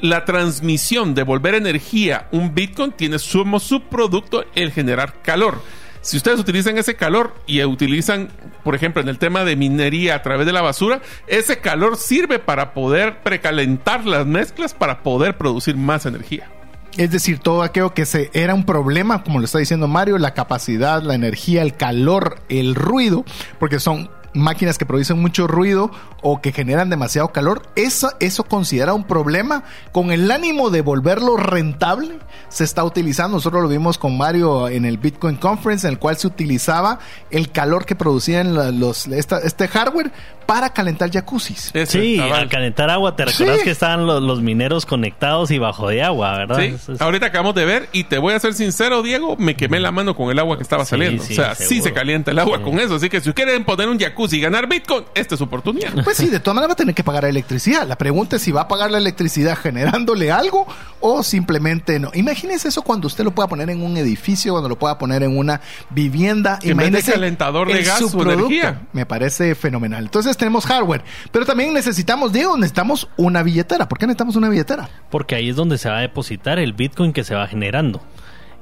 La 0.00 0.24
transmisión 0.24 1.14
de 1.14 1.22
volver 1.22 1.54
energía, 1.54 2.28
un 2.30 2.54
Bitcoin 2.54 2.92
tiene 2.92 3.16
como 3.32 3.58
subproducto 3.60 4.44
el 4.54 4.70
generar 4.70 5.22
calor. 5.22 5.62
Si 6.02 6.16
ustedes 6.18 6.38
utilizan 6.38 6.78
ese 6.78 6.94
calor 6.94 7.34
y 7.46 7.64
utilizan, 7.64 8.28
por 8.62 8.74
ejemplo, 8.74 9.02
en 9.02 9.08
el 9.08 9.18
tema 9.18 9.44
de 9.44 9.56
minería 9.56 10.14
a 10.14 10.22
través 10.22 10.46
de 10.46 10.52
la 10.52 10.62
basura, 10.62 11.00
ese 11.26 11.58
calor 11.58 11.96
sirve 11.96 12.38
para 12.38 12.74
poder 12.74 13.22
precalentar 13.22 14.04
las 14.06 14.26
mezclas 14.26 14.74
para 14.74 15.02
poder 15.02 15.36
producir 15.36 15.76
más 15.76 16.06
energía. 16.06 16.48
Es 16.96 17.10
decir, 17.10 17.40
todo 17.40 17.62
aquello 17.62 17.92
que 17.92 18.06
se 18.06 18.30
era 18.34 18.54
un 18.54 18.64
problema, 18.64 19.24
como 19.24 19.38
lo 19.38 19.46
está 19.46 19.58
diciendo 19.58 19.88
Mario, 19.88 20.16
la 20.18 20.32
capacidad, 20.32 21.02
la 21.02 21.14
energía, 21.14 21.62
el 21.62 21.74
calor, 21.74 22.38
el 22.48 22.74
ruido, 22.74 23.24
porque 23.58 23.80
son 23.80 24.08
máquinas 24.36 24.78
que 24.78 24.86
producen 24.86 25.20
mucho 25.20 25.46
ruido 25.46 25.90
o 26.22 26.40
que 26.40 26.52
generan 26.52 26.90
demasiado 26.90 27.28
calor, 27.28 27.62
eso, 27.76 28.10
eso 28.20 28.44
considera 28.44 28.94
un 28.94 29.04
problema 29.04 29.64
con 29.92 30.10
el 30.12 30.30
ánimo 30.30 30.70
de 30.70 30.82
volverlo 30.82 31.36
rentable. 31.36 32.18
Se 32.48 32.64
está 32.64 32.84
utilizando, 32.84 33.36
nosotros 33.38 33.62
lo 33.62 33.68
vimos 33.68 33.98
con 33.98 34.16
Mario 34.16 34.68
en 34.68 34.84
el 34.84 34.98
Bitcoin 34.98 35.36
Conference, 35.36 35.86
en 35.86 35.94
el 35.94 35.98
cual 35.98 36.16
se 36.16 36.26
utilizaba 36.26 36.98
el 37.30 37.50
calor 37.50 37.84
que 37.86 37.94
producían 37.96 38.54
la- 38.54 38.70
los, 38.70 39.06
esta- 39.08 39.38
este 39.40 39.68
hardware 39.68 40.12
para 40.46 40.70
calentar 40.70 41.10
jacuzzis. 41.10 41.72
Sí, 41.86 42.20
al 42.20 42.48
calentar 42.48 42.88
agua, 42.88 43.16
¿te 43.16 43.24
recordás 43.24 43.58
Sí. 43.58 43.64
que 43.64 43.70
estaban 43.72 44.06
los, 44.06 44.22
los 44.22 44.40
mineros 44.42 44.86
conectados 44.86 45.50
y 45.50 45.58
bajo 45.58 45.88
de 45.88 46.02
agua, 46.04 46.36
verdad? 46.38 46.58
Sí, 46.58 46.64
Es- 46.66 46.88
es- 46.88 47.00
ahorita 47.00 47.26
acabamos 47.26 47.54
de 47.56 47.64
ver 47.64 47.88
y 47.92 48.04
te 48.04 48.18
voy 48.18 48.32
a 48.34 48.38
ser 48.38 48.54
sincero, 48.54 49.02
Diego, 49.02 49.36
me 49.38 49.56
quemé 49.56 49.80
la 49.80 49.90
mano 49.90 50.14
con 50.14 50.30
el 50.30 50.38
agua 50.38 50.56
que 50.56 50.62
estaba 50.62 50.84
Sí, 50.84 50.90
saliendo. 50.90 51.22
sí, 51.24 51.32
o 51.32 51.36
sea, 51.36 51.54
sí 51.56 51.64
seguro. 51.64 51.84
se 51.84 51.92
calienta 51.92 52.30
el 52.30 52.38
agua 52.38 52.58
Sí. 52.58 52.62
con 52.64 52.78
eso. 52.78 52.94
Así 52.94 53.08
que 53.08 53.20
si 53.20 53.32
quieren 53.32 53.64
poner 53.64 53.88
un 53.88 53.98
jacuzzi 53.98 54.25
y 54.32 54.40
ganar 54.40 54.68
Bitcoin, 54.68 55.04
esta 55.14 55.34
es 55.34 55.38
su 55.38 55.44
oportunidad. 55.44 55.92
Pues 56.04 56.16
sí, 56.16 56.28
de 56.28 56.40
todas 56.40 56.54
maneras 56.54 56.70
va 56.70 56.72
a 56.74 56.76
tener 56.76 56.94
que 56.94 57.04
pagar 57.04 57.24
la 57.24 57.28
electricidad. 57.30 57.86
La 57.86 57.96
pregunta 57.96 58.36
es 58.36 58.42
si 58.42 58.52
va 58.52 58.62
a 58.62 58.68
pagar 58.68 58.90
la 58.90 58.98
electricidad 58.98 59.56
generándole 59.56 60.30
algo 60.32 60.66
o 61.00 61.22
simplemente 61.22 61.98
no. 61.98 62.10
Imagínese 62.14 62.68
eso 62.68 62.82
cuando 62.82 63.06
usted 63.06 63.24
lo 63.24 63.30
pueda 63.32 63.48
poner 63.48 63.70
en 63.70 63.82
un 63.82 63.96
edificio, 63.96 64.52
cuando 64.52 64.68
lo 64.68 64.78
pueda 64.78 64.98
poner 64.98 65.22
en 65.22 65.36
una 65.36 65.60
vivienda. 65.90 66.58
En 66.62 66.76
vez 66.76 66.86
de 66.86 66.98
Imagínese 66.98 67.12
calentador 67.12 67.68
de 67.68 67.78
el 67.78 67.84
gas 67.84 68.02
o 68.02 68.08
subproducto. 68.08 68.46
energía. 68.46 68.82
Me 68.92 69.06
parece 69.06 69.54
fenomenal. 69.54 70.04
Entonces 70.04 70.36
tenemos 70.36 70.66
hardware, 70.66 71.02
pero 71.32 71.44
también 71.46 71.72
necesitamos, 71.72 72.32
Diego, 72.32 72.56
necesitamos 72.56 73.08
una 73.16 73.42
billetera. 73.42 73.88
¿Por 73.88 73.98
qué 73.98 74.06
necesitamos 74.06 74.36
una 74.36 74.48
billetera? 74.48 74.88
Porque 75.10 75.34
ahí 75.34 75.48
es 75.48 75.56
donde 75.56 75.78
se 75.78 75.88
va 75.88 75.98
a 75.98 76.00
depositar 76.00 76.58
el 76.58 76.72
Bitcoin 76.72 77.12
que 77.12 77.24
se 77.24 77.34
va 77.34 77.46
generando. 77.46 78.02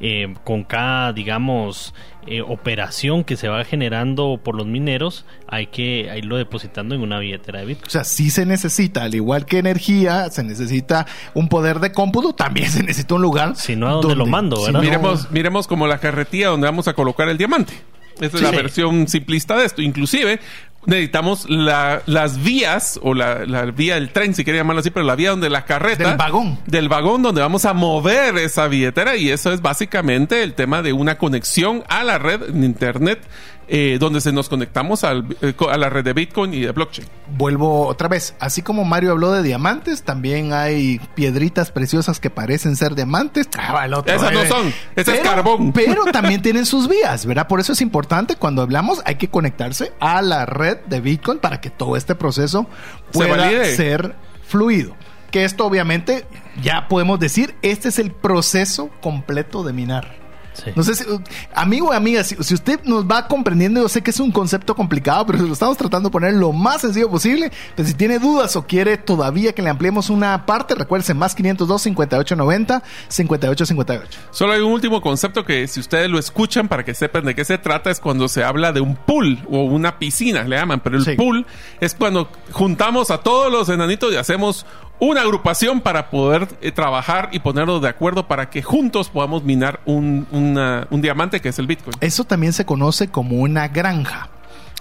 Eh, 0.00 0.34
con 0.44 0.64
cada, 0.64 1.12
digamos, 1.12 1.94
eh, 2.26 2.40
operación 2.42 3.22
que 3.24 3.36
se 3.36 3.48
va 3.48 3.64
generando 3.64 4.40
por 4.42 4.56
los 4.56 4.66
mineros, 4.66 5.24
hay 5.46 5.68
que 5.68 6.10
irlo 6.16 6.36
depositando 6.36 6.94
en 6.94 7.02
una 7.02 7.18
billetera 7.20 7.60
de 7.60 7.66
Bitcoin. 7.66 7.86
O 7.86 7.90
sea, 7.90 8.04
sí 8.04 8.30
se 8.30 8.44
necesita, 8.44 9.04
al 9.04 9.14
igual 9.14 9.46
que 9.46 9.58
energía, 9.58 10.28
se 10.30 10.42
necesita 10.42 11.06
un 11.34 11.48
poder 11.48 11.78
de 11.80 11.92
cómputo, 11.92 12.34
también 12.34 12.70
se 12.70 12.82
necesita 12.82 13.14
un 13.14 13.22
lugar. 13.22 13.56
Si 13.56 13.76
no, 13.76 13.88
¿a 13.88 13.92
dónde 13.92 14.16
lo 14.16 14.26
mando, 14.26 14.62
verdad? 14.64 14.80
Miremos, 14.80 15.30
miremos 15.30 15.66
como 15.66 15.86
la 15.86 15.98
carretilla 15.98 16.48
donde 16.48 16.66
vamos 16.66 16.88
a 16.88 16.94
colocar 16.94 17.28
el 17.28 17.38
diamante. 17.38 17.72
Esa 18.20 18.36
es 18.36 18.42
la 18.42 18.50
Sí. 18.50 18.56
versión 18.56 19.08
simplista 19.08 19.56
de 19.56 19.64
esto. 19.66 19.82
Inclusive 19.82 20.38
necesitamos 20.86 21.48
la- 21.48 22.02
las 22.06 22.42
vías 22.42 22.98
o 23.02 23.14
la, 23.14 23.44
la 23.46 23.64
vía 23.66 23.94
del 23.96 24.10
tren, 24.10 24.34
si 24.34 24.44
quiere 24.44 24.58
llamarlo 24.58 24.80
así, 24.80 24.90
pero 24.90 25.04
la 25.06 25.16
vía 25.16 25.30
donde 25.30 25.50
la 25.50 25.64
carreta... 25.64 26.08
Del 26.08 26.16
vagón. 26.16 26.58
Del 26.66 26.88
vagón 26.88 27.22
donde 27.22 27.40
vamos 27.40 27.64
a 27.64 27.72
mover 27.72 28.36
esa 28.38 28.68
billetera 28.68 29.16
y 29.16 29.30
eso 29.30 29.52
es 29.52 29.62
básicamente 29.62 30.42
el 30.42 30.54
tema 30.54 30.82
de 30.82 30.92
una 30.92 31.18
conexión 31.18 31.84
a 31.88 32.04
la 32.04 32.18
red 32.18 32.42
en 32.50 32.64
Internet 32.64 33.20
eh, 33.68 33.96
donde 34.00 34.20
se 34.20 34.32
nos 34.32 34.48
conectamos 34.48 35.04
al- 35.04 35.36
eh, 35.42 35.54
a 35.70 35.76
la 35.78 35.88
red 35.88 36.04
de 36.04 36.12
Bitcoin 36.12 36.52
y 36.54 36.60
de 36.60 36.72
blockchain. 36.72 37.08
Vuelvo 37.36 37.86
otra 37.86 38.08
vez, 38.08 38.34
así 38.40 38.62
como 38.62 38.84
Mario 38.84 39.12
habló 39.12 39.32
de 39.32 39.42
diamantes, 39.42 40.02
también 40.02 40.52
hay 40.52 41.00
piedritas 41.14 41.70
preciosas 41.70 42.20
que 42.20 42.30
parecen 42.30 42.76
ser 42.76 42.94
diamantes. 42.94 43.48
Ah, 43.58 43.84
el 43.86 43.94
otro, 43.94 44.14
Esas 44.14 44.32
no 44.32 44.44
son, 44.46 44.66
ese 44.68 45.12
es 45.12 45.18
Pero- 45.18 45.22
carbón. 45.22 45.72
Pero 45.74 46.04
también 46.06 46.42
tienen 46.42 46.66
sus 46.66 46.88
vías, 46.88 47.26
¿verdad? 47.26 47.48
Por 47.48 47.60
eso 47.60 47.72
es 47.72 47.80
importante 47.80 48.36
cuando 48.36 48.62
hablamos, 48.62 49.00
hay 49.04 49.14
que 49.16 49.28
conectarse 49.28 49.92
a 50.00 50.20
la 50.22 50.46
red 50.46 50.78
de 50.86 51.00
Bitcoin 51.00 51.38
para 51.38 51.60
que 51.60 51.70
todo 51.70 51.96
este 51.96 52.14
proceso 52.14 52.66
pueda 53.12 53.64
ser 53.64 54.14
fluido. 54.46 54.94
Que 55.30 55.44
esto 55.44 55.66
obviamente 55.66 56.26
ya 56.62 56.86
podemos 56.86 57.18
decir, 57.18 57.56
este 57.62 57.88
es 57.88 57.98
el 57.98 58.12
proceso 58.12 58.90
completo 59.00 59.64
de 59.64 59.72
minar. 59.72 60.23
Sí. 60.54 60.70
No 60.74 60.82
sé 60.82 60.94
si, 60.94 61.04
uh, 61.10 61.20
amigo 61.54 61.88
o 61.88 61.92
amiga, 61.92 62.24
si, 62.24 62.36
si 62.42 62.54
usted 62.54 62.80
nos 62.84 63.04
va 63.04 63.26
comprendiendo, 63.28 63.82
yo 63.82 63.88
sé 63.88 64.02
que 64.02 64.10
es 64.10 64.20
un 64.20 64.30
concepto 64.32 64.74
complicado, 64.74 65.26
pero 65.26 65.38
lo 65.40 65.52
estamos 65.52 65.76
tratando 65.76 66.08
de 66.08 66.12
poner 66.12 66.34
lo 66.34 66.52
más 66.52 66.80
sencillo 66.80 67.10
posible. 67.10 67.50
Pero 67.76 67.86
si 67.88 67.94
tiene 67.94 68.18
dudas 68.18 68.54
o 68.56 68.66
quiere 68.66 68.96
todavía 68.96 69.52
que 69.52 69.62
le 69.62 69.70
ampliemos 69.70 70.10
una 70.10 70.46
parte, 70.46 70.74
recuérdese 70.74 71.12
más 71.14 71.34
502 71.34 71.82
5890 71.82 72.82
5858. 73.08 74.18
Solo 74.30 74.52
hay 74.52 74.60
un 74.60 74.72
último 74.72 75.00
concepto 75.02 75.44
que 75.44 75.66
si 75.66 75.80
ustedes 75.80 76.08
lo 76.10 76.18
escuchan 76.18 76.68
para 76.68 76.84
que 76.84 76.94
sepan 76.94 77.24
de 77.24 77.34
qué 77.34 77.44
se 77.44 77.58
trata 77.58 77.90
es 77.90 78.00
cuando 78.00 78.28
se 78.28 78.44
habla 78.44 78.72
de 78.72 78.80
un 78.80 78.96
pool 78.96 79.40
o 79.50 79.64
una 79.64 79.98
piscina, 79.98 80.44
le 80.44 80.56
llaman, 80.56 80.80
pero 80.80 80.96
el 80.98 81.04
Sí. 81.04 81.14
pool 81.16 81.46
es 81.80 81.94
cuando 81.94 82.28
juntamos 82.52 83.10
a 83.10 83.18
todos 83.18 83.50
los 83.52 83.68
enanitos 83.68 84.12
y 84.12 84.16
hacemos 84.16 84.66
una 85.00 85.22
agrupación 85.22 85.80
para 85.80 86.08
poder 86.10 86.48
eh, 86.60 86.70
trabajar 86.72 87.28
y 87.32 87.40
ponernos 87.40 87.82
de 87.82 87.88
acuerdo 87.88 88.26
para 88.28 88.48
que 88.50 88.62
juntos 88.62 89.08
podamos 89.10 89.42
minar 89.44 89.80
un, 89.84 90.26
una- 90.30 90.86
un 90.90 91.02
diamante 91.02 91.40
que 91.40 91.48
es 91.50 91.58
el 91.58 91.66
Bitcoin. 91.66 91.96
Eso 92.00 92.24
también 92.24 92.52
se 92.52 92.64
conoce 92.64 93.08
como 93.08 93.36
una 93.36 93.68
granja. 93.68 94.28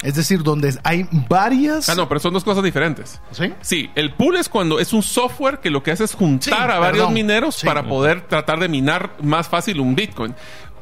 Es 0.04 0.16
decir, 0.16 0.44
donde 0.44 0.78
hay 0.84 1.08
varias. 1.30 1.88
Ah, 1.88 1.96
no, 1.96 2.10
pero 2.10 2.20
son 2.20 2.34
dos 2.34 2.44
cosas 2.44 2.62
diferentes. 2.62 3.22
¿Sí? 3.32 3.54
Sí, 3.62 3.90
el 3.96 4.14
pool 4.14 4.36
es 4.36 4.50
cuando 4.50 4.78
es 4.82 4.92
un 4.92 5.02
software 5.02 5.60
que 5.60 5.70
lo 5.70 5.82
que 5.82 5.92
hace 5.92 6.04
es 6.04 6.14
juntar 6.14 6.54
Sí, 6.70 6.76
a 6.76 6.78
varios 6.80 6.92
perdón. 6.98 7.14
mineros 7.14 7.56
Sí. 7.56 7.66
para 7.66 7.88
poder 7.88 8.28
tratar 8.28 8.60
de 8.60 8.68
minar 8.68 9.12
más 9.22 9.48
fácil 9.48 9.80
un 9.80 9.96
Bitcoin. 9.96 10.36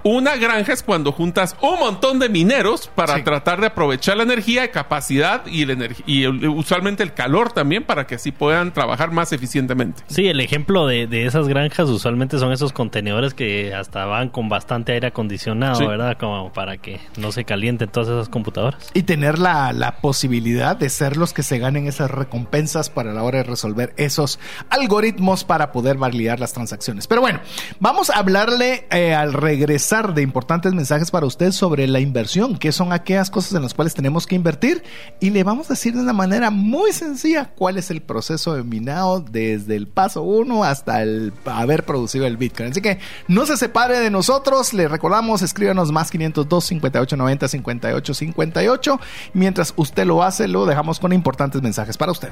Una 0.03 0.35
granja 0.35 0.73
es 0.73 0.83
cuando 0.83 1.11
juntas 1.11 1.55
un 1.61 1.79
montón 1.79 2.19
de 2.19 2.29
mineros 2.29 2.89
para 2.95 3.15
Sí. 3.17 3.23
tratar 3.23 3.61
de 3.61 3.67
aprovechar 3.67 4.17
la 4.17 4.23
energía, 4.23 4.71
capacidad 4.71 5.45
y, 5.45 5.65
la 5.65 5.73
energ- 5.73 6.03
y 6.05 6.23
el- 6.23 6.47
usualmente 6.49 7.03
el 7.03 7.13
calor 7.13 7.51
también 7.51 7.83
para 7.83 8.07
que 8.07 8.15
así 8.15 8.31
puedan 8.31 8.73
trabajar 8.73 9.11
más 9.11 9.31
eficientemente. 9.31 10.03
Sí, 10.07 10.27
el 10.27 10.39
ejemplo 10.39 10.87
de, 10.87 11.07
de 11.07 11.25
esas 11.25 11.47
granjas 11.47 11.89
usualmente 11.89 12.39
son 12.39 12.51
esos 12.51 12.73
contenedores 12.73 13.33
que 13.33 13.73
hasta 13.73 14.05
van 14.05 14.29
con 14.29 14.49
bastante 14.49 14.93
aire 14.93 15.07
acondicionado, 15.07 15.75
Sí. 15.75 15.85
¿verdad? 15.85 16.17
Como 16.19 16.51
para 16.51 16.77
que 16.77 16.99
no 17.17 17.31
se 17.31 17.43
calienten 17.45 17.89
todas 17.89 18.09
esas 18.09 18.29
computadoras. 18.29 18.89
y 18.93 19.03
tener 19.03 19.39
la, 19.39 19.71
la 19.73 19.97
posibilidad 19.97 20.75
de 20.75 20.89
ser 20.89 21.17
los 21.17 21.33
que 21.33 21.43
se 21.43 21.59
ganen 21.59 21.87
esas 21.87 22.09
recompensas 22.11 22.89
para 22.89 23.13
la 23.13 23.23
hora 23.23 23.39
de 23.39 23.43
resolver 23.43 23.93
esos 23.97 24.39
algoritmos 24.69 25.43
para 25.43 25.71
poder 25.71 25.97
validar 25.97 26.39
las 26.39 26.53
transacciones. 26.53 27.07
Pero 27.07 27.21
bueno, 27.21 27.39
vamos 27.79 28.09
a 28.09 28.17
hablarle 28.17 28.87
eh, 28.91 29.13
al 29.13 29.33
regresar 29.33 29.90
de 29.91 30.21
importantes 30.21 30.73
mensajes 30.73 31.11
para 31.11 31.25
usted 31.25 31.51
sobre 31.51 31.85
la 31.85 31.99
inversión, 31.99 32.57
que 32.57 32.71
son 32.71 32.93
aquellas 32.93 33.29
cosas 33.29 33.55
en 33.55 33.61
las 33.61 33.73
cuales 33.73 33.93
tenemos 33.93 34.25
que 34.25 34.35
invertir 34.35 34.83
y 35.19 35.31
le 35.31 35.43
vamos 35.43 35.65
a 35.65 35.73
decir 35.73 35.93
de 35.93 35.99
una 35.99 36.13
manera 36.13 36.49
muy 36.49 36.93
sencilla 36.93 37.49
cuál 37.49 37.77
es 37.77 37.91
el 37.91 38.01
proceso 38.01 38.53
de 38.53 38.63
minado 38.63 39.19
desde 39.19 39.75
el 39.75 39.87
paso 39.87 40.21
1 40.21 40.63
hasta 40.63 41.03
el 41.03 41.33
haber 41.43 41.83
producido 41.83 42.25
el 42.25 42.37
Bitcoin. 42.37 42.71
Así 42.71 42.81
que 42.81 42.99
no 43.27 43.45
se 43.45 43.57
separe 43.57 43.99
de 43.99 44.09
nosotros, 44.09 44.73
le 44.73 44.87
recordamos, 44.87 45.41
escríbanos 45.41 45.91
más 45.91 46.09
502 46.09 46.63
5890 46.63 47.47
58 47.49 48.13
58. 48.13 48.99
Mientras 49.33 49.73
usted 49.75 50.05
lo 50.05 50.23
hace, 50.23 50.47
lo 50.47 50.65
dejamos 50.65 51.01
con 51.01 51.11
importantes 51.11 51.61
mensajes 51.61 51.97
para 51.97 52.13
usted. 52.13 52.31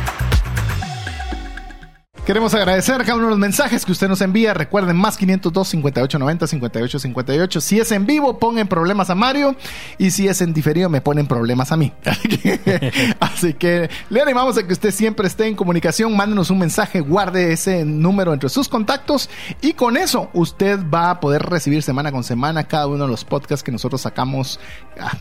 Queremos 2.25 2.53
agradecer 2.53 2.97
cada 2.99 3.15
uno 3.15 3.25
de 3.25 3.29
los 3.31 3.39
mensajes 3.39 3.83
que 3.83 3.91
usted 3.91 4.07
nos 4.07 4.21
envía. 4.21 4.53
Recuerden, 4.53 4.95
más 4.95 5.17
502 5.17 5.67
58 5.67 6.19
90 6.19 6.47
58 6.47 6.99
58. 6.99 7.61
Si 7.61 7.79
es 7.79 7.91
en 7.91 8.05
vivo, 8.05 8.37
pongan 8.37 8.67
problemas 8.67 9.09
a 9.09 9.15
Mario. 9.15 9.55
Y 9.97 10.11
si 10.11 10.27
es 10.27 10.39
en 10.41 10.53
diferido, 10.53 10.87
me 10.87 11.01
ponen 11.01 11.25
problemas 11.25 11.71
a 11.71 11.77
mí. 11.77 11.91
Así 13.19 13.55
que 13.55 13.89
le 14.11 14.21
animamos 14.21 14.55
a 14.59 14.67
que 14.67 14.71
usted 14.71 14.91
siempre 14.91 15.25
esté 15.27 15.47
en 15.47 15.55
comunicación. 15.55 16.15
Mándenos 16.15 16.51
un 16.51 16.59
mensaje, 16.59 16.99
guarde 16.99 17.53
ese 17.53 17.85
número 17.85 18.33
entre 18.33 18.49
sus 18.49 18.69
contactos. 18.69 19.27
Y 19.59 19.73
con 19.73 19.97
eso, 19.97 20.29
usted 20.33 20.79
va 20.93 21.09
a 21.09 21.19
poder 21.19 21.41
recibir 21.41 21.81
semana 21.81 22.11
con 22.11 22.23
semana 22.23 22.65
cada 22.65 22.85
uno 22.85 23.05
de 23.05 23.09
los 23.09 23.25
podcasts 23.25 23.63
que 23.63 23.71
nosotros 23.71 23.99
sacamos. 23.99 24.59
Ah, 24.99 25.17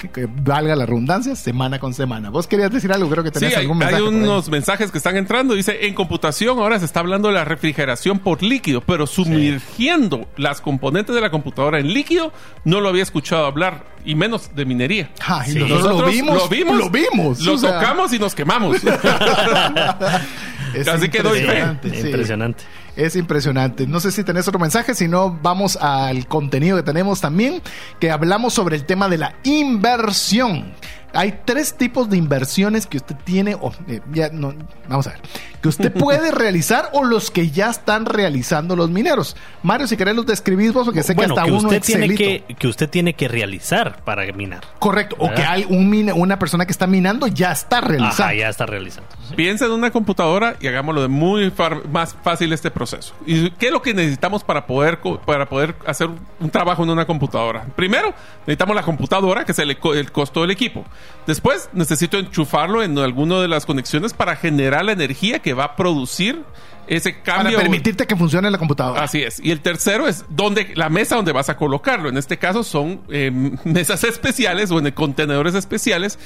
que, 0.00 0.08
que 0.08 0.26
valga 0.26 0.74
la 0.74 0.84
redundancia, 0.84 1.36
semana 1.36 1.78
con 1.78 1.94
semana. 1.94 2.28
Vos 2.28 2.48
querías 2.48 2.72
decir 2.72 2.92
algo, 2.92 3.08
creo 3.08 3.22
que 3.22 3.30
tenías 3.30 3.52
Sí, 3.52 3.56
hay, 3.56 3.62
algún 3.62 3.78
mensaje. 3.78 4.02
hay 4.02 4.08
unos 4.08 4.48
mensajes 4.50 4.90
que 4.90 4.98
están 4.98 5.16
entrando. 5.16 5.54
Dice, 5.54 5.86
en 5.86 5.94
computación 5.94 6.39
ahora 6.48 6.78
se 6.78 6.84
está 6.84 7.00
hablando 7.00 7.28
de 7.28 7.34
la 7.34 7.44
refrigeración 7.44 8.18
por 8.18 8.42
líquido, 8.42 8.80
pero 8.80 9.06
sumergiendo 9.06 10.28
las 10.36 10.60
componentes 10.60 11.14
de 11.14 11.20
la 11.20 11.30
computadora 11.30 11.78
en 11.78 11.92
líquido, 11.92 12.32
no 12.64 12.80
lo 12.80 12.88
había 12.88 13.02
escuchado 13.02 13.46
hablar, 13.46 13.84
y 14.04 14.14
menos 14.14 14.54
de 14.54 14.64
minería. 14.64 15.10
Ay, 15.26 15.52
Sí. 15.52 15.58
nosotros 15.58 16.00
lo 16.00 16.06
vimos, 16.06 16.36
lo 16.36 16.48
vimos, 16.48 16.76
lo 16.78 16.90
vimos, 16.90 17.40
lo 17.40 17.54
o 17.54 17.58
sea, 17.58 17.78
tocamos 17.80 18.12
y 18.12 18.18
nos 18.18 18.34
quemamos. 18.34 18.78
es 20.74 20.88
Así 20.88 21.08
que 21.08 21.22
doy 21.22 21.38
fe. 21.40 21.44
impresionante, 21.44 21.90
sí. 21.90 22.06
Impresionante. 22.06 22.64
Es 22.96 23.16
impresionante. 23.16 23.86
No 23.86 24.00
sé 24.00 24.10
si 24.10 24.24
tenés 24.24 24.46
otro 24.48 24.58
mensaje, 24.60 24.94
si 24.94 25.06
no, 25.08 25.38
vamos 25.42 25.76
al 25.76 26.26
contenido 26.26 26.76
que 26.76 26.82
tenemos 26.82 27.20
también, 27.20 27.62
que 27.98 28.10
hablamos 28.10 28.52
sobre 28.52 28.76
el 28.76 28.84
tema 28.84 29.08
de 29.08 29.18
la 29.18 29.34
inversión. 29.44 30.72
Hay 31.12 31.40
tres 31.44 31.74
tipos 31.74 32.08
de 32.10 32.16
inversiones 32.16 32.86
que 32.86 32.96
usted 32.98 33.16
tiene, 33.24 33.54
o 33.54 33.72
eh, 33.88 34.00
ya 34.12 34.28
no, 34.30 34.54
vamos 34.88 35.06
a 35.06 35.10
ver, 35.10 35.20
que 35.60 35.68
usted 35.68 35.92
puede 35.92 36.30
realizar 36.32 36.90
o 36.92 37.04
los 37.04 37.30
que 37.30 37.50
ya 37.50 37.68
están 37.70 38.06
realizando 38.06 38.76
los 38.76 38.90
mineros. 38.90 39.36
Mario, 39.62 39.86
si 39.86 39.96
querés 39.96 40.14
los 40.14 40.26
describís 40.26 40.72
vos, 40.72 40.84
porque 40.86 41.02
sé 41.02 41.14
bueno, 41.14 41.34
que 41.34 41.40
hasta 41.40 41.50
que 41.50 41.56
uno 41.56 41.68
usted 41.68 41.82
tiene 41.82 42.06
Excelito. 42.06 42.46
que, 42.48 42.54
que 42.54 42.68
usted 42.68 42.88
tiene 42.88 43.14
que 43.14 43.28
realizar 43.28 44.02
para 44.04 44.24
minar. 44.32 44.60
Correcto, 44.78 45.16
o 45.18 45.32
que 45.34 45.42
hay 45.42 45.66
un 45.68 45.90
mine- 45.90 46.12
una 46.12 46.38
persona 46.38 46.64
que 46.66 46.72
está 46.72 46.86
minando 46.86 47.26
ya 47.26 47.52
está 47.52 47.80
realizando. 47.80 48.22
Ajá, 48.24 48.34
ya 48.34 48.48
está 48.48 48.66
realizando. 48.66 49.08
sí. 49.28 49.34
Piensa 49.34 49.66
en 49.66 49.72
una 49.72 49.90
computadora 49.90 50.56
y 50.60 50.66
hagámoslo 50.68 51.02
de 51.02 51.08
muy 51.08 51.50
far- 51.50 51.86
más 51.88 52.16
fácil 52.22 52.52
este 52.52 52.70
proceso. 52.70 53.14
¿Y 53.26 53.50
qué 53.52 53.66
es 53.66 53.72
lo 53.72 53.82
que 53.82 53.94
necesitamos 53.94 54.44
para 54.44 54.66
poder, 54.66 55.00
co- 55.00 55.20
para 55.20 55.48
poder 55.48 55.74
hacer 55.86 56.08
un 56.38 56.50
trabajo 56.50 56.82
en 56.84 56.90
una 56.90 57.04
computadora? 57.06 57.64
Primero, 57.76 58.14
necesitamos 58.46 58.76
la 58.76 58.82
computadora, 58.82 59.44
que 59.44 59.52
es 59.52 59.58
el, 59.58 59.70
el 59.94 60.12
costo 60.12 60.42
del 60.42 60.50
equipo. 60.52 60.84
Después, 61.26 61.68
necesito 61.72 62.18
enchufarlo 62.18 62.82
en 62.82 62.98
alguna 62.98 63.40
de 63.40 63.48
las 63.48 63.66
conexiones 63.66 64.14
para 64.14 64.36
generar 64.36 64.84
la 64.84 64.92
energía 64.92 65.38
que 65.40 65.54
va 65.54 65.64
a 65.64 65.76
producir 65.76 66.42
ese 66.86 67.12
para 67.12 67.42
cambio. 67.42 67.58
permitirte 67.58 68.06
que 68.06 68.16
funcione 68.16 68.50
la 68.50 68.58
computadora. 68.58 69.02
Así 69.02 69.22
es. 69.22 69.38
Y 69.42 69.52
el 69.52 69.60
tercero 69.60 70.08
es 70.08 70.24
donde 70.28 70.72
la 70.74 70.88
mesa 70.88 71.16
donde 71.16 71.30
vas 71.32 71.48
a 71.48 71.56
colocarlo. 71.56 72.08
En 72.08 72.16
este 72.16 72.36
caso 72.38 72.64
son 72.64 73.02
eh, 73.10 73.30
mesas 73.64 74.02
especiales 74.04 74.70
o 74.72 74.78
en 74.80 74.90
contenedores 74.92 75.54
especiales. 75.54 76.18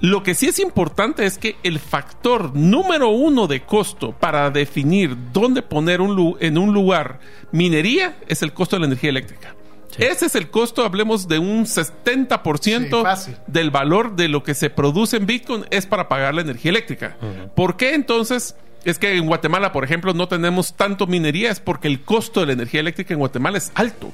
Lo 0.00 0.22
que 0.22 0.34
sí 0.34 0.46
es 0.46 0.60
importante 0.60 1.26
es 1.26 1.38
que 1.38 1.56
el 1.64 1.80
factor 1.80 2.54
número 2.54 3.08
uno 3.08 3.48
de 3.48 3.62
costo 3.62 4.12
para 4.12 4.48
definir 4.50 5.16
dónde 5.32 5.60
poner 5.60 6.00
un 6.00 6.14
lu- 6.14 6.36
en 6.40 6.56
un 6.56 6.72
lugar 6.72 7.18
minería 7.50 8.16
es 8.28 8.42
el 8.42 8.52
costo 8.54 8.76
de 8.76 8.80
la 8.80 8.86
energía 8.86 9.10
eléctrica. 9.10 9.54
Ese 9.98 10.26
es 10.26 10.34
el 10.34 10.50
costo, 10.50 10.84
hablemos 10.84 11.28
de 11.28 11.38
un 11.38 11.66
70% 11.66 13.16
Sí, 13.16 13.34
del 13.46 13.70
valor 13.70 14.16
de 14.16 14.28
lo 14.28 14.42
que 14.42 14.54
se 14.54 14.70
produce 14.70 15.16
en 15.16 15.26
Bitcoin 15.26 15.64
es 15.70 15.86
para 15.86 16.08
pagar 16.08 16.34
la 16.34 16.42
energía 16.42 16.70
eléctrica. 16.70 17.16
¿Por 17.54 17.76
qué 17.76 17.94
entonces? 17.94 18.54
Es 18.84 18.98
que 18.98 19.16
en 19.16 19.26
Guatemala, 19.26 19.72
por 19.72 19.84
ejemplo, 19.84 20.14
no 20.14 20.28
tenemos 20.28 20.74
tanto 20.74 21.06
minería, 21.06 21.50
es 21.50 21.60
porque 21.60 21.88
el 21.88 22.00
costo 22.02 22.40
de 22.40 22.46
la 22.46 22.52
energía 22.52 22.80
eléctrica 22.80 23.12
en 23.12 23.18
Guatemala 23.20 23.58
es 23.58 23.72
alto, 23.74 24.12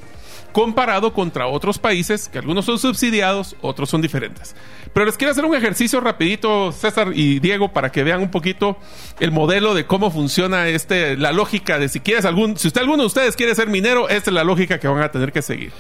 comparado 0.55 1.13
contra 1.13 1.49
otros 1.49 1.81
países, 1.81 2.29
que 2.29 2.39
algunos 2.39 2.65
son 2.65 2.79
subsidiados, 2.79 3.57
otros 3.61 3.91
son 3.91 4.01
diferentes. 4.01 4.55
Pero 4.93 5.05
les 5.05 5.17
quiero 5.17 5.33
hacer 5.33 5.45
un 5.45 5.57
ejercicio 5.57 6.01
rapidito, 6.01 6.71
César 6.71 7.09
y 7.13 7.41
Diego, 7.41 7.73
para 7.73 7.91
que 7.91 8.05
vean 8.05 8.21
un 8.21 8.31
poquito 8.31 8.79
el 9.19 9.33
modelo 9.33 9.75
de 9.75 9.85
cómo 9.85 10.13
funciona 10.13 10.69
este, 10.69 11.17
la 11.17 11.33
lógica 11.33 11.81
de 11.81 11.89
si 11.89 11.99
quieres 11.99 12.25
algún, 12.25 12.57
si 12.57 12.69
usted 12.69 12.83
alguno 12.83 13.03
de 13.03 13.09
ustedes 13.09 13.35
quiere 13.35 13.53
ser 13.57 13.67
minero, 13.67 14.09
esta 14.09 14.31
es 14.31 14.35
la 14.35 14.45
lógica 14.45 14.79
que 14.79 14.87
van 14.87 15.03
a 15.03 15.11
tener 15.11 15.33
que 15.33 15.43
seguir. 15.43 15.73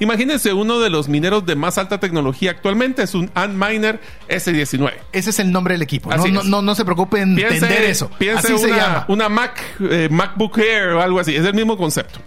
Imagínense 0.00 0.54
uno 0.54 0.80
de 0.80 0.88
los 0.88 1.10
mineros 1.10 1.44
de 1.44 1.54
más 1.54 1.76
alta 1.76 2.00
tecnología 2.00 2.52
actualmente, 2.52 3.02
es 3.02 3.14
un 3.14 3.30
Antminer 3.34 4.00
S19. 4.30 4.94
Ese 5.12 5.28
es 5.28 5.38
el 5.40 5.52
nombre 5.52 5.74
del 5.74 5.82
equipo. 5.82 6.08
No, 6.08 6.16
Así 6.16 6.32
no, 6.32 6.42
no, 6.42 6.62
no 6.62 6.74
se 6.74 6.86
preocupe 6.86 7.20
en 7.20 7.38
entender 7.38 7.82
eso. 7.82 8.10
Piense 8.18 8.46
Así 8.46 8.52
una, 8.54 8.62
se 8.62 8.68
llama. 8.80 9.04
una 9.08 9.28
Mac, 9.28 9.62
eh, 9.78 10.08
MacBook 10.10 10.56
Air 10.56 10.88
o 10.94 11.02
algo 11.02 11.20
así. 11.20 11.36
Es 11.36 11.44
el 11.44 11.52
mismo 11.52 11.76
concepto. 11.76 12.18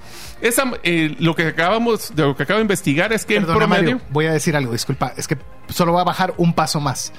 Esa, 0.41 0.63
eh, 0.83 1.15
lo 1.19 1.33
que 1.35 1.47
acabamos, 1.47 2.13
de 2.15 2.23
lo 2.23 2.35
que 2.35 2.43
acabo 2.43 2.57
de 2.57 2.63
investigar 2.63 3.13
es 3.13 3.25
que 3.25 3.35
Perdona, 3.35 3.53
en 3.53 3.57
promedio. 3.59 3.91
Mario, 3.95 4.01
voy 4.09 4.25
a 4.25 4.33
decir 4.33 4.55
algo, 4.55 4.73
disculpa, 4.73 5.13
es 5.17 5.27
que 5.27 5.37
solo 5.69 5.93
voy 5.93 6.01
a 6.01 6.03
bajar 6.03 6.33
un 6.37 6.53
paso 6.53 6.79
más. 6.79 7.13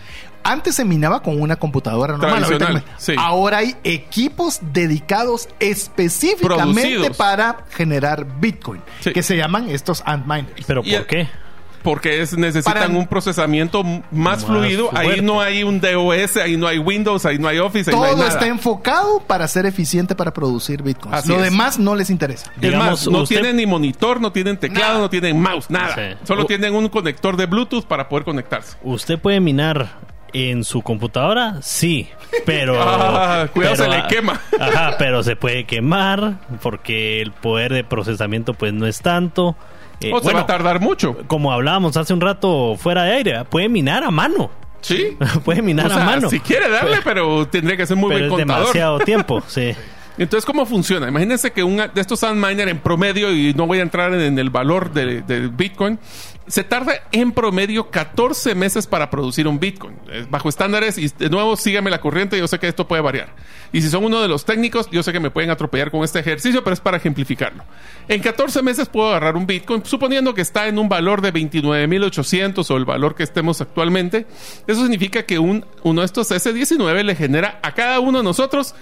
Antes 0.45 0.77
se 0.77 0.85
minaba 0.85 1.23
con 1.23 1.41
una 1.41 1.57
computadora 1.57 2.13
normal. 2.17 2.45
Tradicional, 2.45 2.73
ahorita- 2.77 2.93
sí. 2.99 3.15
Ahora 3.19 3.59
hay 3.59 3.75
equipos 3.83 4.61
dedicados 4.73 5.49
específicamente 5.59 6.83
Producidos. 6.83 7.17
para 7.17 7.65
generar 7.71 8.27
Bitcoin, 8.39 8.81
Sí. 9.01 9.13
que 9.13 9.23
se 9.23 9.37
llaman 9.37 9.71
estos 9.71 10.03
Antminers. 10.07 10.65
Pero 10.67 10.83
¿por 10.83 11.07
qué? 11.07 11.29
Porque 11.87 12.21
es, 12.21 12.37
necesitan 12.37 12.75
Para- 12.75 12.89
un 12.99 13.07
procesamiento 13.07 13.85
más, 13.85 14.03
Más 14.11 14.45
fluido. 14.45 14.91
Ahí 14.93 15.21
no 15.21 15.41
hay 15.41 15.63
un 15.63 15.81
DOS, 15.81 16.37
ahí 16.37 16.57
no 16.57 16.67
hay 16.67 16.79
Windows, 16.81 17.25
ahí 17.25 17.39
no 17.39 17.47
hay 17.47 17.59
Office, 17.61 17.89
ahí 17.93 17.97
no 17.97 18.03
hay 18.03 18.11
Todo 18.11 18.23
nada. 18.25 18.33
está 18.33 18.49
enfocado 18.49 19.21
para 19.21 19.47
ser 19.47 19.67
eficiente 19.67 20.17
para 20.17 20.33
producir 20.33 20.83
Bitcoin. 20.83 21.15
Así 21.15 21.29
Lo 21.29 21.37
es. 21.37 21.45
demás 21.45 21.79
no 21.79 21.95
les 21.95 22.11
interesa. 22.11 22.51
Es 22.57 22.61
Digamos, 22.61 22.87
más, 22.89 23.07
no 23.07 23.23
usted- 23.23 23.37
tienen 23.37 23.55
ni 23.57 23.67
monitor, 23.67 24.21
no 24.21 24.33
tienen 24.33 24.57
teclado, 24.57 24.89
Nada. 24.95 24.99
no 25.03 25.11
tienen 25.11 25.41
mouse, 25.41 25.71
nada. 25.71 25.95
Sí. 25.95 26.27
Solo 26.27 26.43
O- 26.43 26.47
tienen 26.47 26.75
un 26.75 26.89
conector 26.89 27.37
de 27.37 27.47
Bluetooth 27.47 27.85
para 27.85 28.09
poder 28.09 28.25
conectarse. 28.25 28.77
¿Usted 28.83 29.21
puede 29.21 29.39
minar 29.39 29.89
en 30.33 30.65
su 30.65 30.83
computadora? 30.83 31.59
Sí, 31.63 32.09
pero... 32.45 32.75
Ah, 32.83 33.47
cuidado, 33.55 33.77
pero, 33.77 33.77
se 33.77 33.89
le 33.97 34.07
quema. 34.09 34.41
Ajá, 34.59 34.97
pero 34.99 35.23
se 35.23 35.37
puede 35.37 35.65
quemar 35.67 36.35
porque 36.63 37.23
el 37.23 37.31
poder 37.31 37.73
de 37.73 37.85
procesamiento 37.85 38.55
pues 38.55 38.73
no 38.73 38.89
es 38.89 39.01
tanto. 39.01 39.55
Eh, 40.01 40.13
o 40.13 40.21
se 40.21 40.33
va 40.33 40.41
a 40.41 40.47
tardar 40.47 40.81
mucho. 40.81 41.17
como 41.27 41.53
hablábamos 41.53 41.97
hace 41.97 42.13
un 42.13 42.21
rato 42.21 42.77
fuera 42.79 43.05
de 43.05 43.13
aire, 43.13 43.45
puede 43.45 43.69
minar 43.69 44.05
a 44.05 44.11
mano. 44.11 44.51
Sí. 44.83 45.17
puede 45.45 45.63
minar 45.63 45.87
O 45.87 45.91
sea, 45.91 46.03
a 46.03 46.07
mano. 46.07 46.31
si 46.31 46.39
quiere 46.41 46.69
darle, 46.69 46.99
pero 47.03 47.47
tendría 47.49 47.77
que 47.77 47.87
ser 47.87 47.97
muy 47.97 48.13
pero 48.15 48.29
buen 48.29 48.41
es 48.43 48.47
contador. 48.47 48.63
demasiado 48.67 48.99
tiempo, 49.05 49.43
sí. 49.47 49.75
Entonces, 50.19 50.47
¿cómo 50.47 50.65
funciona? 50.65 51.09
Imagínense 51.09 51.51
que 51.53 51.63
un 51.63 51.77
de 51.77 52.01
estos 52.01 52.21
Sandminer 52.21 52.69
en 52.69 52.79
promedio, 52.79 53.33
y 53.33 53.53
no 53.55 53.67
voy 53.67 53.79
a 53.81 53.83
entrar 53.83 54.15
en, 54.15 54.39
el 54.39 54.51
valor 54.51 54.93
de- 54.93 55.21
del 55.23 55.51
Bitcoin, 55.51 55.99
se 56.47 56.63
tarda 56.65 56.93
en 57.13 57.33
promedio 57.33 57.91
14 57.91 58.55
meses 58.55 58.87
para 58.87 59.11
producir 59.11 59.49
un 59.49 59.59
Bitcoin. 59.59 59.97
Bajo 60.31 60.49
estándares, 60.49 60.97
y 60.97 61.09
de 61.09 61.29
nuevo, 61.29 61.57
sígame 61.57 61.91
la 61.91 62.01
corriente, 62.01 62.39
yo 62.39 62.47
sé 62.47 62.59
que 62.59 62.69
esto 62.69 62.87
puede 62.87 63.03
variar. 63.03 63.35
Y 63.73 63.83
si 63.83 63.91
son 63.91 64.05
uno 64.05 64.23
de 64.23 64.29
los 64.29 64.45
técnicos, 64.45 64.89
yo 64.91 65.03
sé 65.03 65.13
que 65.13 65.19
me 65.21 65.31
pueden 65.31 65.51
atropellar 65.51 65.91
con 65.91 66.05
este 66.05 66.21
ejercicio, 66.21 66.63
pero 66.63 66.73
es 66.73 66.81
para 66.81 66.97
ejemplificarlo. 66.99 67.65
En 68.09 68.21
14 68.23 68.63
meses 68.63 68.89
puedo 68.89 69.09
agarrar 69.09 69.37
un 69.37 69.47
Bitcoin, 69.47 69.85
suponiendo 69.85 70.33
que 70.35 70.41
está 70.41 70.69
en 70.69 70.79
un 70.79 70.89
valor 70.89 71.21
de 71.21 71.33
29.800 71.33 72.71
o 72.71 72.77
el 72.77 72.85
valor 72.85 73.15
que 73.17 73.25
estemos 73.25 73.61
actualmente. 73.61 74.27
Eso 74.69 74.83
significa 74.83 75.25
que 75.25 75.39
un, 75.41 75.65
uno 75.83 76.01
de 76.01 76.07
estos 76.07 76.31
S19 76.31 77.03
le 77.03 77.17
genera 77.17 77.59
a 77.63 77.73
cada 77.75 77.99
uno 78.01 78.19
de 78.19 78.25
nosotros 78.25 78.75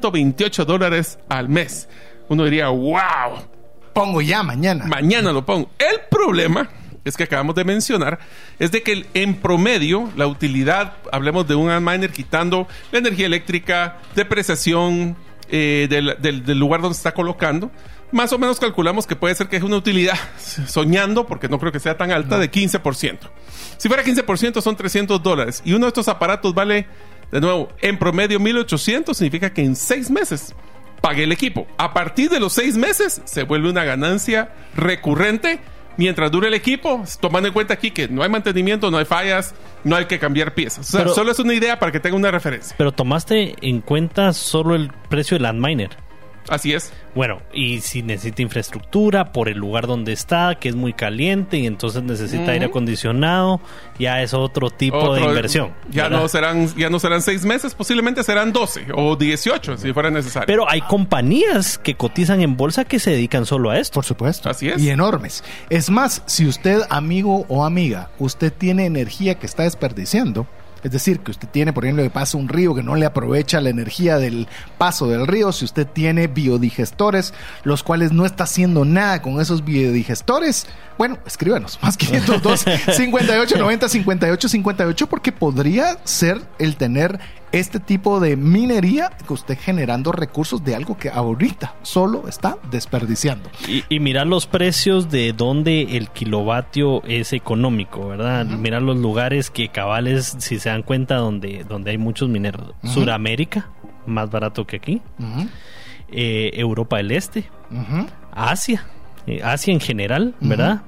2.128 0.00 0.64
dólares 0.64 1.18
al 1.28 1.48
mes. 1.48 1.88
Uno 2.28 2.44
diría, 2.44 2.68
wow, 2.68 3.00
Pongo 3.92 4.20
ya 4.22 4.42
mañana. 4.42 4.86
mañana 4.86 5.32
lo 5.32 5.44
pongo. 5.44 5.70
El 5.78 6.00
problema 6.10 6.70
es 7.04 7.16
que 7.16 7.24
acabamos 7.24 7.54
de 7.56 7.64
mencionar 7.64 8.18
es 8.58 8.70
de 8.70 8.82
que 8.82 9.06
en 9.14 9.34
promedio 9.34 10.08
la 10.16 10.26
utilidad, 10.26 10.94
hablemos 11.12 11.46
de 11.48 11.54
un 11.56 11.66
miner 11.84 12.10
quitando 12.10 12.66
la 12.90 13.00
energía 13.00 13.26
eléctrica, 13.26 13.98
depreciación 14.14 15.16
eh, 15.50 15.86
del, 15.90 16.16
del- 16.20 16.44
del 16.44 16.58
lugar 16.58 16.80
donde 16.80 16.94
se 16.94 17.00
está 17.00 17.12
colocando, 17.12 17.70
más 18.12 18.32
o 18.32 18.38
menos 18.38 18.58
calculamos 18.60 19.06
que 19.06 19.16
puede 19.16 19.34
ser 19.34 19.48
que 19.48 19.56
es 19.56 19.62
una 19.62 19.76
utilidad, 19.76 20.16
soñando, 20.66 21.26
porque 21.26 21.48
no 21.48 21.58
creo 21.58 21.72
que 21.72 21.80
sea 21.80 21.96
tan 21.98 22.10
alta, 22.12 22.38
de 22.38 22.50
15%. 22.50 23.18
Si 23.76 23.88
fuera 23.88 24.04
15% 24.04 24.60
son 24.62 24.76
300 24.76 25.22
dólares 25.22 25.60
y 25.64 25.72
uno 25.74 25.86
de 25.86 25.88
estos 25.88 26.08
aparatos 26.08 26.54
vale, 26.54 26.86
de 27.32 27.40
nuevo, 27.40 27.68
en 27.80 27.98
promedio 27.98 28.38
1800, 28.38 29.16
significa 29.16 29.52
que 29.52 29.62
en 29.64 29.74
seis 29.74 30.10
meses 30.10 30.54
pague 31.00 31.24
el 31.24 31.32
equipo. 31.32 31.66
A 31.78 31.92
partir 31.92 32.30
de 32.30 32.38
los 32.38 32.52
seis 32.52 32.76
meses 32.76 33.20
se 33.24 33.42
vuelve 33.42 33.68
una 33.70 33.82
ganancia 33.84 34.52
recurrente 34.76 35.58
mientras 35.96 36.30
dure 36.30 36.48
el 36.48 36.54
equipo, 36.54 37.02
tomando 37.20 37.48
en 37.48 37.54
cuenta 37.54 37.74
aquí 37.74 37.90
que 37.90 38.08
no 38.08 38.22
hay 38.22 38.28
mantenimiento, 38.28 38.90
no 38.90 38.98
hay 38.98 39.04
fallas, 39.04 39.54
no 39.84 39.96
hay 39.96 40.04
que 40.06 40.18
cambiar 40.18 40.54
piezas. 40.54 40.88
O 40.88 40.90
sea, 40.90 41.00
Pero- 41.00 41.14
solo 41.14 41.32
es 41.32 41.38
una 41.38 41.54
idea 41.54 41.78
para 41.78 41.90
que 41.90 42.00
tenga 42.00 42.16
una 42.16 42.30
referencia. 42.30 42.74
Pero 42.78 42.92
tomaste 42.92 43.54
en 43.62 43.80
cuenta 43.80 44.32
solo 44.32 44.74
el 44.74 44.90
precio 45.08 45.34
del 45.36 45.42
Landminer. 45.44 45.90
Así 46.52 46.74
es. 46.74 46.92
Bueno, 47.14 47.40
y 47.54 47.80
si 47.80 48.02
necesita 48.02 48.42
infraestructura 48.42 49.32
por 49.32 49.48
el 49.48 49.56
lugar 49.56 49.86
donde 49.86 50.12
está, 50.12 50.56
que 50.60 50.68
es 50.68 50.76
muy 50.76 50.92
caliente 50.92 51.56
y 51.56 51.66
entonces 51.66 52.02
necesita 52.02 52.50
aire 52.50 52.66
acondicionado, 52.66 53.58
ya 53.98 54.20
es 54.20 54.34
otro 54.34 54.68
tipo 54.68 55.14
de 55.14 55.22
inversión. 55.22 55.72
Ya 55.90 56.04
¿verdad? 56.04 56.20
no 56.20 56.28
serán, 56.28 56.76
ya 56.76 56.90
no 56.90 56.98
serán 56.98 57.22
seis 57.22 57.46
meses, 57.46 57.74
posiblemente 57.74 58.22
serán 58.22 58.52
12 58.52 58.88
o 58.94 59.16
18 59.16 59.78
si 59.78 59.94
fuera 59.94 60.10
necesario. 60.10 60.46
Pero 60.46 60.68
hay 60.68 60.82
compañías 60.82 61.78
que 61.78 61.94
cotizan 61.94 62.42
en 62.42 62.54
bolsa 62.54 62.84
que 62.84 62.98
se 62.98 63.12
dedican 63.12 63.46
solo 63.46 63.70
a 63.70 63.78
esto. 63.78 63.94
Por 63.94 64.04
supuesto. 64.04 64.50
Así 64.50 64.68
es. 64.68 64.78
Y 64.78 64.90
enormes. 64.90 65.42
Es 65.70 65.88
más, 65.88 66.22
si 66.26 66.46
usted, 66.46 66.82
amigo 66.90 67.46
o 67.48 67.64
amiga, 67.64 68.10
usted 68.18 68.52
tiene 68.52 68.84
energía 68.84 69.36
que 69.36 69.46
está 69.46 69.62
desperdiciando, 69.62 70.46
es 70.82 70.90
decir, 70.90 71.20
que 71.20 71.30
usted 71.30 71.48
tiene, 71.48 71.72
por 71.72 71.84
ejemplo, 71.84 72.02
que 72.02 72.10
pasa 72.10 72.36
un 72.36 72.48
río 72.48 72.74
que 72.74 72.82
no 72.82 72.96
le 72.96 73.06
aprovecha 73.06 73.60
la 73.60 73.70
energía 73.70 74.18
del 74.18 74.48
paso 74.78 75.08
del 75.08 75.26
río, 75.26 75.52
si 75.52 75.64
usted 75.64 75.86
tiene 75.86 76.26
biodigestores, 76.26 77.32
los 77.62 77.82
cuales 77.82 78.12
no 78.12 78.26
está 78.26 78.44
haciendo 78.44 78.84
nada 78.84 79.22
con 79.22 79.40
esos 79.40 79.64
biodigestores, 79.64 80.66
bueno, 80.98 81.18
escríbanos, 81.26 81.78
más 81.82 81.96
502 81.96 82.64
58 82.96 83.58
90 83.58 83.88
58 83.88 84.48
58, 84.48 85.06
porque 85.08 85.32
podría 85.32 85.98
ser 86.04 86.40
el 86.58 86.76
tener 86.76 87.20
este 87.52 87.78
tipo 87.80 88.18
de 88.18 88.36
minería 88.36 89.10
que 89.26 89.32
usted 89.32 89.58
generando 89.58 90.10
recursos 90.10 90.64
de 90.64 90.74
algo 90.74 90.96
que 90.96 91.10
ahorita 91.10 91.74
solo 91.82 92.26
está 92.28 92.56
desperdiciando. 92.70 93.50
Y, 93.68 93.84
y 93.88 94.00
mirar 94.00 94.26
los 94.26 94.46
precios 94.46 95.10
de 95.10 95.32
donde 95.32 95.96
el 95.96 96.08
kilovatio 96.10 97.02
es 97.04 97.32
económico, 97.32 98.08
¿verdad? 98.08 98.46
Mirar 98.46 98.82
los 98.82 98.96
lugares 98.96 99.50
que 99.50 99.68
cabales, 99.68 100.34
si 100.38 100.58
se 100.58 100.68
dan 100.70 100.82
cuenta, 100.82 101.16
donde, 101.16 101.64
donde 101.68 101.90
hay 101.92 101.98
muchos 101.98 102.28
mineros. 102.28 102.74
Ujú. 102.82 102.92
Suramérica, 102.92 103.70
más 104.06 104.30
barato 104.30 104.66
que 104.66 104.76
aquí. 104.76 105.02
Eh, 106.10 106.50
Europa 106.54 106.96
del 106.96 107.12
Este. 107.12 107.44
Asia. 108.32 108.86
Eh, 109.26 109.40
Asia 109.42 109.72
en 109.72 109.80
general, 109.80 110.34
¿verdad? 110.40 110.82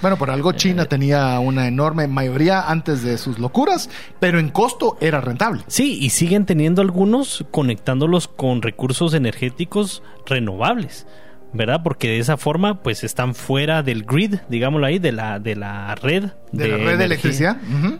Bueno, 0.00 0.16
por 0.16 0.30
algo 0.30 0.52
China 0.52 0.84
tenía 0.86 1.38
una 1.40 1.66
enorme 1.66 2.06
mayoría 2.06 2.68
antes 2.68 3.02
de 3.02 3.18
sus 3.18 3.38
locuras, 3.38 3.90
pero 4.20 4.38
en 4.38 4.48
costo 4.50 4.96
era 5.00 5.20
rentable. 5.20 5.62
Sí, 5.66 5.98
y 6.00 6.10
siguen 6.10 6.46
teniendo 6.46 6.82
algunos 6.82 7.44
conectándolos 7.50 8.28
con 8.28 8.62
recursos 8.62 9.12
energéticos 9.14 10.02
renovables, 10.26 11.06
¿verdad? 11.52 11.80
Porque 11.82 12.08
de 12.08 12.18
esa 12.18 12.36
forma, 12.36 12.82
pues 12.82 13.02
están 13.04 13.34
fuera 13.34 13.82
del 13.82 14.04
grid, 14.04 14.36
digámoslo 14.48 14.86
ahí, 14.86 14.98
de 14.98 15.12
la, 15.12 15.38
de 15.40 15.56
la 15.56 15.94
red. 15.96 16.26
De, 16.52 16.68
la 16.68 16.76
red 16.76 16.98
de 16.98 17.04
electricidad. 17.04 17.56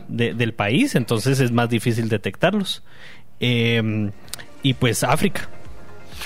De- 0.07 0.33
del 0.33 0.53
país, 0.53 0.95
entonces 0.95 1.39
es 1.39 1.51
más 1.51 1.69
difícil 1.69 2.07
detectarlos. 2.09 2.83
Eh, 3.41 4.11
y 4.63 4.73
pues 4.73 5.03
África, 5.03 5.49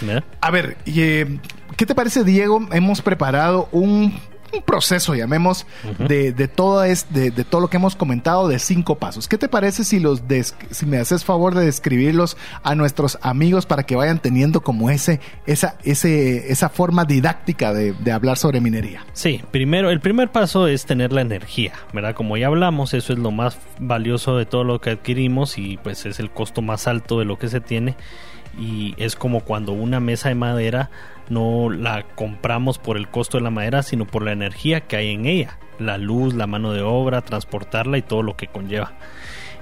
¿verdad? 0.02 0.24
A 0.42 0.52
ver, 0.52 0.78
y, 0.86 1.02
eh, 1.02 1.40
¿qué 1.78 1.86
te 1.86 1.96
parece, 1.96 2.24
Diego? 2.24 2.68
Hemos 2.72 3.02
preparado 3.02 3.70
un, 3.72 4.14
un 4.54 4.62
proceso, 4.62 5.16
llamemos, 5.16 5.66
de, 6.00 6.32
de, 6.32 6.48
todo 6.48 6.84
es, 6.84 7.12
de, 7.12 7.32
de 7.32 7.44
todo 7.44 7.62
lo 7.62 7.68
que 7.70 7.78
hemos 7.78 7.96
comentado 7.96 8.48
de 8.48 8.60
cinco 8.60 8.96
pasos. 8.96 9.28
¿Qué 9.28 9.38
te 9.38 9.48
parece 9.50 9.84
si, 9.84 10.00
los 10.00 10.28
des- 10.28 10.56
si 10.70 10.86
me 10.86 10.98
haces 10.98 11.26
favor 11.26 11.56
de 11.56 11.66
describirlos 11.66 12.38
a 12.64 12.76
nuestros 12.76 13.18
amigos 13.22 13.66
para 13.66 13.84
que 13.84 13.96
vayan 13.96 14.20
teniendo 14.20 14.62
como 14.62 14.90
ese, 14.90 15.20
esa, 15.46 15.76
ese, 15.84 16.52
esa 16.52 16.70
forma 16.70 17.06
didáctica 17.06 17.74
de, 17.74 17.94
de 17.94 18.12
hablar 18.12 18.38
sobre 18.38 18.62
minería? 18.62 19.06
Sí, 19.14 19.42
primero, 19.52 19.90
el 19.90 20.00
primer 20.00 20.32
paso 20.32 20.68
es 20.68 20.86
tener 20.86 21.12
la 21.14 21.22
energía, 21.22 21.74
¿verdad? 21.94 22.14
Como 22.16 22.38
ya 22.38 22.48
hablamos, 22.48 22.94
eso 22.94 23.14
es 23.14 23.20
lo 23.20 23.32
más 23.32 23.58
valioso 23.80 24.38
de 24.38 24.46
todo 24.46 24.64
lo 24.64 24.80
que 24.82 24.92
adquirimos 24.92 25.58
y 25.58 25.78
pues 25.78 26.06
es 26.06 26.20
el 26.20 26.30
costo 26.30 26.62
más 26.62 26.88
alto 26.88 27.20
de 27.20 27.26
lo 27.26 27.40
que 27.40 27.48
se 27.48 27.60
tiene 27.62 27.96
y 28.60 28.94
es 28.98 29.16
como 29.16 29.40
cuando 29.40 29.72
una 29.72 30.00
mesa 30.00 30.30
de 30.30 30.36
madera 30.36 30.92
no 31.30 31.70
la 31.70 32.04
compramos 32.16 32.78
por 32.80 32.98
el 32.98 33.08
costo 33.10 33.38
de 33.38 33.44
la 33.44 33.50
madera, 33.50 33.84
sino 33.84 34.06
por 34.06 34.24
la 34.24 34.32
energía 34.32 34.82
que 34.82 34.96
hay 34.98 35.12
en 35.12 35.26
ella, 35.26 35.58
la 35.80 35.98
luz, 35.98 36.34
la 36.34 36.48
mano 36.48 36.74
de 36.74 36.82
obra, 36.82 37.22
transportarla 37.22 37.98
y 37.98 38.02
todo 38.02 38.22
lo 38.24 38.36
que 38.36 38.48
conlleva. 38.48 38.94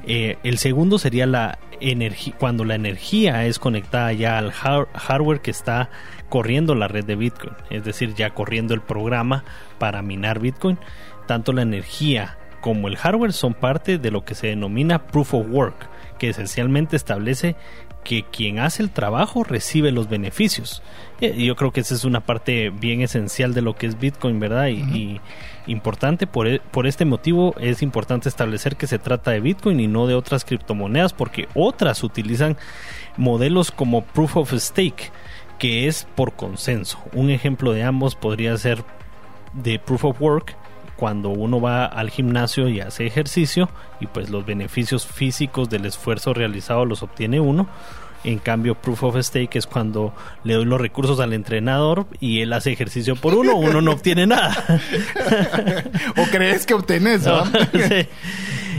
Eh, 0.06 0.38
el 0.44 0.58
segundo 0.58 0.98
sería 0.98 1.28
la 1.28 1.60
energía, 1.80 2.34
cuando 2.40 2.66
la 2.66 2.74
energía 2.76 3.46
es 3.46 3.60
conectada 3.60 4.12
ya 4.14 4.38
al 4.40 4.52
har- 4.52 4.88
hardware 4.96 5.42
que 5.42 5.52
está 5.52 5.90
corriendo 6.30 6.74
la 6.74 6.88
red 6.88 7.06
de 7.06 7.16
Bitcoin, 7.16 7.54
es 7.70 7.84
decir, 7.84 8.16
ya 8.16 8.32
corriendo 8.32 8.74
el 8.74 8.82
programa 8.82 9.44
para 9.78 10.02
minar 10.02 10.40
Bitcoin, 10.40 10.80
tanto 11.28 11.54
la 11.54 11.62
energía 11.62 12.38
como 12.62 12.88
el 12.88 12.98
hardware 12.98 13.34
son 13.34 13.54
parte 13.54 13.98
de 13.98 14.12
lo 14.12 14.24
que 14.26 14.34
se 14.36 14.48
denomina 14.48 15.08
proof 15.08 15.34
of 15.36 15.48
work, 15.50 15.88
que 16.18 16.30
esencialmente 16.30 16.96
establece 16.96 17.56
que 18.04 18.24
quien 18.24 18.60
hace 18.60 18.82
el 18.82 18.90
trabajo 18.90 19.44
recibe 19.44 19.92
los 19.92 20.10
beneficios. 20.10 20.82
Yo 21.20 21.56
creo 21.56 21.72
que 21.72 21.82
esa 21.82 21.94
es 21.94 22.04
una 22.04 22.22
parte 22.22 22.72
bien 22.72 23.02
esencial 23.02 23.54
de 23.54 23.62
lo 23.62 23.76
que 23.76 23.86
es 23.86 24.00
Bitcoin, 24.00 24.40
¿verdad? 24.40 24.68
Y, 24.70 24.82
y 24.82 25.22
importante, 25.68 26.26
por, 26.26 26.48
e- 26.48 26.62
por 26.72 26.88
este 26.88 27.06
motivo 27.06 27.54
es 27.60 27.84
importante 27.84 28.28
establecer 28.28 28.76
que 28.76 28.88
se 28.88 28.98
trata 28.98 29.30
de 29.30 29.40
Bitcoin 29.40 29.80
y 29.80 29.88
no 29.88 30.08
de 30.08 30.16
otras 30.16 30.44
criptomonedas, 30.46 31.14
porque 31.14 31.48
otras 31.54 32.04
utilizan 32.04 32.58
modelos 33.18 33.70
como 33.70 34.04
Proof 34.04 34.38
of 34.38 34.54
Stake, 34.54 35.12
que 35.60 35.88
es 35.88 36.08
por 36.16 36.34
consenso. 36.34 36.98
Un 37.14 37.30
ejemplo 37.30 37.72
de 37.72 37.84
ambos 37.84 38.16
podría 38.16 38.58
ser 38.58 38.84
de 39.54 39.78
Proof 39.78 40.06
of 40.06 40.22
Work, 40.22 40.56
cuando 41.02 41.30
uno 41.30 41.60
va 41.60 41.86
al 41.86 42.12
gimnasio 42.12 42.70
y 42.70 42.80
hace 42.80 43.08
ejercicio 43.08 43.70
y 44.00 44.06
pues 44.06 44.30
los 44.30 44.46
beneficios 44.46 45.08
físicos 45.08 45.68
del 45.68 45.88
esfuerzo 45.88 46.32
realizado 46.32 46.86
los 46.86 47.02
obtiene 47.02 47.40
uno. 47.40 47.68
En 48.24 48.40
cambio, 48.40 48.76
Proof 48.76 49.04
of 49.04 49.18
Stake 49.18 49.58
es 49.58 49.66
cuando 49.66 50.14
le 50.44 50.54
doy 50.54 50.66
los 50.66 50.80
recursos 50.80 51.20
al 51.20 51.34
entrenador 51.34 52.06
y 52.20 52.42
él 52.42 52.54
hace 52.54 52.72
ejercicio 52.72 53.16
por 53.16 53.34
uno, 53.34 53.56
uno 53.56 53.82
no 53.82 53.92
obtiene 53.92 54.28
nada. 54.28 54.56
¿O 56.18 56.24
crees 56.32 56.66
que 56.66 56.74
obtenés? 56.74 57.26
No, 57.26 57.46
¿no? 57.46 57.52
sí. 57.74 58.08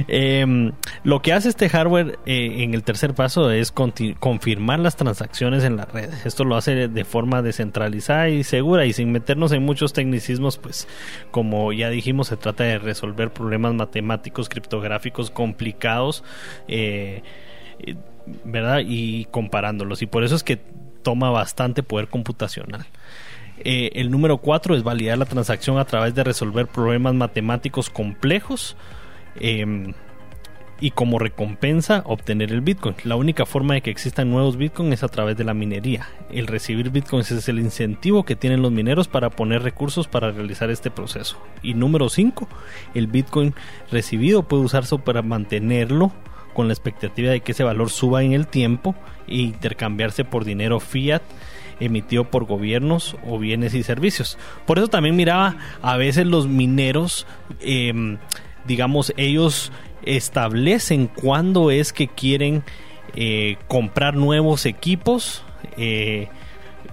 Em, 0.08 0.72
lo 1.04 1.22
que 1.22 1.32
hace 1.32 1.48
este 1.48 1.68
hardware 1.68 2.18
eh, 2.26 2.62
en 2.62 2.74
el 2.74 2.82
tercer 2.82 3.14
paso 3.14 3.50
es 3.50 3.72
confirmar 3.72 4.80
las 4.80 4.96
transacciones 4.96 5.64
en 5.64 5.76
la 5.76 5.84
red. 5.84 6.10
Esto 6.24 6.44
lo 6.44 6.56
hace 6.56 6.88
de 6.88 7.04
forma 7.04 7.42
descentralizada 7.42 8.28
y 8.28 8.44
segura 8.44 8.86
y 8.86 8.92
sin 8.92 9.12
meternos 9.12 9.52
en 9.52 9.62
muchos 9.62 9.92
tecnicismos, 9.92 10.58
pues 10.58 10.88
como 11.30 11.72
ya 11.72 11.90
dijimos, 11.90 12.28
se 12.28 12.36
trata 12.36 12.64
de 12.64 12.78
resolver 12.78 13.32
problemas 13.32 13.74
matemáticos, 13.74 14.48
criptográficos 14.48 15.30
complicados, 15.30 16.24
eh, 16.68 17.22
¿verdad? 18.44 18.80
Y 18.86 19.26
comparándolos. 19.26 20.02
Y 20.02 20.06
por 20.06 20.24
eso 20.24 20.34
es 20.34 20.42
que 20.42 20.60
toma 21.02 21.30
bastante 21.30 21.82
poder 21.82 22.08
computacional. 22.08 22.86
Eh, 23.58 23.90
el 23.94 24.10
número 24.10 24.38
4 24.38 24.76
es 24.76 24.82
validar 24.82 25.18
la 25.18 25.26
transacción 25.26 25.78
a 25.78 25.84
través 25.84 26.14
de 26.14 26.24
resolver 26.24 26.66
problemas 26.66 27.14
matemáticos 27.14 27.90
complejos 27.90 28.76
eh, 29.36 29.92
y 30.82 30.90
como 30.90 31.20
recompensa 31.20 32.02
obtener 32.06 32.50
el 32.50 32.60
Bitcoin. 32.60 32.96
La 33.04 33.14
única 33.14 33.46
forma 33.46 33.74
de 33.74 33.82
que 33.82 33.90
existan 33.90 34.30
nuevos 34.30 34.56
Bitcoin 34.56 34.92
es 34.92 35.04
a 35.04 35.08
través 35.08 35.36
de 35.36 35.44
la 35.44 35.54
minería. 35.54 36.08
El 36.32 36.48
recibir 36.48 36.90
Bitcoins 36.90 37.30
es 37.30 37.48
el 37.48 37.60
incentivo 37.60 38.24
que 38.24 38.34
tienen 38.34 38.62
los 38.62 38.72
mineros 38.72 39.06
para 39.06 39.30
poner 39.30 39.62
recursos 39.62 40.08
para 40.08 40.32
realizar 40.32 40.70
este 40.70 40.90
proceso. 40.90 41.38
Y 41.62 41.74
número 41.74 42.08
5, 42.08 42.48
el 42.94 43.06
Bitcoin 43.06 43.54
recibido 43.92 44.42
puede 44.42 44.64
usarse 44.64 44.98
para 44.98 45.22
mantenerlo 45.22 46.12
con 46.52 46.68
la 46.68 46.74
expectativa 46.74 47.30
de 47.30 47.40
que 47.40 47.52
ese 47.52 47.64
valor 47.64 47.90
suba 47.90 48.22
en 48.22 48.32
el 48.32 48.46
tiempo 48.46 48.94
e 49.26 49.36
intercambiarse 49.36 50.24
por 50.24 50.44
dinero 50.44 50.80
fiat 50.80 51.22
emitido 51.80 52.24
por 52.30 52.44
gobiernos 52.44 53.16
o 53.26 53.38
bienes 53.38 53.74
y 53.74 53.82
servicios. 53.82 54.38
Por 54.66 54.78
eso 54.78 54.88
también 54.88 55.16
miraba 55.16 55.56
a 55.82 55.96
veces 55.96 56.26
los 56.26 56.46
mineros, 56.46 57.26
eh, 57.60 58.18
digamos, 58.66 59.12
ellos 59.16 59.72
establecen 60.04 61.08
cuándo 61.08 61.70
es 61.70 61.92
que 61.92 62.08
quieren 62.08 62.62
eh, 63.14 63.56
comprar 63.68 64.14
nuevos 64.14 64.66
equipos. 64.66 65.42
eh, 65.76 66.28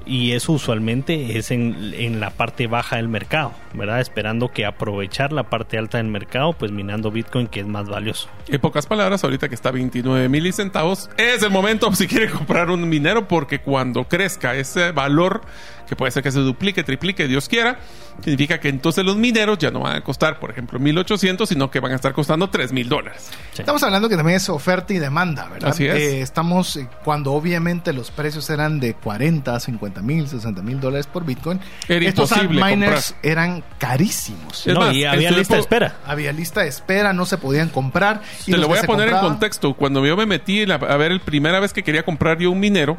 y 0.09 0.31
eso 0.31 0.53
usualmente 0.53 1.37
es 1.37 1.51
en, 1.51 1.93
en 1.93 2.19
la 2.19 2.31
parte 2.31 2.65
baja 2.65 2.95
del 2.95 3.07
mercado, 3.07 3.53
¿verdad? 3.73 4.01
Esperando 4.01 4.51
que 4.51 4.65
aprovechar 4.65 5.31
la 5.31 5.43
parte 5.43 5.77
alta 5.77 5.99
del 5.99 6.07
mercado, 6.07 6.53
pues 6.53 6.71
minando 6.71 7.11
Bitcoin 7.11 7.47
que 7.47 7.59
es 7.59 7.67
más 7.67 7.87
valioso. 7.87 8.27
En 8.47 8.59
pocas 8.59 8.87
palabras, 8.87 9.23
ahorita 9.23 9.47
que 9.47 9.55
está 9.55 9.69
a 9.69 9.73
29 9.73 10.27
mil 10.27 10.51
centavos, 10.51 11.11
es 11.17 11.43
el 11.43 11.51
momento 11.51 11.93
si 11.93 12.07
quiere 12.07 12.27
comprar 12.27 12.71
un 12.71 12.89
minero 12.89 13.27
porque 13.27 13.59
cuando 13.59 14.05
crezca 14.05 14.55
ese 14.55 14.91
valor, 14.91 15.41
que 15.89 15.95
puede 15.95 16.11
ser 16.11 16.21
que 16.23 16.31
se 16.31 16.39
duplique, 16.39 16.83
triplique, 16.83 17.27
Dios 17.27 17.49
quiera, 17.49 17.79
significa 18.23 18.59
que 18.59 18.69
entonces 18.69 19.03
los 19.03 19.17
mineros 19.17 19.57
ya 19.57 19.71
no 19.71 19.79
van 19.81 19.95
a 19.97 20.01
costar, 20.01 20.39
por 20.39 20.51
ejemplo, 20.51 20.77
1800, 20.79 21.49
sino 21.49 21.71
que 21.71 21.79
van 21.79 21.91
a 21.91 21.95
estar 21.95 22.13
costando 22.13 22.49
3 22.49 22.71
mil 22.71 22.87
dólares. 22.87 23.29
Sí. 23.53 23.61
Estamos 23.61 23.81
hablando 23.83 24.07
que 24.07 24.15
también 24.15 24.37
es 24.37 24.47
oferta 24.49 24.93
y 24.93 24.99
demanda, 24.99 25.49
¿verdad? 25.49 25.71
Así 25.71 25.87
es. 25.87 25.95
Eh, 25.95 26.21
estamos 26.21 26.75
eh, 26.75 26.87
cuando 27.03 27.33
obviamente 27.33 27.91
los 27.91 28.11
precios 28.11 28.49
eran 28.49 28.79
de 28.79 28.93
40, 28.93 29.59
50 29.59 30.01
mil, 30.01 30.27
60 30.27 30.61
mil 30.61 30.79
dólares 30.79 31.07
por 31.07 31.25
Bitcoin, 31.25 31.59
Era 31.87 32.05
estos 32.07 32.31
miners 32.49 33.15
eran 33.23 33.63
carísimos. 33.79 34.67
Es 34.67 34.73
no, 34.73 34.81
más, 34.81 34.93
y 34.95 35.05
había 35.05 35.31
lista 35.31 35.55
de 35.55 35.61
espera. 35.61 35.97
Había 36.05 36.31
lista 36.31 36.61
de 36.61 36.67
espera, 36.67 37.13
no 37.13 37.25
se 37.25 37.37
podían 37.37 37.69
comprar. 37.69 38.21
y 38.45 38.51
Te 38.51 38.57
lo 38.57 38.67
voy 38.67 38.77
a 38.77 38.83
poner 38.83 39.09
en 39.09 39.17
contexto. 39.17 39.73
Cuando 39.73 40.05
yo 40.05 40.15
me 40.15 40.25
metí 40.27 40.65
la- 40.65 40.75
a 40.75 40.97
ver 40.97 41.11
el 41.11 41.19
primera 41.19 41.59
vez 41.59 41.73
que 41.73 41.83
quería 41.83 42.03
comprar 42.03 42.37
yo 42.37 42.51
un 42.51 42.59
minero, 42.59 42.97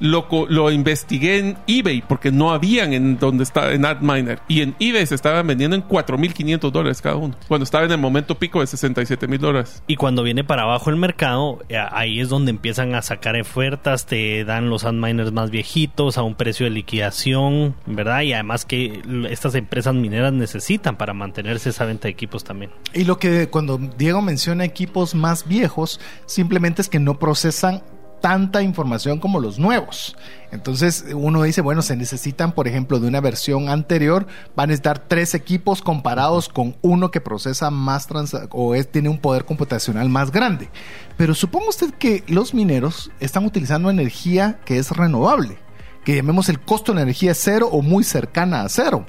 lo, 0.00 0.28
co- 0.28 0.46
lo 0.48 0.70
investigué 0.70 1.38
en 1.38 1.56
eBay 1.66 2.02
porque 2.06 2.30
no 2.32 2.52
habían 2.52 2.92
en 2.92 3.18
donde 3.18 3.44
está 3.44 3.72
en 3.72 3.84
AdMiner. 3.84 4.40
Y 4.48 4.60
en 4.62 4.74
eBay 4.80 5.06
se 5.06 5.14
estaban 5.14 5.46
vendiendo 5.46 5.76
en 5.76 5.82
4.500 5.86 6.70
dólares 6.70 7.00
cada 7.02 7.16
uno. 7.16 7.34
Cuando 7.48 7.64
estaba 7.64 7.84
en 7.84 7.92
el 7.92 7.98
momento 7.98 8.36
pico 8.38 8.60
de 8.60 8.66
67 8.66 9.26
mil 9.28 9.38
dólares. 9.38 9.82
Y 9.86 9.96
cuando 9.96 10.22
viene 10.22 10.44
para 10.44 10.62
abajo 10.62 10.90
el 10.90 10.96
mercado, 10.96 11.60
eh, 11.68 11.76
ahí 11.90 12.20
es 12.20 12.28
donde 12.28 12.50
empiezan 12.50 12.94
a 12.94 13.02
sacar 13.02 13.34
ofertas, 13.40 14.06
te 14.06 14.44
dan 14.44 14.70
los 14.70 14.84
miners 14.92 15.32
más 15.32 15.50
viejitos 15.50 16.18
a 16.18 16.22
un 16.22 16.34
precio 16.34 16.64
de 16.64 16.70
liquidación, 16.70 17.74
¿verdad? 17.86 18.22
Y 18.22 18.32
además 18.32 18.64
que 18.64 19.02
estas 19.30 19.54
empresas 19.54 19.94
mineras 19.94 20.32
necesitan 20.32 20.96
para 20.96 21.14
mantenerse 21.14 21.70
esa 21.70 21.84
venta 21.84 22.04
de 22.04 22.10
equipos 22.10 22.44
también. 22.44 22.70
Y 22.92 23.04
lo 23.04 23.18
que 23.18 23.48
cuando 23.48 23.78
Diego 23.78 24.22
menciona 24.22 24.64
equipos 24.64 25.14
más 25.14 25.46
viejos, 25.46 26.00
simplemente 26.26 26.82
es 26.82 26.88
que 26.88 26.98
no 27.00 27.18
procesan 27.18 27.82
tanta 28.24 28.62
información 28.62 29.18
como 29.18 29.38
los 29.38 29.58
nuevos. 29.58 30.16
Entonces 30.50 31.04
uno 31.14 31.42
dice, 31.42 31.60
bueno, 31.60 31.82
se 31.82 31.94
necesitan, 31.94 32.52
por 32.52 32.66
ejemplo, 32.66 32.98
de 32.98 33.06
una 33.06 33.20
versión 33.20 33.68
anterior, 33.68 34.26
van 34.56 34.64
a 34.64 34.66
necesitar 34.68 34.98
tres 34.98 35.34
equipos 35.34 35.82
comparados 35.82 36.48
con 36.48 36.74
uno 36.80 37.10
que 37.10 37.20
procesa 37.20 37.70
más 37.70 38.08
o 38.48 38.74
es, 38.74 38.90
tiene 38.90 39.10
un 39.10 39.18
poder 39.18 39.44
computacional 39.44 40.08
más 40.08 40.32
grande. 40.32 40.70
Pero 41.18 41.34
suponga 41.34 41.68
usted 41.68 41.92
que 41.92 42.24
los 42.26 42.54
mineros 42.54 43.10
están 43.20 43.44
utilizando 43.44 43.90
energía 43.90 44.58
que 44.64 44.78
es 44.78 44.90
renovable, 44.90 45.58
que 46.02 46.16
llamemos 46.16 46.48
el 46.48 46.60
costo 46.60 46.94
de 46.94 47.02
energía 47.02 47.34
cero 47.34 47.68
o 47.70 47.82
muy 47.82 48.04
cercana 48.04 48.62
a 48.62 48.70
cero. 48.70 49.04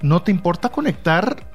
¿No 0.00 0.22
te 0.22 0.30
importa 0.30 0.68
conectar 0.68 1.49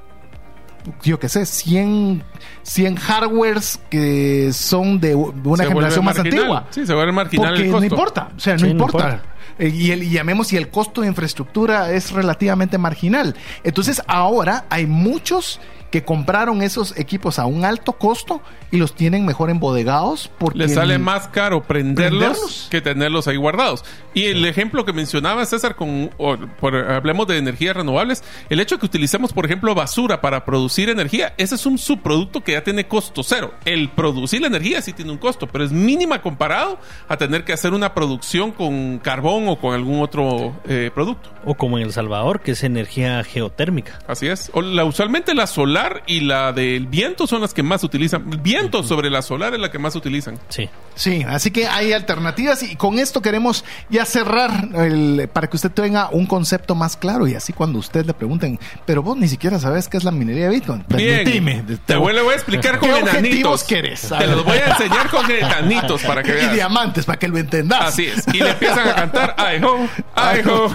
yo 1.03 1.19
qué 1.19 1.29
sé, 1.29 1.45
100, 1.45 2.23
100 2.63 2.95
hardwares 2.95 3.79
que 3.89 4.51
son 4.53 4.99
de 4.99 5.15
una 5.15 5.63
Se 5.63 5.69
generación 5.69 6.05
más 6.05 6.17
marginal. 6.17 6.39
antigua. 6.39 6.67
Sí, 6.71 6.85
se 6.85 6.93
vuelve 6.93 7.11
marginal 7.11 7.49
Porque 7.53 7.65
el 7.65 7.71
no 7.71 7.83
importa, 7.83 8.29
o 8.35 8.39
sea, 8.39 8.53
no 8.53 8.59
Sí, 8.59 8.65
no 8.65 8.71
importa. 8.71 8.97
importa. 8.97 9.23
Eh, 9.57 9.69
Y, 9.69 9.91
el, 9.91 10.03
y 10.03 10.09
llamemos 10.09 10.47
si 10.47 10.57
el 10.57 10.69
costo 10.69 11.01
de 11.01 11.07
infraestructura 11.07 11.91
es 11.91 12.11
relativamente 12.11 12.77
marginal. 12.77 13.35
Entonces 13.63 14.01
ahora 14.07 14.65
hay 14.69 14.85
muchos 14.85 15.59
que 15.95 16.03
compraron 16.03 16.61
esos 16.61 16.97
equipos 16.97 17.39
a 17.39 17.45
un 17.45 17.63
alto 17.63 17.93
costo 17.93 18.41
y 18.69 18.75
los 18.75 18.93
tienen 18.95 19.25
mejor 19.25 19.49
embodegados 19.49 20.29
porque 20.37 20.57
Le 20.59 20.67
sale 20.67 20.95
el- 20.95 20.99
más 20.99 21.29
caro 21.29 21.63
prenderlos, 21.63 22.19
¿Prenderlos? 22.19 22.67
que 22.69 22.81
tenerlos 22.81 23.29
ahí 23.29 23.37
guardados. 23.37 23.85
Y 24.13 24.25
el 24.25 24.43
ejemplo 24.45 24.83
que 24.83 24.91
mencionaba 24.91 25.45
César, 25.45 25.77
con, 25.77 26.09
o, 26.17 26.35
por- 26.59 26.75
hablemos 26.75 27.27
de 27.27 27.37
energías 27.37 27.77
renovables, 27.77 28.25
el 28.49 28.59
hecho 28.59 28.77
que 28.77 28.85
utilicemos, 28.87 29.31
por 29.31 29.45
ejemplo, 29.45 29.73
basura 29.73 30.19
para 30.19 30.43
producir 30.43 30.89
energía, 30.89 31.33
ese 31.37 31.55
es 31.55 31.65
un 31.65 31.77
subproducto 31.77 32.43
que 32.43 32.51
ya 32.51 32.61
tiene 32.65 32.89
costo 32.89 33.23
cero. 33.23 33.53
El 33.63 33.87
producir 33.87 34.41
la 34.41 34.47
energía 34.47 34.81
sí 34.81 34.91
tiene 34.91 35.13
un 35.13 35.17
costo, 35.17 35.47
pero 35.47 35.63
es 35.63 35.71
mínima 35.71 36.21
comparado 36.21 36.77
a 37.07 37.15
tener 37.15 37.45
que 37.45 37.53
hacer 37.53 37.73
una 37.73 37.93
producción 37.93 38.51
con 38.51 38.99
carbón 38.99 39.47
o 39.47 39.57
con 39.57 39.73
algún 39.73 40.01
otro 40.01 40.53
eh, 40.67 40.91
producto. 40.93 41.29
O 41.45 41.53
como 41.55 41.77
en 41.77 41.85
El 41.85 41.93
Salvador, 41.93 42.41
que 42.41 42.51
es 42.51 42.63
energía 42.65 43.23
geotérmica. 43.23 43.99
Así 44.07 44.27
es. 44.27 44.49
O 44.53 44.61
la, 44.61 44.83
usualmente 44.83 45.33
la 45.35 45.45
solar 45.47 45.84
y 46.07 46.21
la 46.21 46.51
del 46.53 46.87
viento 46.87 47.27
son 47.27 47.41
las 47.41 47.53
que 47.53 47.63
más 47.63 47.83
utilizan. 47.83 48.25
El 48.31 48.37
viento 48.39 48.83
sobre 48.83 49.09
la 49.09 49.21
solar 49.21 49.53
es 49.53 49.59
la 49.59 49.71
que 49.71 49.79
más 49.79 49.95
utilizan. 49.95 50.39
Sí. 50.49 50.69
Sí, 50.95 51.25
así 51.27 51.51
que 51.51 51.67
hay 51.67 51.91
alternativas 51.91 52.63
y 52.63 52.75
con 52.77 52.99
esto 52.99 53.21
queremos 53.21 53.65
ya 53.89 54.05
cerrar 54.05 54.69
el- 54.75 55.29
para 55.33 55.47
que 55.47 55.57
usted 55.57 55.71
tenga 55.71 56.09
un 56.09 56.25
concepto 56.25 56.73
más 56.73 56.95
claro 56.95 57.27
y 57.27 57.35
así 57.35 57.51
cuando 57.51 57.79
usted 57.79 58.05
le 58.05 58.13
pregunten, 58.13 58.59
pero 58.85 59.03
vos 59.03 59.17
ni 59.17 59.27
siquiera 59.27 59.59
sabes 59.59 59.89
qué 59.89 59.97
es 59.97 60.03
la 60.05 60.11
minería 60.11 60.45
de 60.45 60.51
Bitcoin. 60.55 60.83
Permitime, 60.83 61.63
Bien. 61.63 61.79
Te 61.85 61.95
voy, 61.97 62.13
le 62.13 62.21
voy 62.21 62.31
a 62.31 62.35
explicar 62.35 62.79
con 62.79 62.89
¿Qué 62.89 62.95
objetivos 62.95 63.19
enanitos. 63.19 63.63
querés? 63.65 64.01
Te 64.17 64.27
los 64.27 64.45
voy 64.45 64.57
a 64.57 64.67
enseñar 64.71 65.09
con 65.09 65.29
enanitos 65.29 66.01
para 66.03 66.23
que 66.23 66.31
y 66.31 66.35
veas. 66.35 66.53
diamantes 66.53 67.05
para 67.05 67.19
que 67.19 67.27
lo 67.27 67.37
entendas. 67.37 67.81
Así 67.81 68.05
es. 68.05 68.23
Y 68.33 68.39
le 68.39 68.51
empiezan 68.51 68.87
a 68.87 68.95
cantar 68.95 69.35
ay 69.37 69.61
ho, 69.61 69.87
ay 70.15 70.41
ho. 70.47 70.73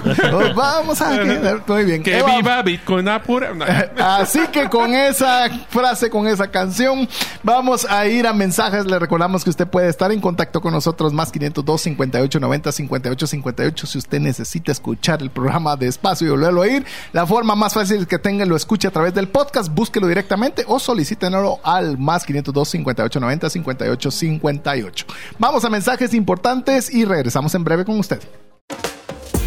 Vamos 0.54 1.00
a 1.00 1.18
quedar 1.22 1.62
muy 1.66 1.84
bien. 1.84 2.02
Que 2.02 2.18
Eva, 2.18 2.36
viva 2.36 2.62
Bitcoin 2.62 3.08
apura. 3.08 3.54
No. 3.54 3.64
Así 4.04 4.40
que 4.52 4.68
con 4.68 4.89
esa 4.94 5.48
frase, 5.68 6.10
con 6.10 6.26
esa 6.26 6.50
canción, 6.50 7.08
vamos 7.42 7.86
a 7.88 8.06
ir 8.06 8.26
a 8.26 8.32
mensajes. 8.32 8.86
Le 8.86 8.98
recordamos 8.98 9.44
que 9.44 9.50
usted 9.50 9.66
puede 9.66 9.88
estar 9.88 10.12
en 10.12 10.20
contacto 10.20 10.60
con 10.60 10.72
nosotros, 10.72 11.12
más 11.12 11.32
502 11.32 11.80
58 11.80 12.40
90 12.40 12.72
58 12.72 13.26
58. 13.26 13.86
Si 13.86 13.98
usted 13.98 14.20
necesita 14.20 14.72
escuchar 14.72 15.22
el 15.22 15.30
programa 15.30 15.76
despacio 15.76 16.26
y 16.26 16.30
volverlo 16.30 16.62
a 16.62 16.64
oír, 16.64 16.84
la 17.12 17.26
forma 17.26 17.54
más 17.54 17.74
fácil 17.74 18.06
que 18.06 18.18
tenga 18.18 18.44
lo 18.44 18.56
escuche 18.56 18.88
a 18.88 18.90
través 18.90 19.14
del 19.14 19.28
podcast, 19.28 19.72
búsquelo 19.72 20.06
directamente 20.06 20.64
o 20.66 20.78
solicítenlo 20.78 21.60
al 21.62 21.98
más 21.98 22.24
502 22.24 22.68
58 22.68 23.20
90 23.20 23.50
58 23.50 24.10
58. 24.10 25.06
Vamos 25.38 25.64
a 25.64 25.70
mensajes 25.70 26.14
importantes 26.14 26.92
y 26.92 27.04
regresamos 27.04 27.54
en 27.54 27.64
breve 27.64 27.84
con 27.84 27.98
usted. 27.98 28.20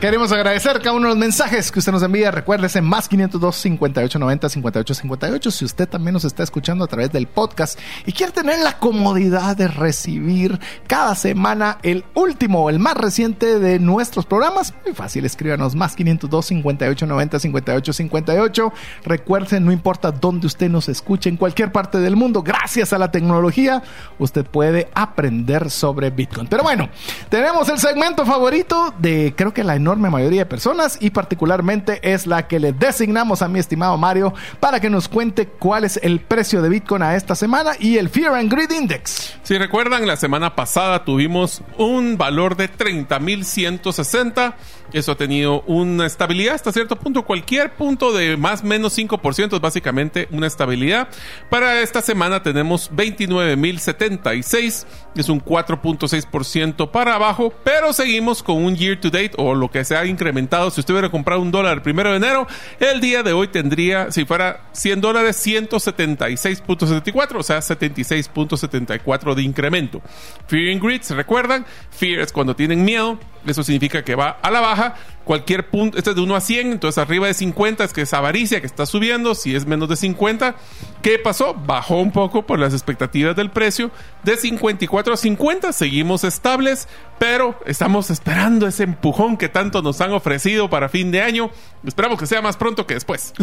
Queremos 0.00 0.32
agradecer 0.32 0.80
cada 0.80 0.92
uno 0.92 1.08
de 1.08 1.14
los 1.14 1.18
mensajes 1.18 1.72
que 1.72 1.78
usted 1.78 1.92
nos 1.92 2.02
envía. 2.02 2.30
Recuérdese, 2.30 2.82
más 2.82 3.08
502 3.08 3.56
58 3.56 4.18
90 4.18 4.48
58 4.50 4.94
58. 4.94 5.50
Si 5.50 5.64
usted 5.64 5.88
también 5.88 6.12
nos 6.12 6.24
está 6.24 6.42
escuchando 6.42 6.84
a 6.84 6.88
través 6.88 7.10
del 7.10 7.26
podcast 7.26 7.78
y 8.04 8.12
quiere 8.12 8.32
tener 8.32 8.58
la 8.58 8.78
comodidad 8.78 9.56
de 9.56 9.66
recibir 9.68 10.60
cada 10.86 11.14
semana 11.14 11.78
el 11.82 12.04
último 12.12 12.68
el 12.68 12.80
más 12.80 12.98
reciente 12.98 13.58
de 13.58 13.78
nuestros 13.78 14.26
programas, 14.26 14.74
muy 14.84 14.94
fácil, 14.94 15.24
escríbanos 15.24 15.74
más 15.74 15.96
502 15.96 16.44
58 16.44 17.06
90 17.06 17.38
58 17.38 17.92
58. 17.94 18.72
Recuerde, 19.04 19.60
no 19.60 19.72
importa 19.72 20.12
dónde 20.12 20.48
usted 20.48 20.68
nos 20.68 20.90
escuche, 20.90 21.30
en 21.30 21.38
cualquier 21.38 21.72
parte 21.72 21.98
del 21.98 22.16
mundo, 22.16 22.42
gracias 22.42 22.92
a 22.92 22.98
la 22.98 23.10
tecnología, 23.10 23.82
usted 24.18 24.44
puede 24.44 24.90
aprender 24.94 25.70
sobre 25.70 26.10
Bitcoin. 26.10 26.46
Pero 26.46 26.62
bueno, 26.62 26.90
tenemos 27.30 27.70
el 27.70 27.78
segmento 27.78 28.26
favorito 28.26 28.92
de 28.98 29.32
creo 29.34 29.54
que 29.54 29.64
la 29.64 29.76
enorme 29.84 30.08
mayoría 30.08 30.40
de 30.40 30.46
personas 30.46 30.96
y 30.98 31.10
particularmente 31.10 32.00
es 32.02 32.26
la 32.26 32.48
que 32.48 32.58
le 32.58 32.72
designamos 32.72 33.42
a 33.42 33.48
mi 33.48 33.58
estimado 33.58 33.98
Mario 33.98 34.32
para 34.58 34.80
que 34.80 34.88
nos 34.88 35.08
cuente 35.08 35.46
cuál 35.46 35.84
es 35.84 36.00
el 36.02 36.20
precio 36.20 36.62
de 36.62 36.70
Bitcoin 36.70 37.02
a 37.02 37.16
esta 37.16 37.34
semana 37.34 37.72
y 37.78 37.98
el 37.98 38.08
Fear 38.08 38.34
and 38.34 38.50
Greed 38.50 38.70
Index. 38.70 39.34
Si 39.42 39.58
recuerdan, 39.58 40.06
la 40.06 40.16
semana 40.16 40.56
pasada 40.56 41.04
tuvimos 41.04 41.60
un 41.76 42.16
valor 42.16 42.56
de 42.56 42.72
30.160. 42.72 44.54
Eso 44.92 45.12
ha 45.12 45.16
tenido 45.16 45.62
una 45.62 46.06
estabilidad 46.06 46.54
hasta 46.54 46.72
cierto 46.72 46.96
punto. 46.96 47.22
Cualquier 47.24 47.72
punto 47.74 48.12
de 48.12 48.36
más 48.36 48.62
o 48.62 48.66
menos 48.66 48.96
5% 48.96 49.54
es 49.54 49.60
básicamente 49.60 50.28
una 50.30 50.46
estabilidad. 50.46 51.08
Para 51.50 51.80
esta 51.80 52.00
semana 52.00 52.42
tenemos 52.42 52.92
29.076. 52.92 54.86
Es 55.16 55.28
un 55.28 55.42
4.6% 55.42 56.90
para 56.90 57.14
abajo. 57.14 57.52
Pero 57.64 57.92
seguimos 57.92 58.42
con 58.42 58.64
un 58.64 58.76
year 58.76 59.00
to 59.00 59.10
date 59.10 59.32
o 59.36 59.54
lo 59.54 59.70
que 59.70 59.84
se 59.84 59.96
ha 59.96 60.04
incrementado. 60.06 60.70
Si 60.70 60.80
usted 60.80 60.94
hubiera 60.94 61.10
comprado 61.10 61.40
un 61.40 61.50
dólar 61.50 61.74
el 61.74 61.82
primero 61.82 62.10
de 62.10 62.16
enero, 62.16 62.46
el 62.78 63.00
día 63.00 63.22
de 63.22 63.32
hoy 63.32 63.48
tendría, 63.48 64.12
si 64.12 64.24
fuera 64.24 64.60
100 64.72 65.00
dólares, 65.00 65.44
176.74. 65.44 67.36
O 67.36 67.42
sea, 67.42 67.58
76.74 67.58 69.34
de 69.34 69.42
incremento. 69.42 70.02
Fear 70.46 70.72
and 70.72 70.82
Greed, 70.82 71.02
¿se 71.02 71.14
recuerdan? 71.14 71.66
Fear 71.90 72.20
es 72.20 72.32
cuando 72.32 72.54
tienen 72.54 72.84
miedo. 72.84 73.18
Eso 73.46 73.62
significa 73.62 74.02
que 74.02 74.14
va 74.14 74.38
a 74.40 74.50
la 74.50 74.60
baja. 74.60 74.73
barra 74.74 74.94
cualquier 75.24 75.68
punto, 75.70 75.98
este 75.98 76.10
es 76.10 76.16
de 76.16 76.22
1 76.22 76.36
a 76.36 76.40
100, 76.40 76.72
entonces 76.72 76.98
arriba 76.98 77.26
de 77.26 77.34
50 77.34 77.84
es 77.84 77.92
que 77.92 78.02
es 78.02 78.12
avaricia, 78.14 78.60
que 78.60 78.66
está 78.66 78.86
subiendo, 78.86 79.34
si 79.34 79.54
es 79.54 79.66
menos 79.66 79.88
de 79.88 79.96
50, 79.96 80.54
¿qué 81.02 81.18
pasó? 81.18 81.54
Bajó 81.54 82.00
un 82.00 82.12
poco 82.12 82.46
por 82.46 82.58
las 82.58 82.72
expectativas 82.72 83.34
del 83.34 83.50
precio, 83.50 83.90
de 84.22 84.36
54 84.36 85.14
a 85.14 85.16
50 85.16 85.72
seguimos 85.72 86.24
estables, 86.24 86.88
pero 87.18 87.58
estamos 87.66 88.10
esperando 88.10 88.66
ese 88.66 88.84
empujón 88.84 89.36
que 89.36 89.48
tanto 89.48 89.82
nos 89.82 90.00
han 90.00 90.12
ofrecido 90.12 90.68
para 90.68 90.88
fin 90.88 91.10
de 91.10 91.22
año, 91.22 91.50
esperamos 91.86 92.18
que 92.18 92.26
sea 92.26 92.42
más 92.42 92.56
pronto 92.56 92.86
que 92.86 92.94
después. 92.94 93.32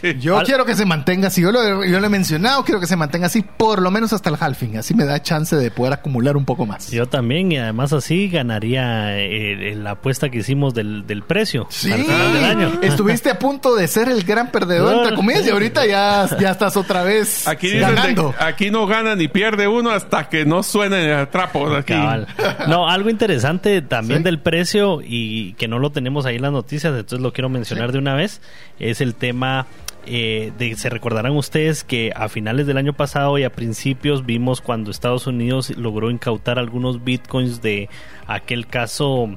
Que- 0.00 0.18
Yo 0.18 0.38
Al- 0.38 0.46
quiero 0.46 0.64
que 0.64 0.74
se 0.74 0.84
mantenga 0.84 1.28
así. 1.28 1.40
Yo 1.42 1.52
lo, 1.52 1.84
yo 1.84 2.00
lo 2.00 2.06
he 2.06 2.10
mencionado, 2.10 2.64
quiero 2.64 2.80
que 2.80 2.86
se 2.86 2.96
mantenga 2.96 3.26
así 3.26 3.42
por 3.42 3.80
lo 3.82 3.90
menos 3.90 4.12
hasta 4.12 4.30
el 4.30 4.36
halving. 4.38 4.76
Así 4.78 4.94
me 4.94 5.04
da 5.04 5.22
chance 5.22 5.54
de 5.56 5.70
poder 5.70 5.92
acumular 5.94 6.36
un 6.36 6.44
poco 6.44 6.66
más. 6.66 6.90
Yo 6.90 7.06
también, 7.06 7.52
y 7.52 7.58
además 7.58 7.92
así 7.92 8.28
ganaría 8.28 9.18
eh, 9.18 9.72
eh, 9.72 9.74
la 9.76 9.92
apuesta 9.92 10.28
que 10.30 10.38
hicimos 10.38 10.74
del, 10.74 11.06
del 11.06 11.13
precio 11.22 11.66
Sí, 11.70 11.92
al 11.92 12.02
final 12.02 12.32
del 12.32 12.44
año. 12.44 12.72
estuviste 12.82 13.30
a 13.30 13.38
punto 13.38 13.74
de 13.76 13.86
ser 13.88 14.08
el 14.08 14.24
gran 14.24 14.50
perdedor, 14.50 14.92
No, 14.94 15.02
entre 15.02 15.16
comillas, 15.16 15.46
y 15.46 15.50
ahorita 15.50 15.86
ya, 15.86 16.28
ya 16.38 16.50
estás 16.50 16.76
otra 16.76 17.02
vez 17.02 17.46
Aquí, 17.48 17.68
de- 17.68 17.80
ganando. 17.80 18.34
aquí 18.38 18.70
no 18.70 18.86
gana 18.86 19.14
ni 19.16 19.28
pierde 19.28 19.68
uno 19.68 19.90
hasta 19.90 20.28
que 20.28 20.44
no 20.44 20.62
suene 20.62 21.12
a 21.12 21.30
trapo. 21.30 21.68
Aquí. 21.74 21.92
Cabal. 21.94 22.26
No, 22.68 22.88
algo 22.88 23.10
interesante 23.10 23.80
también 23.82 24.18
Sí. 24.20 24.24
del 24.24 24.38
precio 24.40 25.00
y 25.04 25.52
que 25.54 25.68
no 25.68 25.78
lo 25.78 25.90
tenemos 25.90 26.26
ahí 26.26 26.36
en 26.36 26.42
las 26.42 26.52
noticias, 26.52 26.92
entonces 26.92 27.20
lo 27.20 27.32
quiero 27.32 27.48
mencionar 27.48 27.92
de 27.92 27.98
una 27.98 28.14
vez, 28.14 28.40
es 28.78 29.00
el 29.00 29.14
tema 29.14 29.66
eh, 30.06 30.52
de, 30.58 30.74
se 30.76 30.90
recordarán 30.90 31.32
ustedes 31.34 31.82
que 31.82 32.12
a 32.14 32.28
finales 32.28 32.66
del 32.66 32.76
año 32.76 32.92
pasado 32.92 33.38
y 33.38 33.44
a 33.44 33.50
principios 33.50 34.26
vimos 34.26 34.60
cuando 34.60 34.90
Estados 34.90 35.26
Unidos 35.26 35.70
logró 35.78 36.10
incautar 36.10 36.58
algunos 36.58 37.02
bitcoins 37.04 37.62
de 37.62 37.88
aquel 38.26 38.66
caso 38.66 39.30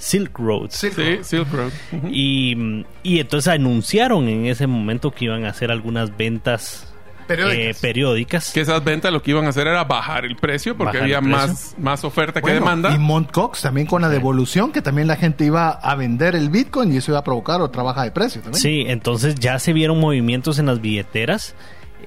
Silk 0.00 0.38
Road. 0.38 0.70
Sí, 0.70 0.88
Sí, 0.90 1.18
Silk 1.22 1.52
Road. 1.52 1.70
Y, 2.10 2.84
y 3.02 3.20
entonces 3.20 3.52
anunciaron 3.52 4.28
en 4.28 4.46
ese 4.46 4.66
momento 4.66 5.10
que 5.10 5.26
iban 5.26 5.44
a 5.44 5.50
hacer 5.50 5.70
algunas 5.70 6.16
ventas 6.16 6.86
Periódicas. 7.28 7.76
eh, 7.76 7.78
periódicas. 7.80 8.52
Que 8.52 8.60
esas 8.62 8.82
ventas 8.82 9.12
lo 9.12 9.22
que 9.22 9.30
iban 9.30 9.44
a 9.44 9.50
hacer 9.50 9.68
era 9.68 9.84
bajar 9.84 10.24
el 10.24 10.34
precio 10.36 10.76
porque 10.76 10.98
Bajar 10.98 11.02
había 11.02 11.20
precio. 11.20 11.36
más, 11.36 11.74
más 11.78 12.02
oferta 12.04 12.40
que 12.40 12.46
Bueno, 12.46 12.60
demanda. 12.60 12.92
Y 12.92 12.98
Mont 12.98 13.30
Cox 13.30 13.60
también 13.60 13.86
con 13.86 14.02
la 14.02 14.08
devolución, 14.08 14.72
que 14.72 14.82
también 14.82 15.06
la 15.06 15.14
gente 15.16 15.44
iba 15.44 15.68
a 15.70 15.94
vender 15.94 16.34
el 16.34 16.48
Bitcoin 16.50 16.92
y 16.92 16.96
eso 16.96 17.12
iba 17.12 17.18
a 17.20 17.24
provocar 17.24 17.60
otra 17.60 17.82
baja 17.84 18.02
de 18.02 18.10
precio 18.10 18.40
también. 18.42 18.60
Sí, 18.60 18.84
entonces 18.88 19.36
ya 19.36 19.58
se 19.60 19.72
vieron 19.72 20.00
movimientos 20.00 20.58
en 20.58 20.66
las 20.66 20.80
billeteras. 20.80 21.54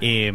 Eh, 0.00 0.32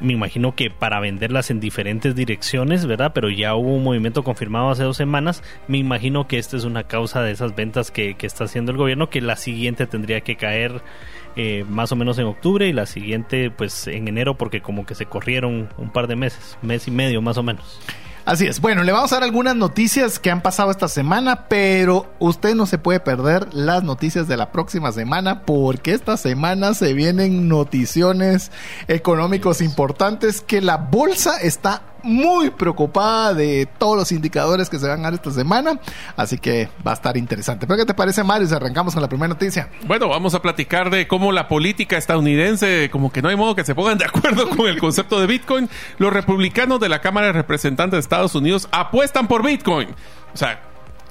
me 0.00 0.14
imagino 0.14 0.54
que 0.54 0.70
para 0.70 0.98
venderlas 0.98 1.50
en 1.50 1.60
diferentes 1.60 2.14
direcciones, 2.14 2.86
¿verdad? 2.86 3.12
Pero 3.14 3.28
ya 3.30 3.54
hubo 3.54 3.74
un 3.74 3.84
movimiento 3.84 4.24
confirmado 4.24 4.70
hace 4.70 4.82
dos 4.82 4.96
semanas. 4.96 5.42
Me 5.68 5.78
imagino 5.78 6.26
que 6.26 6.38
esta 6.38 6.56
es 6.56 6.64
una 6.64 6.84
causa 6.84 7.22
de 7.22 7.32
esas 7.32 7.54
ventas 7.54 7.90
que, 7.90 8.16
está 8.20 8.44
haciendo 8.44 8.72
el 8.72 8.78
gobierno, 8.78 9.10
que 9.10 9.20
la 9.20 9.36
siguiente 9.36 9.86
tendría 9.86 10.22
que 10.22 10.36
caer 10.36 10.82
eh, 11.36 11.64
más 11.68 11.92
o 11.92 11.96
menos 11.96 12.18
en 12.18 12.26
octubre 12.26 12.66
y 12.66 12.72
la 12.72 12.86
siguiente 12.86 13.50
pues 13.50 13.86
en 13.86 14.08
enero 14.08 14.36
porque 14.36 14.60
como 14.60 14.86
que 14.86 14.94
se 14.94 15.06
corrieron 15.06 15.68
un 15.78 15.90
par 15.90 16.06
de 16.06 16.16
meses, 16.16 16.58
mes 16.62 16.88
y 16.88 16.90
medio 16.90 17.20
más 17.20 17.36
o 17.36 17.42
menos. 17.42 17.80
Así 18.24 18.46
es. 18.46 18.60
Bueno, 18.60 18.82
le 18.84 18.92
vamos 18.92 19.12
a 19.12 19.16
dar 19.16 19.24
algunas 19.24 19.56
noticias 19.56 20.18
que 20.18 20.30
han 20.30 20.42
pasado 20.42 20.70
esta 20.70 20.88
semana, 20.88 21.46
pero 21.48 22.06
usted 22.18 22.54
no 22.54 22.66
se 22.66 22.78
puede 22.78 23.00
perder 23.00 23.52
las 23.52 23.82
noticias 23.82 24.28
de 24.28 24.36
la 24.36 24.52
próxima 24.52 24.92
semana 24.92 25.42
porque 25.42 25.94
esta 25.94 26.16
semana 26.16 26.74
se 26.74 26.92
vienen 26.92 27.48
noticiones 27.48 28.52
económicos 28.88 29.60
importantes 29.60 30.42
que 30.42 30.60
la 30.60 30.76
bolsa 30.76 31.40
está 31.40 31.82
muy 32.02 32.50
preocupada 32.50 33.34
de 33.34 33.68
todos 33.78 33.96
los 33.96 34.12
indicadores 34.12 34.68
que 34.68 34.78
se 34.78 34.88
van 34.88 35.00
a 35.00 35.04
dar 35.04 35.14
esta 35.14 35.30
semana, 35.30 35.78
así 36.16 36.38
que 36.38 36.68
va 36.86 36.92
a 36.92 36.94
estar 36.94 37.16
interesante. 37.16 37.66
¿Pero 37.66 37.78
qué 37.78 37.86
te 37.86 37.94
parece, 37.94 38.24
Mario? 38.24 38.48
Arrancamos 38.54 38.94
con 38.94 39.02
la 39.02 39.08
primera 39.08 39.28
noticia. 39.28 39.68
Bueno, 39.86 40.08
vamos 40.08 40.34
a 40.34 40.42
platicar 40.42 40.90
de 40.90 41.06
cómo 41.06 41.32
la 41.32 41.48
política 41.48 41.96
estadounidense, 41.96 42.88
como 42.90 43.12
que 43.12 43.22
no 43.22 43.28
hay 43.28 43.36
modo 43.36 43.54
que 43.54 43.64
se 43.64 43.74
pongan 43.74 43.98
de 43.98 44.04
acuerdo 44.06 44.48
con 44.48 44.66
el 44.66 44.78
concepto 44.78 45.20
de 45.20 45.26
Bitcoin. 45.26 45.68
Los 45.98 46.12
republicanos 46.12 46.80
de 46.80 46.88
la 46.88 47.00
Cámara 47.00 47.28
de 47.28 47.32
Representantes 47.32 47.96
de 47.96 48.00
Estados 48.00 48.34
Unidos 48.34 48.68
apuestan 48.72 49.28
por 49.28 49.44
Bitcoin. 49.44 49.88
O 50.32 50.36
sea, 50.36 50.60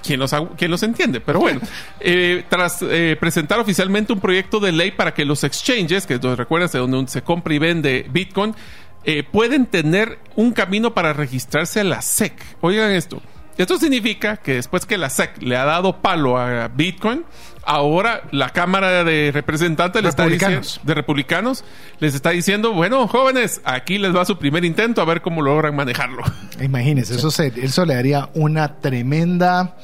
¿quién 0.04 0.20
los, 0.20 0.34
quién 0.58 0.72
los 0.72 0.84
entiende? 0.84 1.22
Pero 1.22 1.40
bueno, 1.40 1.62
eh, 2.00 2.44
tras 2.50 2.82
eh, 2.82 3.18
presentar 3.20 3.60
oficialmente 3.60 4.14
un 4.14 4.20
proyecto 4.20 4.60
de 4.60 4.72
ley 4.72 4.92
para 4.92 5.14
que 5.14 5.26
los 5.26 5.44
exchanges, 5.44 6.06
que 6.06 6.18
recuerdas 6.18 6.72
de 6.72 6.80
donde 6.80 7.08
se 7.08 7.22
compra 7.22 7.54
y 7.54 7.60
vende 7.60 8.08
Bitcoin, 8.12 8.56
eh, 9.04 9.24
pueden 9.24 9.66
tener 9.66 10.20
un 10.36 10.52
camino 10.54 10.94
para 10.94 11.14
registrarse 11.14 11.80
a 11.80 11.84
la 11.84 12.02
SEC. 12.02 12.34
Oigan 12.62 12.92
esto. 12.92 13.22
Esto 13.58 13.78
significa 13.78 14.38
que 14.38 14.54
después 14.54 14.86
que 14.86 14.98
la 14.98 15.10
SEC 15.10 15.42
le 15.42 15.58
ha 15.58 15.66
dado 15.66 15.98
palo 16.02 16.38
a 16.38 16.70
Bitcoin, 16.70 17.26
ahora 17.66 18.22
la 18.32 18.52
Cámara 18.52 19.04
de 19.04 19.32
Representantes 19.34 20.02
está 20.06 20.24
diciendo- 20.28 20.82
de 20.84 20.94
republicanos 20.94 21.66
les 22.00 22.16
está 22.16 22.30
diciendo, 22.30 22.72
bueno, 22.72 23.06
jóvenes, 23.10 23.60
aquí 23.66 23.98
les 23.98 24.16
va 24.16 24.24
su 24.24 24.38
primer 24.38 24.64
intento 24.64 25.02
a 25.02 25.06
ver 25.06 25.22
cómo 25.22 25.42
logran 25.42 25.76
manejarlo. 25.76 26.24
Imagínense, 26.62 27.16
eso, 27.16 27.32
se- 27.32 27.52
eso 27.62 27.86
le 27.86 27.96
daría 27.96 28.30
una 28.34 28.80
tremenda... 28.80 29.76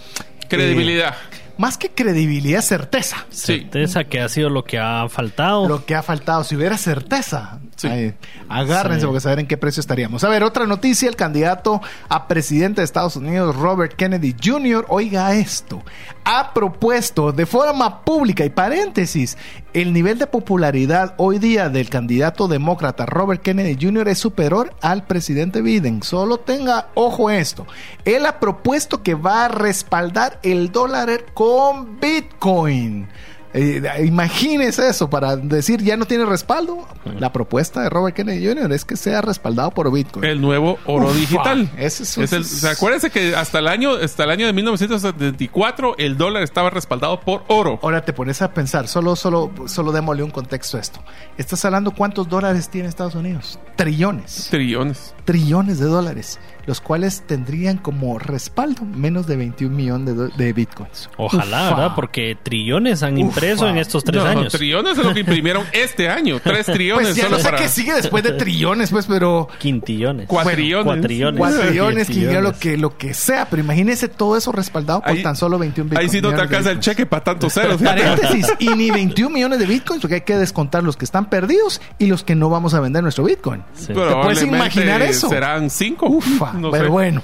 Credibilidad. 0.48 1.16
eh, 1.34 1.35
más 1.58 1.78
que 1.78 1.90
credibilidad, 1.90 2.62
certeza. 2.62 3.26
sí. 3.30 3.60
Certeza 3.62 4.04
que 4.06 4.20
ha 4.22 4.30
sido 4.30 4.50
lo 4.50 4.64
que 4.64 4.78
ha 4.80 5.08
faltado. 5.10 5.68
Lo 5.68 5.86
que 5.86 5.96
ha 5.96 6.04
faltado, 6.04 6.44
si 6.44 6.56
hubiera 6.56 6.78
certeza, 6.78 7.60
Sí. 7.76 8.14
agárrense 8.50 9.02
Sí. 9.02 9.06
porque 9.06 9.20
saber 9.22 9.40
en 9.40 9.48
qué 9.48 9.58
precio 9.58 9.82
estaríamos. 9.82 10.24
A 10.24 10.30
ver, 10.30 10.44
otra 10.44 10.66
noticia, 10.66 11.10
el 11.10 11.16
candidato 11.16 11.82
a 12.10 12.28
presidente 12.28 12.82
de 12.82 12.86
Estados 12.86 13.16
Unidos, 13.16 13.56
Robert 13.56 13.94
Kennedy 13.96 14.36
Jr., 14.42 14.86
oiga 14.90 15.34
esto, 15.36 15.84
ha 16.24 16.54
propuesto 16.54 17.32
de 17.32 17.46
forma 17.46 18.04
pública 18.04 18.46
y 18.46 18.50
paréntesis, 18.50 19.38
el 19.76 19.92
nivel 19.92 20.18
de 20.18 20.26
popularidad 20.26 21.16
hoy 21.18 21.38
día 21.38 21.68
del 21.68 21.90
candidato 21.90 22.48
demócrata 22.48 23.06
Robert 23.06 23.42
Kennedy 23.42 23.78
Jr. 23.86 24.08
es 24.08 24.18
superior 24.18 24.74
al 24.80 25.06
presidente 25.06 25.62
Biden. 25.62 26.02
Solo 26.02 26.38
tenga 26.38 26.88
ojo 26.94 27.30
esto. 27.30 27.68
Él 28.06 28.26
ha 28.26 28.40
propuesto 28.40 29.04
que 29.04 29.16
va 29.16 29.44
a 29.44 29.50
respaldar 29.50 30.40
el 30.44 30.72
dólar 30.72 31.26
con 31.34 32.00
Bitcoin. 32.00 33.10
Eh, 33.58 33.82
imagínese 34.06 34.90
eso 34.90 35.10
para 35.10 35.38
decir 35.38 35.82
ya 35.82 35.96
no 35.96 36.06
tiene 36.06 36.26
respaldo. 36.26 36.86
La 37.20 37.32
propuesta 37.32 37.82
de 37.84 37.90
Robert 37.90 38.14
Kennedy 38.14 38.46
Jr. 38.46 38.70
es 38.74 38.84
que 38.84 38.98
sea 38.98 39.22
respaldado 39.22 39.72
por 39.72 39.90
Bitcoin. 39.94 40.26
El 40.26 40.42
nuevo 40.42 40.78
oro 40.86 41.06
Ufa, 41.06 41.16
digital. 41.18 41.72
ese 41.78 42.04
es- 42.04 42.18
Es 42.18 42.34
el- 42.34 42.42
o 42.42 42.44
sea, 42.44 42.72
acuérdense 42.72 43.10
que 43.12 43.34
hasta 43.34 43.60
el 43.60 43.68
año, 43.70 43.92
hasta 43.94 44.26
el 44.26 44.32
año 44.32 44.46
de 44.46 44.52
1974 44.54 45.96
el 45.98 46.18
dólar 46.18 46.44
estaba 46.44 46.70
respaldado 46.70 47.20
por 47.22 47.44
oro. 47.48 47.80
Ahora 47.82 48.04
te 48.04 48.12
pones 48.14 48.42
a 48.42 48.54
pensar, 48.54 48.88
solo, 48.88 49.16
solo, 49.16 49.52
solo 49.68 49.92
démosle 49.92 50.24
un 50.24 50.32
contexto 50.32 50.78
a 50.78 50.82
esto. 50.82 51.00
Estás 51.38 51.64
hablando 51.66 51.92
cuántos 51.92 52.28
dólares 52.28 52.70
tiene 52.70 52.90
Estados 52.90 53.16
Unidos. 53.16 53.60
Trillones. 53.76 54.48
Trillones. 54.50 55.14
Trillones 55.26 55.80
de 55.80 55.86
dólares. 55.86 56.40
Los 56.66 56.82
cuales 56.82 57.24
tendrían 57.28 57.78
como 57.78 58.18
respaldo 58.20 58.84
menos 58.86 59.28
de 59.28 59.36
21 59.38 59.76
millones 59.76 60.16
de, 60.38 60.54
bitcoins. 60.54 61.10
Ojalá, 61.18 61.68
Ufa. 61.68 61.76
¿verdad? 61.76 61.96
Porque 61.96 62.38
trillones 62.42 63.04
han 63.04 63.18
impreso 63.18 63.64
Ufa. 63.64 63.70
en 63.72 63.78
estos 63.78 64.04
tres 64.04 64.24
No, 64.24 64.30
años. 64.30 64.52
Trillones 64.54 64.98
es 64.98 65.06
lo 65.06 65.14
que 65.14 65.20
imprimieron 65.22 65.64
este 65.74 66.10
año. 66.10 66.40
Tres 66.44 66.66
trillones 66.66 67.08
Pues 67.08 67.16
ya 67.18 67.24
solo 67.26 67.38
no 67.38 67.44
sé 67.44 67.50
para. 67.50 67.58
qué 67.58 67.68
sigue 67.70 67.94
después 67.94 68.24
de 68.24 68.32
trillones, 68.34 68.90
pues, 68.92 69.06
pero 69.06 69.48
Quintillones. 69.60 70.28
Cuatrillones. 70.28 70.86
Cuatrillones. 70.86 71.38
cuatrillones, 71.40 72.08
quintillones, 72.08 72.44
lo 72.44 72.52
Quintillones. 72.54 72.60
que, 72.60 72.78
lo 72.78 72.98
que 72.98 73.14
sea. 73.14 73.48
Pero 73.50 73.62
imagínese 73.62 74.08
todo 74.08 74.36
eso 74.38 74.52
respaldado 74.52 75.02
por 75.02 75.10
Ahí- 75.12 75.22
tan 75.24 75.36
solo 75.36 75.60
21 75.60 75.90
bitcoins. 75.90 76.10
Ahí 76.14 76.16
sí 76.18 76.22
no 76.22 76.34
te 76.34 76.42
alcanza 76.42 76.72
el 76.72 76.80
cheque 76.80 77.06
para 77.06 77.24
tantos 77.24 77.54
ceros. 77.54 77.82
Paréntesis, 77.82 78.48
y 78.60 78.70
ni 78.70 78.90
21 78.92 79.30
millones 79.34 79.60
de 79.60 79.66
bitcoins, 79.66 80.02
porque 80.02 80.16
hay 80.16 80.22
que 80.22 80.36
descontar 80.38 80.84
los 80.84 80.98
que 80.98 81.06
están 81.06 81.30
perdidos 81.30 81.82
y 82.00 82.08
los 82.08 82.24
que 82.24 82.36
no 82.36 82.50
vamos 82.50 82.74
a 82.74 82.80
vender 82.80 83.04
nuestro 83.04 83.24
bitcoin. 83.24 83.64
Sí. 83.74 83.88
¿Te 83.88 83.94
puedes 83.94 84.42
imaginar 84.44 85.02
eso? 85.02 85.30
Serán 85.30 85.70
cinco. 85.70 86.08
Ufa, 86.08 86.54
No 86.62 86.72
pero 86.72 86.86
sé. 86.86 86.90
bueno. 86.90 87.22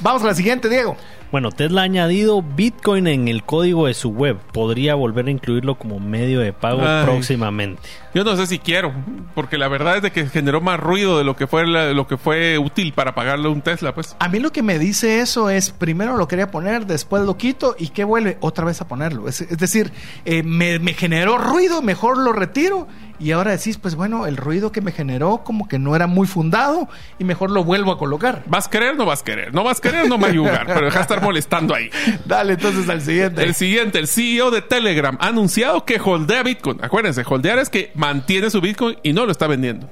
Vamos 0.00 0.22
a 0.22 0.26
la 0.26 0.34
siguiente, 0.34 0.68
Diego. 0.68 0.96
Bueno, 1.30 1.50
Tesla 1.50 1.80
ha 1.80 1.84
añadido 1.84 2.42
Bitcoin 2.42 3.06
en 3.06 3.26
el 3.28 3.42
código 3.42 3.86
de 3.86 3.94
su 3.94 4.10
web. 4.10 4.36
Podría 4.52 4.94
volver 4.94 5.26
a 5.28 5.30
incluirlo 5.30 5.76
como 5.76 5.98
medio 5.98 6.40
de 6.40 6.52
pago 6.52 6.82
Ay. 6.84 7.04
próximamente. 7.04 7.80
Yo 8.14 8.24
no 8.24 8.36
sé 8.36 8.46
si 8.46 8.58
quiero, 8.58 8.92
porque 9.34 9.56
la 9.58 9.68
verdad 9.68 9.96
es 9.96 10.02
de 10.02 10.10
que 10.12 10.26
generó 10.26 10.60
más 10.60 10.78
ruido 10.78 11.16
de 11.18 11.24
lo 11.24 11.34
que 11.36 11.46
fue 11.46 11.66
la- 11.66 11.92
lo 11.92 12.06
que 12.06 12.16
fue 12.16 12.58
útil 12.58 12.92
para 12.92 13.14
pagarle 13.14 13.48
un 13.48 13.62
Tesla, 13.62 13.94
pues. 13.94 14.16
A 14.18 14.28
mí 14.28 14.38
lo 14.38 14.52
que 14.52 14.62
me 14.62 14.78
dice 14.78 15.20
eso 15.20 15.48
es, 15.50 15.70
primero 15.70 16.16
lo 16.16 16.28
quería 16.28 16.50
poner, 16.50 16.86
después 16.86 17.22
lo 17.24 17.36
quito 17.36 17.74
y 17.78 17.88
que 17.88 18.04
vuelve 18.04 18.36
otra 18.40 18.64
vez 18.64 18.80
a 18.80 18.88
ponerlo. 18.88 19.28
Es, 19.28 19.40
es 19.40 19.58
decir, 19.58 19.92
eh, 20.24 20.42
me, 20.42 20.78
me 20.78 20.92
generó 20.94 21.38
ruido, 21.38 21.80
mejor 21.82 22.18
lo 22.18 22.32
retiro 22.32 22.86
y 23.18 23.30
ahora 23.30 23.52
decís, 23.52 23.78
pues 23.78 23.94
bueno, 23.94 24.26
el 24.26 24.36
ruido 24.36 24.72
que 24.72 24.80
me 24.80 24.90
generó 24.90 25.42
como 25.44 25.68
que 25.68 25.78
no 25.78 25.94
era 25.94 26.08
muy 26.08 26.26
fundado 26.26 26.88
y 27.20 27.24
mejor 27.24 27.50
lo 27.52 27.62
vuelvo 27.62 27.92
a 27.92 27.98
colocar. 27.98 28.42
¿Vas 28.46 28.66
a 28.66 28.70
querer? 28.70 28.96
No 28.96 29.06
vas 29.06 29.20
a 29.20 29.24
querer. 29.24 29.54
No 29.54 29.62
vas 29.62 29.78
a 29.78 29.80
querer, 29.80 30.08
no 30.08 30.18
me 30.18 30.26
ayudar. 30.26 30.66
Pero 30.66 30.86
deja 30.86 30.96
de 30.98 31.02
estar 31.02 31.22
molestando 31.22 31.72
ahí. 31.74 31.88
Dale 32.26 32.54
entonces 32.54 32.88
al 32.88 33.00
siguiente. 33.00 33.42
El 33.44 33.54
siguiente, 33.54 33.98
el 34.00 34.08
CEO 34.08 34.50
de 34.50 34.60
Telegram 34.60 35.16
ha 35.20 35.28
anunciado 35.28 35.84
que 35.84 36.00
holdea 36.04 36.42
Bitcoin. 36.42 36.78
Acuérdense, 36.82 37.22
holdear 37.24 37.60
es 37.60 37.70
que 37.70 37.92
mantiene 38.02 38.50
su 38.50 38.60
Bitcoin 38.60 38.98
y 39.04 39.12
no 39.12 39.24
lo 39.26 39.30
está 39.30 39.46
vendiendo. 39.46 39.88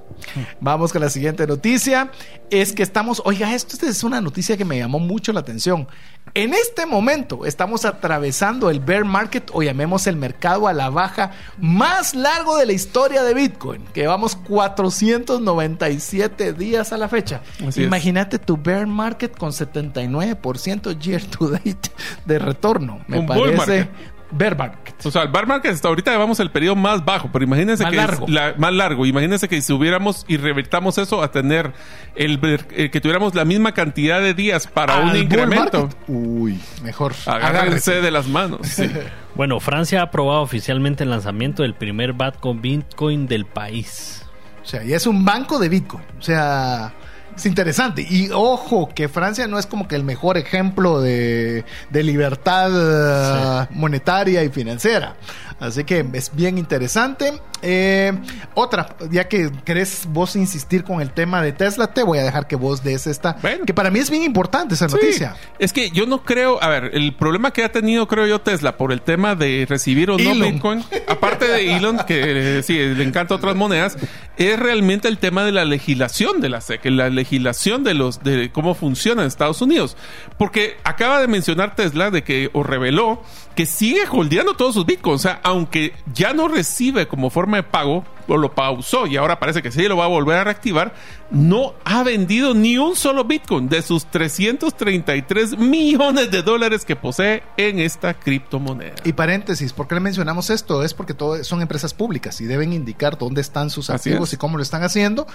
Vamos 0.60 0.92
con 0.92 1.00
la 1.00 1.10
siguiente 1.10 1.46
noticia. 1.46 2.10
Es 2.50 2.72
que 2.72 2.82
estamos, 2.82 3.22
oiga, 3.24 3.54
esto 3.54 3.86
es 3.86 4.02
una 4.02 4.20
noticia 4.20 4.56
que 4.56 4.64
me 4.64 4.78
llamó 4.78 4.98
mucho 4.98 5.32
la 5.32 5.38
atención. 5.38 5.86
En 6.34 6.52
este 6.52 6.86
momento 6.86 7.46
estamos 7.46 7.84
atravesando 7.84 8.68
el 8.68 8.80
bear 8.80 9.04
market 9.04 9.48
o 9.52 9.62
llamemos 9.62 10.08
el 10.08 10.16
mercado 10.16 10.66
a 10.66 10.72
la 10.72 10.90
baja 10.90 11.30
más 11.58 12.16
largo 12.16 12.56
de 12.56 12.66
la 12.66 12.72
historia 12.72 13.22
de 13.22 13.32
Bitcoin, 13.32 13.84
que 13.94 14.00
llevamos 14.00 14.34
497 14.34 16.52
días 16.54 16.92
a 16.92 16.98
la 16.98 17.08
fecha. 17.08 17.42
Así 17.64 17.82
es. 17.82 17.86
Imagínate 17.86 18.40
tu 18.40 18.56
bear 18.56 18.88
market 18.88 19.38
con 19.38 19.52
79% 19.52 20.98
year 20.98 21.24
to 21.26 21.48
date 21.48 21.92
de 22.24 22.40
retorno. 22.40 23.04
Me 23.06 23.20
Un 23.20 23.26
parece. 23.26 23.88
Bear 24.30 24.56
market. 24.56 24.94
O 25.06 25.10
sea, 25.10 25.22
el 25.22 25.28
bar 25.28 25.46
market 25.46 25.72
hasta 25.72 25.88
ahorita 25.88 26.10
llevamos 26.12 26.38
el 26.40 26.50
periodo 26.50 26.76
más 26.76 27.04
bajo, 27.04 27.28
pero 27.32 27.44
imagínense 27.44 27.82
Más 27.84 27.90
que 27.90 27.96
largo. 27.96 28.26
es 28.26 28.32
la- 28.32 28.54
más 28.58 28.72
largo. 28.72 29.06
Imagínense 29.06 29.48
que 29.48 29.60
si 29.60 29.72
hubiéramos 29.72 30.24
y 30.28 30.36
revertamos 30.36 30.98
eso 30.98 31.22
a 31.22 31.30
tener 31.30 31.72
el, 32.16 32.38
eh, 32.70 32.90
que 32.90 33.00
tuviéramos 33.00 33.34
la 33.34 33.44
misma 33.44 33.72
cantidad 33.72 34.20
de 34.20 34.34
días 34.34 34.66
para 34.66 34.94
Al 34.98 35.10
un 35.10 35.16
incremento. 35.16 35.88
Uy, 36.08 36.60
mejor. 36.82 37.14
Agárrense 37.26 38.00
de 38.00 38.10
las 38.10 38.26
manos. 38.28 38.60
sí. 38.66 38.90
Bueno, 39.36 39.60
Francia 39.60 40.00
ha 40.00 40.02
aprobado 40.02 40.42
oficialmente 40.42 41.04
el 41.04 41.10
lanzamiento 41.10 41.62
del 41.62 41.74
primer 41.74 42.12
Bitcoin 42.12 42.60
Bitcoin 42.60 43.26
del 43.28 43.46
país. 43.46 44.26
O 44.62 44.66
sea, 44.66 44.82
y 44.84 44.92
es 44.92 45.06
un 45.06 45.24
banco 45.24 45.58
de 45.60 45.68
Bitcoin. 45.68 46.02
O 46.18 46.22
sea, 46.22 46.92
es 47.40 47.46
interesante. 47.46 48.06
Y 48.08 48.30
ojo, 48.30 48.90
que 48.94 49.08
Francia 49.08 49.46
no 49.46 49.58
es 49.58 49.66
como 49.66 49.88
que 49.88 49.96
el 49.96 50.04
mejor 50.04 50.36
ejemplo 50.36 51.00
de, 51.00 51.64
de 51.90 52.02
libertad 52.02 52.70
eh, 52.72 53.66
monetaria 53.70 54.44
y 54.44 54.50
financiera. 54.50 55.16
Así 55.58 55.84
que 55.84 56.06
es 56.12 56.34
bien 56.34 56.58
interesante. 56.58 57.40
Eh, 57.62 58.12
otra, 58.54 58.96
ya 59.10 59.28
que 59.28 59.50
querés 59.64 60.06
vos 60.08 60.36
insistir 60.36 60.84
con 60.84 61.00
el 61.00 61.10
tema 61.12 61.42
de 61.42 61.52
Tesla, 61.52 61.88
te 61.92 62.02
voy 62.02 62.18
a 62.18 62.22
dejar 62.22 62.46
que 62.46 62.56
vos 62.56 62.82
des 62.82 63.06
esta. 63.06 63.36
Bueno. 63.42 63.64
Que 63.66 63.74
para 63.74 63.90
mí 63.90 63.98
es 63.98 64.10
bien 64.10 64.22
importante 64.22 64.74
esa 64.74 64.88
Sí. 64.88 64.94
noticia. 64.96 65.36
Es 65.58 65.72
que 65.72 65.90
yo 65.90 66.06
no 66.06 66.22
creo, 66.24 66.62
a 66.62 66.68
ver, 66.68 66.90
el 66.94 67.14
problema 67.14 67.52
que 67.52 67.64
ha 67.64 67.70
tenido, 67.72 68.08
creo 68.08 68.26
yo, 68.26 68.40
Tesla 68.40 68.76
por 68.76 68.92
el 68.92 69.02
tema 69.02 69.34
de 69.34 69.66
recibir 69.68 70.10
o 70.10 70.18
no 70.18 70.32
Elon. 70.32 70.52
Bitcoin, 70.54 70.84
aparte 71.06 71.46
de 71.46 71.76
Elon, 71.76 71.98
que 72.06 72.58
eh, 72.58 72.62
sí, 72.62 72.74
le 72.78 73.04
encanta 73.04 73.34
otras 73.34 73.56
monedas, 73.56 73.96
es 74.36 74.58
realmente 74.58 75.08
el 75.08 75.18
tema 75.18 75.44
de 75.44 75.52
la 75.52 75.64
legislación 75.64 76.40
de 76.40 76.48
la 76.48 76.60
SEC, 76.60 76.84
la 76.86 77.10
legislación 77.10 77.84
de 77.84 77.94
los 77.94 78.22
de 78.22 78.50
cómo 78.52 78.74
funciona 78.74 79.22
en 79.22 79.28
Estados 79.28 79.60
Unidos. 79.62 79.96
Porque 80.38 80.76
acaba 80.84 81.20
de 81.20 81.28
mencionar 81.28 81.74
Tesla 81.76 82.10
de 82.10 82.22
que, 82.24 82.50
o 82.52 82.62
reveló, 82.62 83.22
que 83.54 83.66
sigue 83.66 84.02
holdeando 84.10 84.54
todos 84.54 84.74
sus 84.74 84.86
Bitcoins. 84.86 85.20
O 85.20 85.22
sea, 85.22 85.40
aunque 85.42 85.92
ya 86.14 86.32
no 86.32 86.48
recibe 86.48 87.06
como 87.08 87.30
forma 87.30 87.49
de 87.58 87.62
pago, 87.62 88.04
o 88.28 88.36
lo 88.36 88.54
pausó 88.54 89.06
y 89.06 89.16
ahora 89.16 89.40
parece 89.40 89.60
que 89.60 89.72
sí 89.72 89.82
lo 89.88 89.96
va 89.96 90.04
a 90.04 90.08
volver 90.08 90.36
a 90.38 90.44
reactivar, 90.44 90.94
no 91.30 91.74
ha 91.84 92.02
vendido 92.02 92.54
ni 92.54 92.78
un 92.78 92.94
solo 92.94 93.24
Bitcoin 93.24 93.68
de 93.68 93.82
sus 93.82 94.06
333 94.06 95.58
millones 95.58 96.30
de 96.30 96.42
dólares 96.42 96.84
que 96.84 96.96
posee 96.96 97.42
en 97.56 97.80
esta 97.80 98.14
criptomoneda. 98.14 98.94
Y 99.04 99.12
paréntesis, 99.12 99.72
¿por 99.72 99.88
qué 99.88 99.96
le 99.96 100.00
mencionamos 100.00 100.50
esto? 100.50 100.84
Es 100.84 100.94
porque 100.94 101.14
todo, 101.14 101.42
son 101.44 101.60
empresas 101.60 101.92
públicas 101.94 102.40
y 102.40 102.46
deben 102.46 102.72
indicar 102.72 103.18
dónde 103.18 103.40
están 103.40 103.70
sus 103.70 103.90
Así 103.90 104.10
activos 104.10 104.28
es. 104.30 104.34
y 104.34 104.36
cómo 104.36 104.56
lo 104.56 104.62
están 104.62 104.82
haciendo. 104.82 105.26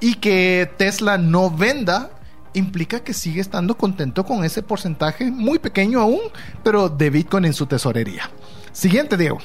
Y 0.00 0.14
que 0.16 0.70
Tesla 0.76 1.18
no 1.18 1.50
venda 1.50 2.10
implica 2.54 3.00
que 3.00 3.14
sigue 3.14 3.40
estando 3.40 3.76
contento 3.76 4.24
con 4.24 4.44
ese 4.44 4.62
porcentaje 4.62 5.30
muy 5.30 5.58
pequeño 5.58 6.00
aún, 6.00 6.20
pero 6.62 6.88
de 6.88 7.10
Bitcoin 7.10 7.46
en 7.46 7.52
su 7.52 7.66
tesorería. 7.66 8.30
Siguiente, 8.72 9.16
Diego. 9.16 9.38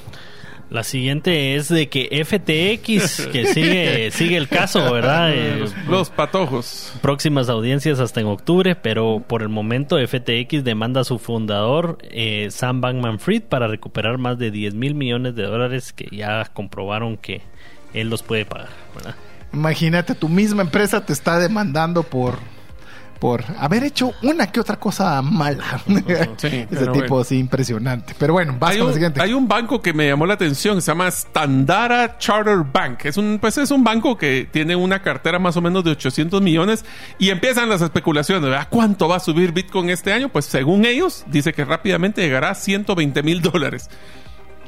La 0.70 0.84
siguiente 0.84 1.56
es 1.56 1.68
de 1.68 1.90
que 1.90 2.24
FTX, 2.24 3.28
que 3.28 3.46
sigue, 3.48 4.12
sigue 4.12 4.38
el 4.38 4.48
caso, 4.48 4.92
¿verdad? 4.94 5.34
Eh, 5.34 5.58
Los, 5.60 5.76
los 5.88 6.10
patojos. 6.12 6.94
próximas 7.02 7.50
audiencias 7.50 8.00
hasta 8.00 8.22
en 8.22 8.28
octubre, 8.28 8.76
pero 8.76 9.24
por 9.26 9.42
el 9.42 9.50
momento 9.50 9.98
FTX 9.98 10.64
demanda 10.64 11.02
a 11.02 11.04
su 11.06 11.18
fundador, 11.18 11.98
eh, 12.04 12.50
Sam 12.52 12.82
Bankman 12.82 13.20
Fried, 13.20 13.44
para 13.44 13.68
recuperar 13.68 14.20
más 14.20 14.38
de 14.38 14.52
10 14.52 14.76
mil 14.76 14.94
millones 14.94 15.36
de 15.36 15.44
dólares 15.44 15.92
que 15.92 16.08
ya 16.16 16.46
comprobaron 16.54 17.18
que 17.18 17.42
él 17.96 18.10
los 18.10 18.22
puede 18.22 18.46
pagar, 18.46 18.70
¿verdad? 18.96 19.16
Imagínate, 19.52 20.14
tu 20.14 20.30
misma 20.30 20.62
empresa 20.62 21.04
te 21.04 21.14
está 21.14 21.40
demandando 21.40 22.04
por 22.04 22.38
por 23.20 23.44
haber 23.58 23.84
hecho 23.84 24.14
una 24.24 24.48
que 24.52 24.60
otra 24.60 24.78
cosa 24.80 25.22
mala. 25.22 25.82
Sí, 26.38 26.48
Ese 26.70 26.86
tipo 26.88 26.92
bueno. 26.94 27.20
así 27.20 27.38
impresionante. 27.38 28.16
Pero 28.18 28.34
bueno, 28.34 28.56
vas 28.60 28.72
Hay 28.72 28.78
con 28.78 28.86
la 28.86 28.90
un, 28.90 28.94
siguiente. 28.94 29.22
hay 29.22 29.34
un 29.34 29.48
banco 29.48 29.82
que 29.82 29.94
me 29.94 30.08
llamó 30.08 30.26
la 30.26 30.36
atención 30.36 30.82
se 30.82 30.92
llama 30.92 31.10
Standara 31.12 32.18
Charter 32.18 32.60
Bank. 32.72 33.06
Es 33.06 33.18
un, 33.18 33.38
pues 33.42 33.58
es 33.58 33.72
un 33.72 33.84
banco 33.84 34.18
que 34.18 34.48
tiene 34.52 34.76
una 34.76 35.02
cartera 35.02 35.40
más 35.40 35.58
o 35.58 35.62
menos 35.62 35.84
de 35.84 35.92
800 35.92 36.42
millones 36.42 36.86
y 37.18 37.30
empiezan 37.30 37.70
las 37.70 37.82
especulaciones. 37.82 38.44
¿verdad? 38.44 38.68
¿Cuánto 38.70 39.08
va 39.08 39.18
a 39.18 39.20
subir 39.20 39.52
Bitcoin 39.52 39.90
este 39.90 40.14
año? 40.14 40.30
Pues 40.30 40.46
según 40.46 40.86
ellos, 40.86 41.24
dice 41.28 41.54
que 41.54 41.66
rápidamente 41.66 42.22
llegará 42.22 42.52
a 42.52 42.56
120 42.56 43.24
mil 43.24 43.42
dólares. 43.42 43.90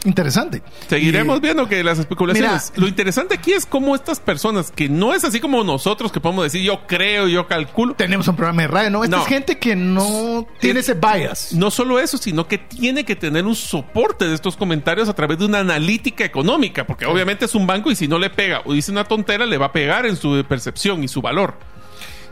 Interesante. 0.03 0.63
Seguiremos 0.89 1.37
Y- 1.37 1.41
viendo 1.41 1.67
que 1.67 1.83
las 1.83 1.99
especulaciones. 1.99 2.71
Mira- 2.71 2.81
Lo 2.81 2.87
interesante 2.87 3.35
aquí 3.35 3.53
es 3.53 3.65
cómo 3.65 3.95
estas 3.95 4.19
personas, 4.19 4.71
que 4.71 4.89
no 4.89 5.13
es 5.13 5.23
así 5.23 5.39
como 5.39 5.63
nosotros 5.63 6.11
que 6.11 6.19
podemos 6.19 6.43
decir 6.43 6.63
yo 6.63 6.87
creo, 6.87 7.27
yo 7.27 7.47
calculo. 7.47 7.93
tenemos 7.95 8.27
un 8.27 8.35
programa 8.35 8.63
de 8.63 8.67
radio, 8.67 8.89
¿no? 8.89 9.03
Esta 9.03 9.17
No. 9.17 9.21
es 9.23 9.27
gente 9.27 9.59
que 9.59 9.75
no 9.75 10.47
tiene 10.59 10.79
Es- 10.79 10.89
ese 10.89 10.99
bias. 10.99 11.53
No 11.53 11.69
solo 11.71 11.99
eso, 11.99 12.17
sino 12.17 12.47
que 12.47 12.57
tiene 12.57 13.05
que 13.05 13.15
tener 13.15 13.45
un 13.45 13.55
soporte 13.55 14.25
de 14.27 14.33
estos 14.35 14.57
comentarios 14.57 15.07
a 15.09 15.13
través 15.13 15.37
de 15.37 15.45
una 15.45 15.59
analítica 15.59 16.25
económica, 16.25 16.85
porque 16.87 17.05
obviamente 17.05 17.45
es 17.45 17.53
un 17.55 17.67
banco 17.67 17.91
y 17.91 17.95
si 17.95 18.07
no 18.07 18.17
le 18.17 18.29
pega 18.29 18.61
o 18.65 18.73
dice 18.73 18.91
una 18.91 19.03
tontera, 19.03 19.45
le 19.45 19.57
va 19.57 19.67
a 19.67 19.71
pegar 19.71 20.05
en 20.05 20.15
su 20.15 20.43
percepción 20.47 21.03
y 21.03 21.07
su 21.07 21.21
valor. 21.21 21.55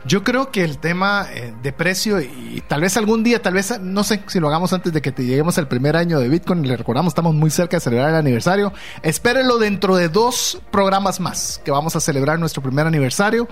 Yo 0.04 0.24
creo 0.24 0.50
que 0.50 0.64
el 0.64 0.78
tema 0.78 1.26
eh, 1.30 1.52
de 1.62 1.72
precio 1.72 2.20
y 2.20 2.62
tal 2.66 2.80
vez 2.80 2.96
algún 2.96 3.22
día, 3.22 3.42
tal 3.42 3.54
vez, 3.54 3.78
no 3.80 4.02
sé 4.02 4.22
si 4.26 4.40
lo 4.40 4.48
hagamos 4.48 4.72
antes 4.72 4.92
de 4.92 5.02
que 5.02 5.12
te 5.12 5.24
lleguemos 5.24 5.58
al 5.58 5.68
primer 5.68 5.96
año 5.96 6.18
de 6.18 6.28
Bitcoin, 6.28 6.66
le 6.66 6.76
recordamos, 6.76 7.10
estamos 7.10 7.34
muy 7.34 7.50
cerca 7.50 7.76
de 7.76 7.80
celebrar 7.80 8.10
el 8.10 8.16
aniversario. 8.16 8.72
Espérenlo 9.02 9.58
dentro 9.58 9.96
de 9.96 10.08
dos 10.08 10.62
programas 10.70 11.20
más 11.20 11.60
que 11.64 11.70
vamos 11.70 11.96
a 11.96 12.00
celebrar 12.00 12.38
nuestro 12.38 12.62
primer 12.62 12.86
aniversario, 12.86 13.48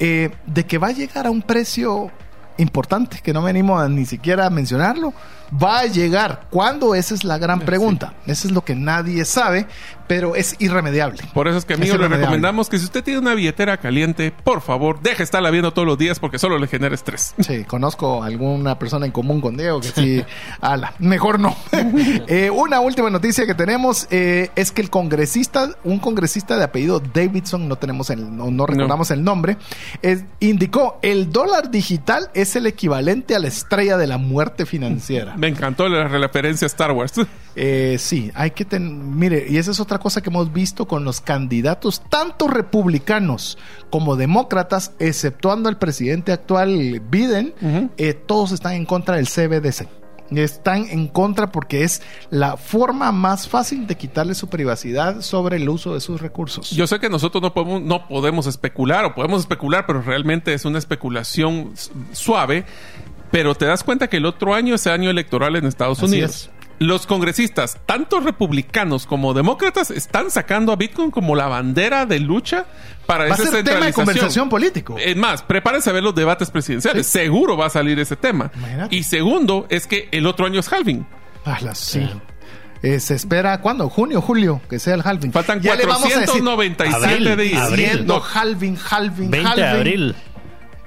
eh, 0.00 0.30
de 0.46 0.66
que 0.66 0.78
va 0.78 0.88
a 0.88 0.92
llegar 0.92 1.26
a 1.26 1.30
un 1.30 1.42
precio 1.42 2.10
importante, 2.58 3.20
que 3.22 3.32
no 3.32 3.42
venimos 3.42 3.80
a 3.80 3.88
ni 3.88 4.04
siquiera 4.04 4.46
a 4.46 4.50
mencionarlo, 4.50 5.12
va 5.62 5.80
a 5.80 5.86
llegar. 5.86 6.46
¿Cuándo? 6.50 6.94
Esa 6.94 7.14
es 7.14 7.24
la 7.24 7.38
gran 7.38 7.60
pregunta. 7.60 8.14
Eso 8.26 8.48
es 8.48 8.54
lo 8.54 8.64
que 8.64 8.74
nadie 8.74 9.24
sabe, 9.24 9.66
pero 10.14 10.36
es 10.36 10.56
irremediable. 10.58 11.22
Por 11.32 11.48
eso 11.48 11.56
es 11.58 11.64
que, 11.64 11.74
amigos, 11.74 11.98
le 11.98 12.08
recomendamos 12.08 12.68
que 12.68 12.78
si 12.78 12.84
usted 12.84 13.02
tiene 13.02 13.18
una 13.20 13.34
billetera 13.34 13.76
caliente, 13.78 14.32
por 14.44 14.60
favor, 14.60 15.00
deje 15.00 15.22
estarla 15.22 15.50
viendo 15.50 15.72
todos 15.72 15.86
los 15.88 15.96
días 15.96 16.18
porque 16.20 16.38
solo 16.38 16.58
le 16.58 16.66
genera 16.66 16.94
estrés. 16.94 17.34
Sí, 17.42 17.64
conozco 17.64 18.22
a 18.22 18.26
alguna 18.26 18.78
persona 18.78 19.04
en 19.06 19.12
común 19.12 19.40
con 19.40 19.56
Diego 19.56 19.80
que 19.80 19.88
sí, 19.88 20.24
ala, 20.60 20.94
mejor 20.98 21.38
no. 21.40 21.56
Eh, 22.28 22.50
una 22.50 22.80
última 22.80 23.10
noticia 23.10 23.46
que 23.46 23.54
tenemos 23.54 24.06
eh, 24.10 24.50
es 24.54 24.70
que 24.72 24.80
el 24.82 24.90
congresista, 24.90 25.70
un 25.84 25.98
congresista 25.98 26.56
de 26.56 26.64
apellido 26.64 27.00
Davidson, 27.00 27.68
no 27.68 27.76
tenemos 27.76 28.10
el, 28.10 28.34
no, 28.36 28.50
no 28.50 28.66
recordamos 28.66 29.10
el 29.10 29.22
nombre, 29.24 29.56
es- 30.02 30.24
indicó 30.40 30.98
el 31.02 31.30
dólar 31.32 31.70
digital 31.70 32.30
es 32.34 32.54
el 32.56 32.66
equivalente 32.66 33.34
a 33.34 33.38
la 33.38 33.48
estrella 33.48 33.96
de 33.96 34.06
la 34.06 34.18
muerte 34.18 34.66
financiera. 34.66 35.36
Me 35.36 35.48
encantó 35.48 35.88
la 35.88 36.06
referencia 36.08 36.66
a 36.66 36.68
Star 36.68 36.92
Wars. 36.92 37.12
Eh, 37.54 37.96
sí, 37.98 38.30
hay 38.34 38.52
que 38.52 38.64
tener, 38.64 38.90
mire, 38.90 39.46
y 39.48 39.58
esa 39.58 39.72
es 39.72 39.80
otra 39.80 39.98
cosa 40.02 40.20
que 40.20 40.30
hemos 40.30 40.52
visto 40.52 40.86
con 40.86 41.04
los 41.04 41.20
candidatos, 41.20 42.02
tanto 42.10 42.48
republicanos 42.48 43.56
como 43.88 44.16
demócratas, 44.16 44.92
exceptuando 44.98 45.68
al 45.68 45.78
presidente 45.78 46.32
actual 46.32 47.00
Biden, 47.08 47.54
eh, 47.96 48.14
todos 48.14 48.50
están 48.50 48.72
en 48.72 48.84
contra 48.84 49.16
del 49.16 49.28
CBDC. 49.28 49.88
Están 50.30 50.86
en 50.88 51.08
contra 51.08 51.52
porque 51.52 51.84
es 51.84 52.02
la 52.30 52.56
forma 52.56 53.12
más 53.12 53.48
fácil 53.48 53.86
de 53.86 53.96
quitarle 53.96 54.34
su 54.34 54.48
privacidad 54.48 55.20
sobre 55.20 55.56
el 55.56 55.68
uso 55.68 55.94
de 55.94 56.00
sus 56.00 56.20
recursos. 56.20 56.70
Yo 56.70 56.86
sé 56.86 56.98
que 56.98 57.10
nosotros 57.10 57.42
no 57.42 57.52
podemos, 57.52 57.82
no 57.82 58.08
podemos 58.08 58.46
especular 58.46 59.04
o 59.04 59.14
podemos 59.14 59.40
especular, 59.40 59.84
pero 59.86 60.00
realmente 60.02 60.54
es 60.54 60.64
una 60.64 60.78
especulación 60.78 61.74
suave. 62.12 62.64
Pero 63.30 63.54
te 63.54 63.66
das 63.66 63.84
cuenta 63.84 64.08
que 64.08 64.18
el 64.18 64.26
otro 64.26 64.54
año 64.54 64.74
es 64.74 64.86
año 64.86 65.10
electoral 65.10 65.56
en 65.56 65.66
Estados 65.66 65.98
Así 65.98 66.06
Unidos. 66.06 66.50
Los 66.82 67.06
congresistas, 67.06 67.78
tanto 67.86 68.20
republicanos 68.20 69.06
como 69.06 69.34
demócratas, 69.34 69.90
están 69.90 70.30
sacando 70.30 70.72
a 70.72 70.76
Bitcoin 70.76 71.10
como 71.10 71.36
la 71.36 71.46
bandera 71.46 72.06
de 72.06 72.18
lucha 72.18 72.66
para 73.06 73.24
Va 73.26 73.30
a 73.30 73.34
esa 73.34 73.50
ser 73.50 73.64
tema 73.64 73.86
de 73.86 73.92
conversación 73.92 74.48
político. 74.48 74.96
Es 74.98 75.16
más, 75.16 75.42
prepárense 75.42 75.90
a 75.90 75.92
ver 75.92 76.02
los 76.02 76.14
debates 76.14 76.50
presidenciales. 76.50 77.06
Seguro 77.06 77.56
va 77.56 77.66
a 77.66 77.70
salir 77.70 77.98
ese 78.00 78.16
tema. 78.16 78.50
Imagínate. 78.56 78.96
Y 78.96 79.04
segundo, 79.04 79.66
es 79.70 79.86
que 79.86 80.08
el 80.10 80.26
otro 80.26 80.46
año 80.46 80.60
es 80.60 80.72
halving. 80.72 81.06
Ala, 81.44 81.74
sí. 81.74 82.08
Eh, 82.82 82.98
se 82.98 83.14
espera, 83.14 83.60
¿cuándo? 83.60 83.88
¿Junio, 83.88 84.20
julio? 84.20 84.60
Que 84.68 84.80
sea 84.80 84.94
el 84.94 85.02
halving. 85.04 85.30
Faltan 85.30 85.60
Ya 85.60 85.76
le 85.76 85.86
vamos 85.86 86.04
a 86.04 86.20
decir, 86.20 86.42
497 86.42 87.06
Abril, 87.06 87.36
días. 87.36 87.62
abril. 87.62 88.06
No, 88.06 88.20
halving, 88.20 88.76
halving, 88.90 89.30
20 89.30 89.54
de 89.60 89.66
abril. 89.68 90.14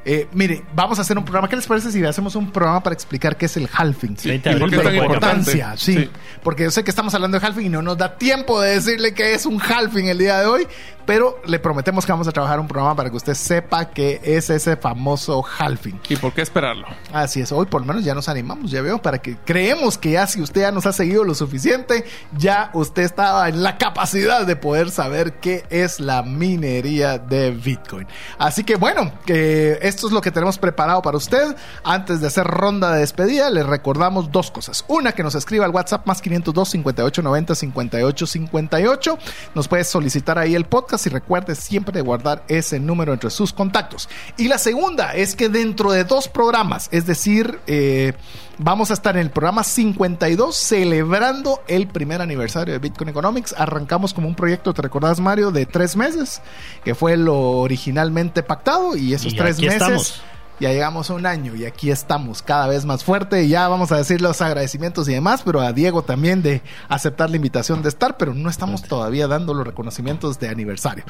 Eh, 0.08 0.28
mire, 0.34 0.64
vamos 0.76 1.00
a 1.00 1.02
hacer 1.02 1.18
un 1.18 1.26
programa. 1.26 1.50
¿Qué 1.50 1.56
les 1.56 1.66
parece 1.66 1.92
si 1.92 2.04
hacemos 2.06 2.36
un 2.36 2.52
programa 2.52 2.82
para 2.84 2.94
explicar 2.94 3.36
qué 3.36 3.48
es 3.48 3.58
el 3.58 3.68
halving? 3.74 4.18
Sí, 4.18 4.30
¿y 4.30 4.34
¿Y 4.36 4.40
por 4.40 4.70
qué 4.70 4.76
qué 4.76 4.76
es 4.78 4.84
tan 4.84 4.96
importancia, 4.96 5.74
sí. 5.78 5.96
Sí. 5.96 6.10
Porque 6.44 6.64
yo 6.64 6.72
sé 6.72 6.84
que 6.84 6.92
estamos 6.92 7.14
hablando 7.16 7.40
de 7.40 7.46
halving 7.46 7.66
y 7.66 7.70
no 7.70 7.82
nos 7.82 7.98
da 7.98 8.16
tiempo 8.16 8.62
de 8.62 8.76
decirle 8.76 9.16
que 9.16 9.34
es 9.34 9.48
un 9.48 9.60
halving 9.60 10.08
el 10.08 10.20
día 10.20 10.40
de 10.40 10.46
hoy, 10.46 10.68
pero 11.06 11.40
le 11.46 11.60
prometemos 11.60 12.06
que 12.06 12.12
vamos 12.12 12.28
a 12.28 12.32
trabajar 12.32 12.60
un 12.60 12.68
programa 12.68 12.96
para 12.96 13.10
que 13.10 13.16
usted 13.16 13.34
sepa 13.34 13.90
qué 13.90 14.20
es 14.24 14.50
ese 14.50 14.76
famoso 14.76 15.44
halving. 15.44 16.00
¿Y 16.10 16.16
por 16.18 16.34
qué 16.34 16.42
esperarlo? 16.42 16.88
Así 17.14 17.42
es, 17.42 17.52
hoy 17.52 17.66
por 17.66 17.82
lo 17.82 17.88
menos 17.88 18.04
ya 18.04 18.14
nos 18.14 18.30
animamos, 18.30 18.72
ya 18.72 18.82
veo, 18.82 19.02
para 19.02 19.20
que 19.20 19.38
creemos 19.46 19.98
que 19.98 20.12
ya 20.12 20.28
si 20.28 20.42
usted 20.42 20.62
ya 20.62 20.72
nos 20.72 20.86
ha 20.86 20.94
seguido 20.94 21.24
lo 21.24 21.36
suficiente, 21.36 22.06
ya 22.38 22.70
usted 22.74 23.04
estaba 23.04 23.48
en 23.50 23.64
la 23.64 23.78
capacidad 23.78 24.46
de 24.46 24.56
poder 24.56 24.92
saber 24.92 25.34
qué 25.34 25.64
es 25.70 26.00
la 26.00 26.24
minería 26.24 27.18
de 27.18 27.52
Bitcoin. 27.52 28.08
Así 28.38 28.64
que 28.64 28.76
bueno, 28.76 29.12
que 29.26 29.80
esto 29.96 30.08
es 30.08 30.14
lo 30.14 30.22
que 30.22 30.32
tenemos 30.32 30.58
preparado 30.58 31.02
para 31.02 31.18
usted. 31.18 31.56
Antes 31.84 32.20
de 32.20 32.28
hacer 32.28 32.46
ronda 32.46 32.92
de 32.92 33.00
despedida, 33.00 33.50
le 33.50 33.64
recordamos 33.64 34.30
dos 34.30 34.52
cosas. 34.52 34.84
Una, 34.90 35.14
que 35.14 35.24
nos 35.24 35.36
escriba 35.36 35.66
al 35.66 35.72
WhatsApp 35.72 36.06
más 36.06 36.22
502 36.22 36.70
58 36.70 37.22
90 37.22 37.56
58 37.56 38.28
58. 38.28 39.18
Nos 39.56 39.68
puede 39.70 39.86
solicitar 39.86 40.38
ahí 40.38 40.54
el 40.54 40.66
podcast 40.66 41.08
y 41.08 41.10
recuerde 41.10 41.56
siempre 41.56 41.94
de 41.94 42.02
guardar 42.02 42.44
ese 42.50 42.80
número 42.80 43.14
entre 43.14 43.30
sus 43.30 43.54
contactos. 43.54 44.10
Y 44.38 44.50
la 44.50 44.58
segunda 44.58 45.14
es 45.14 45.36
que 45.36 45.48
dentro 45.48 45.92
de 45.92 46.04
dos 46.04 46.28
programas, 46.28 46.90
es 46.92 47.06
decir, 47.06 47.60
eh, 47.68 48.14
vamos 48.58 48.92
a 48.92 48.94
estar 48.94 49.16
en 49.16 49.24
el 49.24 49.32
programa 49.32 49.64
52 49.64 50.56
celebrando 50.56 51.62
el 51.68 51.88
primer 51.88 52.22
aniversario 52.22 52.74
de 52.74 52.80
Bitcoin 52.80 53.10
Economics. 53.10 53.54
Arrancamos 53.58 54.14
como 54.14 54.28
un 54.28 54.36
proyecto, 54.36 54.74
¿te 54.74 54.82
recordás 54.82 55.20
Mario? 55.20 55.52
De 55.52 55.66
tres 55.66 55.96
meses, 55.96 56.42
que 56.84 56.96
fue 56.96 57.18
lo 57.18 57.38
originalmente 57.38 58.44
pactado 58.44 58.96
y 58.96 59.14
esos 59.14 59.34
Y 59.34 59.38
tres 59.38 59.60
meses... 59.60 59.74
estamos. 59.74 60.22
Ya 60.60 60.72
llegamos 60.72 61.10
a 61.10 61.14
un 61.16 61.26
año 61.26 61.54
y 61.56 61.66
aquí 61.66 61.92
estamos 61.92 62.42
cada 62.42 62.68
vez 62.68 62.86
más 62.86 63.04
fuerte. 63.04 63.48
Ya 63.48 63.68
vamos 63.68 63.92
a 63.92 63.98
decir 63.98 64.22
los 64.22 64.42
agradecimientos 64.42 65.08
y 65.10 65.14
demás, 65.14 65.42
pero 65.44 65.60
a 65.62 65.74
Diego 65.74 66.04
también 66.04 66.42
de 66.42 66.62
aceptar 66.88 67.30
la 67.30 67.36
invitación 67.36 67.82
de 67.82 67.90
estar, 67.90 68.18
pero 68.18 68.34
no 68.34 68.50
estamos 68.50 68.84
todavía 68.84 69.28
dando 69.28 69.54
los 69.54 69.66
reconocimientos 69.68 70.40
de 70.40 70.48
aniversario. 70.50 71.04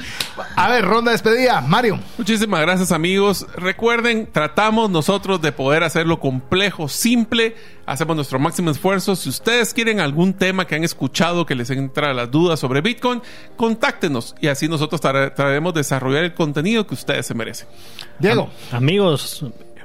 A 0.55 0.69
ver, 0.69 0.85
ronda 0.85 1.11
de 1.11 1.15
despedida. 1.17 1.61
Mario. 1.61 1.99
Muchísimas 2.17 2.61
gracias 2.61 2.91
amigos. 2.91 3.45
Recuerden, 3.55 4.29
tratamos 4.31 4.89
nosotros 4.89 5.41
de 5.41 5.51
poder 5.51 5.83
hacerlo 5.83 6.19
complejo, 6.19 6.87
simple. 6.87 7.55
Hacemos 7.85 8.15
nuestro 8.15 8.39
máximo 8.39 8.71
esfuerzo. 8.71 9.15
Si 9.15 9.29
ustedes 9.29 9.73
quieren 9.73 9.99
algún 9.99 10.33
tema 10.33 10.65
que 10.65 10.73
han 10.73 10.83
escuchado 10.83 11.45
que 11.45 11.53
les 11.53 11.69
entra 11.69 12.15
las 12.15 12.31
dudas 12.31 12.59
sobre 12.59 12.81
Bitcoin, 12.81 13.21
contáctenos 13.55 14.35
y 14.41 14.47
así 14.47 14.67
nosotros 14.67 14.99
tra- 15.01 15.33
trataremos 15.35 15.73
de 15.73 15.81
desarrollar 15.81 16.23
el 16.23 16.33
contenido 16.33 16.87
que 16.87 16.95
ustedes 16.95 17.27
se 17.27 17.33
merecen. 17.35 17.67
Diego. 18.17 18.49
Amigos, 18.71 19.34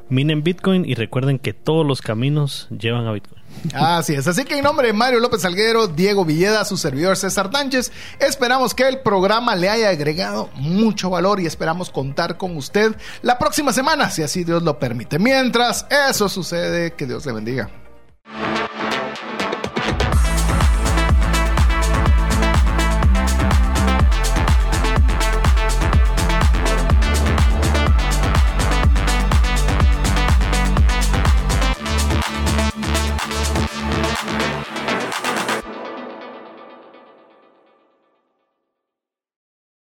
minen 0.08 0.42
Bitcoin 0.42 0.84
y 0.84 0.94
recuerden 0.94 1.38
que 1.38 1.54
todos 1.54 1.86
los 1.86 2.02
caminos 2.02 2.68
llevan 2.70 3.06
a 3.06 3.12
Bitcoin. 3.12 3.40
Así 3.74 4.14
es. 4.14 4.26
Así 4.26 4.44
que 4.44 4.56
en 4.58 4.64
nombre 4.64 4.88
de 4.88 4.92
Mario 4.92 5.20
López 5.20 5.44
Alguero, 5.44 5.86
Diego 5.86 6.24
Villeda, 6.24 6.64
su 6.64 6.76
servidor 6.76 7.16
César 7.16 7.50
Tánchez, 7.50 7.92
esperamos 8.18 8.74
que 8.74 8.88
el 8.88 9.00
programa 9.00 9.56
le 9.56 9.68
haya 9.68 9.90
agregado 9.90 10.50
mucho 10.54 11.10
valor 11.10 11.40
y 11.40 11.46
esperamos 11.46 11.90
contar 11.90 12.36
con 12.36 12.56
usted 12.56 12.94
la 13.22 13.38
próxima 13.38 13.72
semana, 13.72 14.10
si 14.10 14.22
así 14.22 14.44
Dios 14.44 14.62
lo 14.62 14.78
permite. 14.78 15.18
Mientras 15.18 15.86
eso 15.90 16.28
sucede, 16.28 16.92
que 16.92 17.06
Dios 17.06 17.26
le 17.26 17.32
bendiga. 17.32 17.70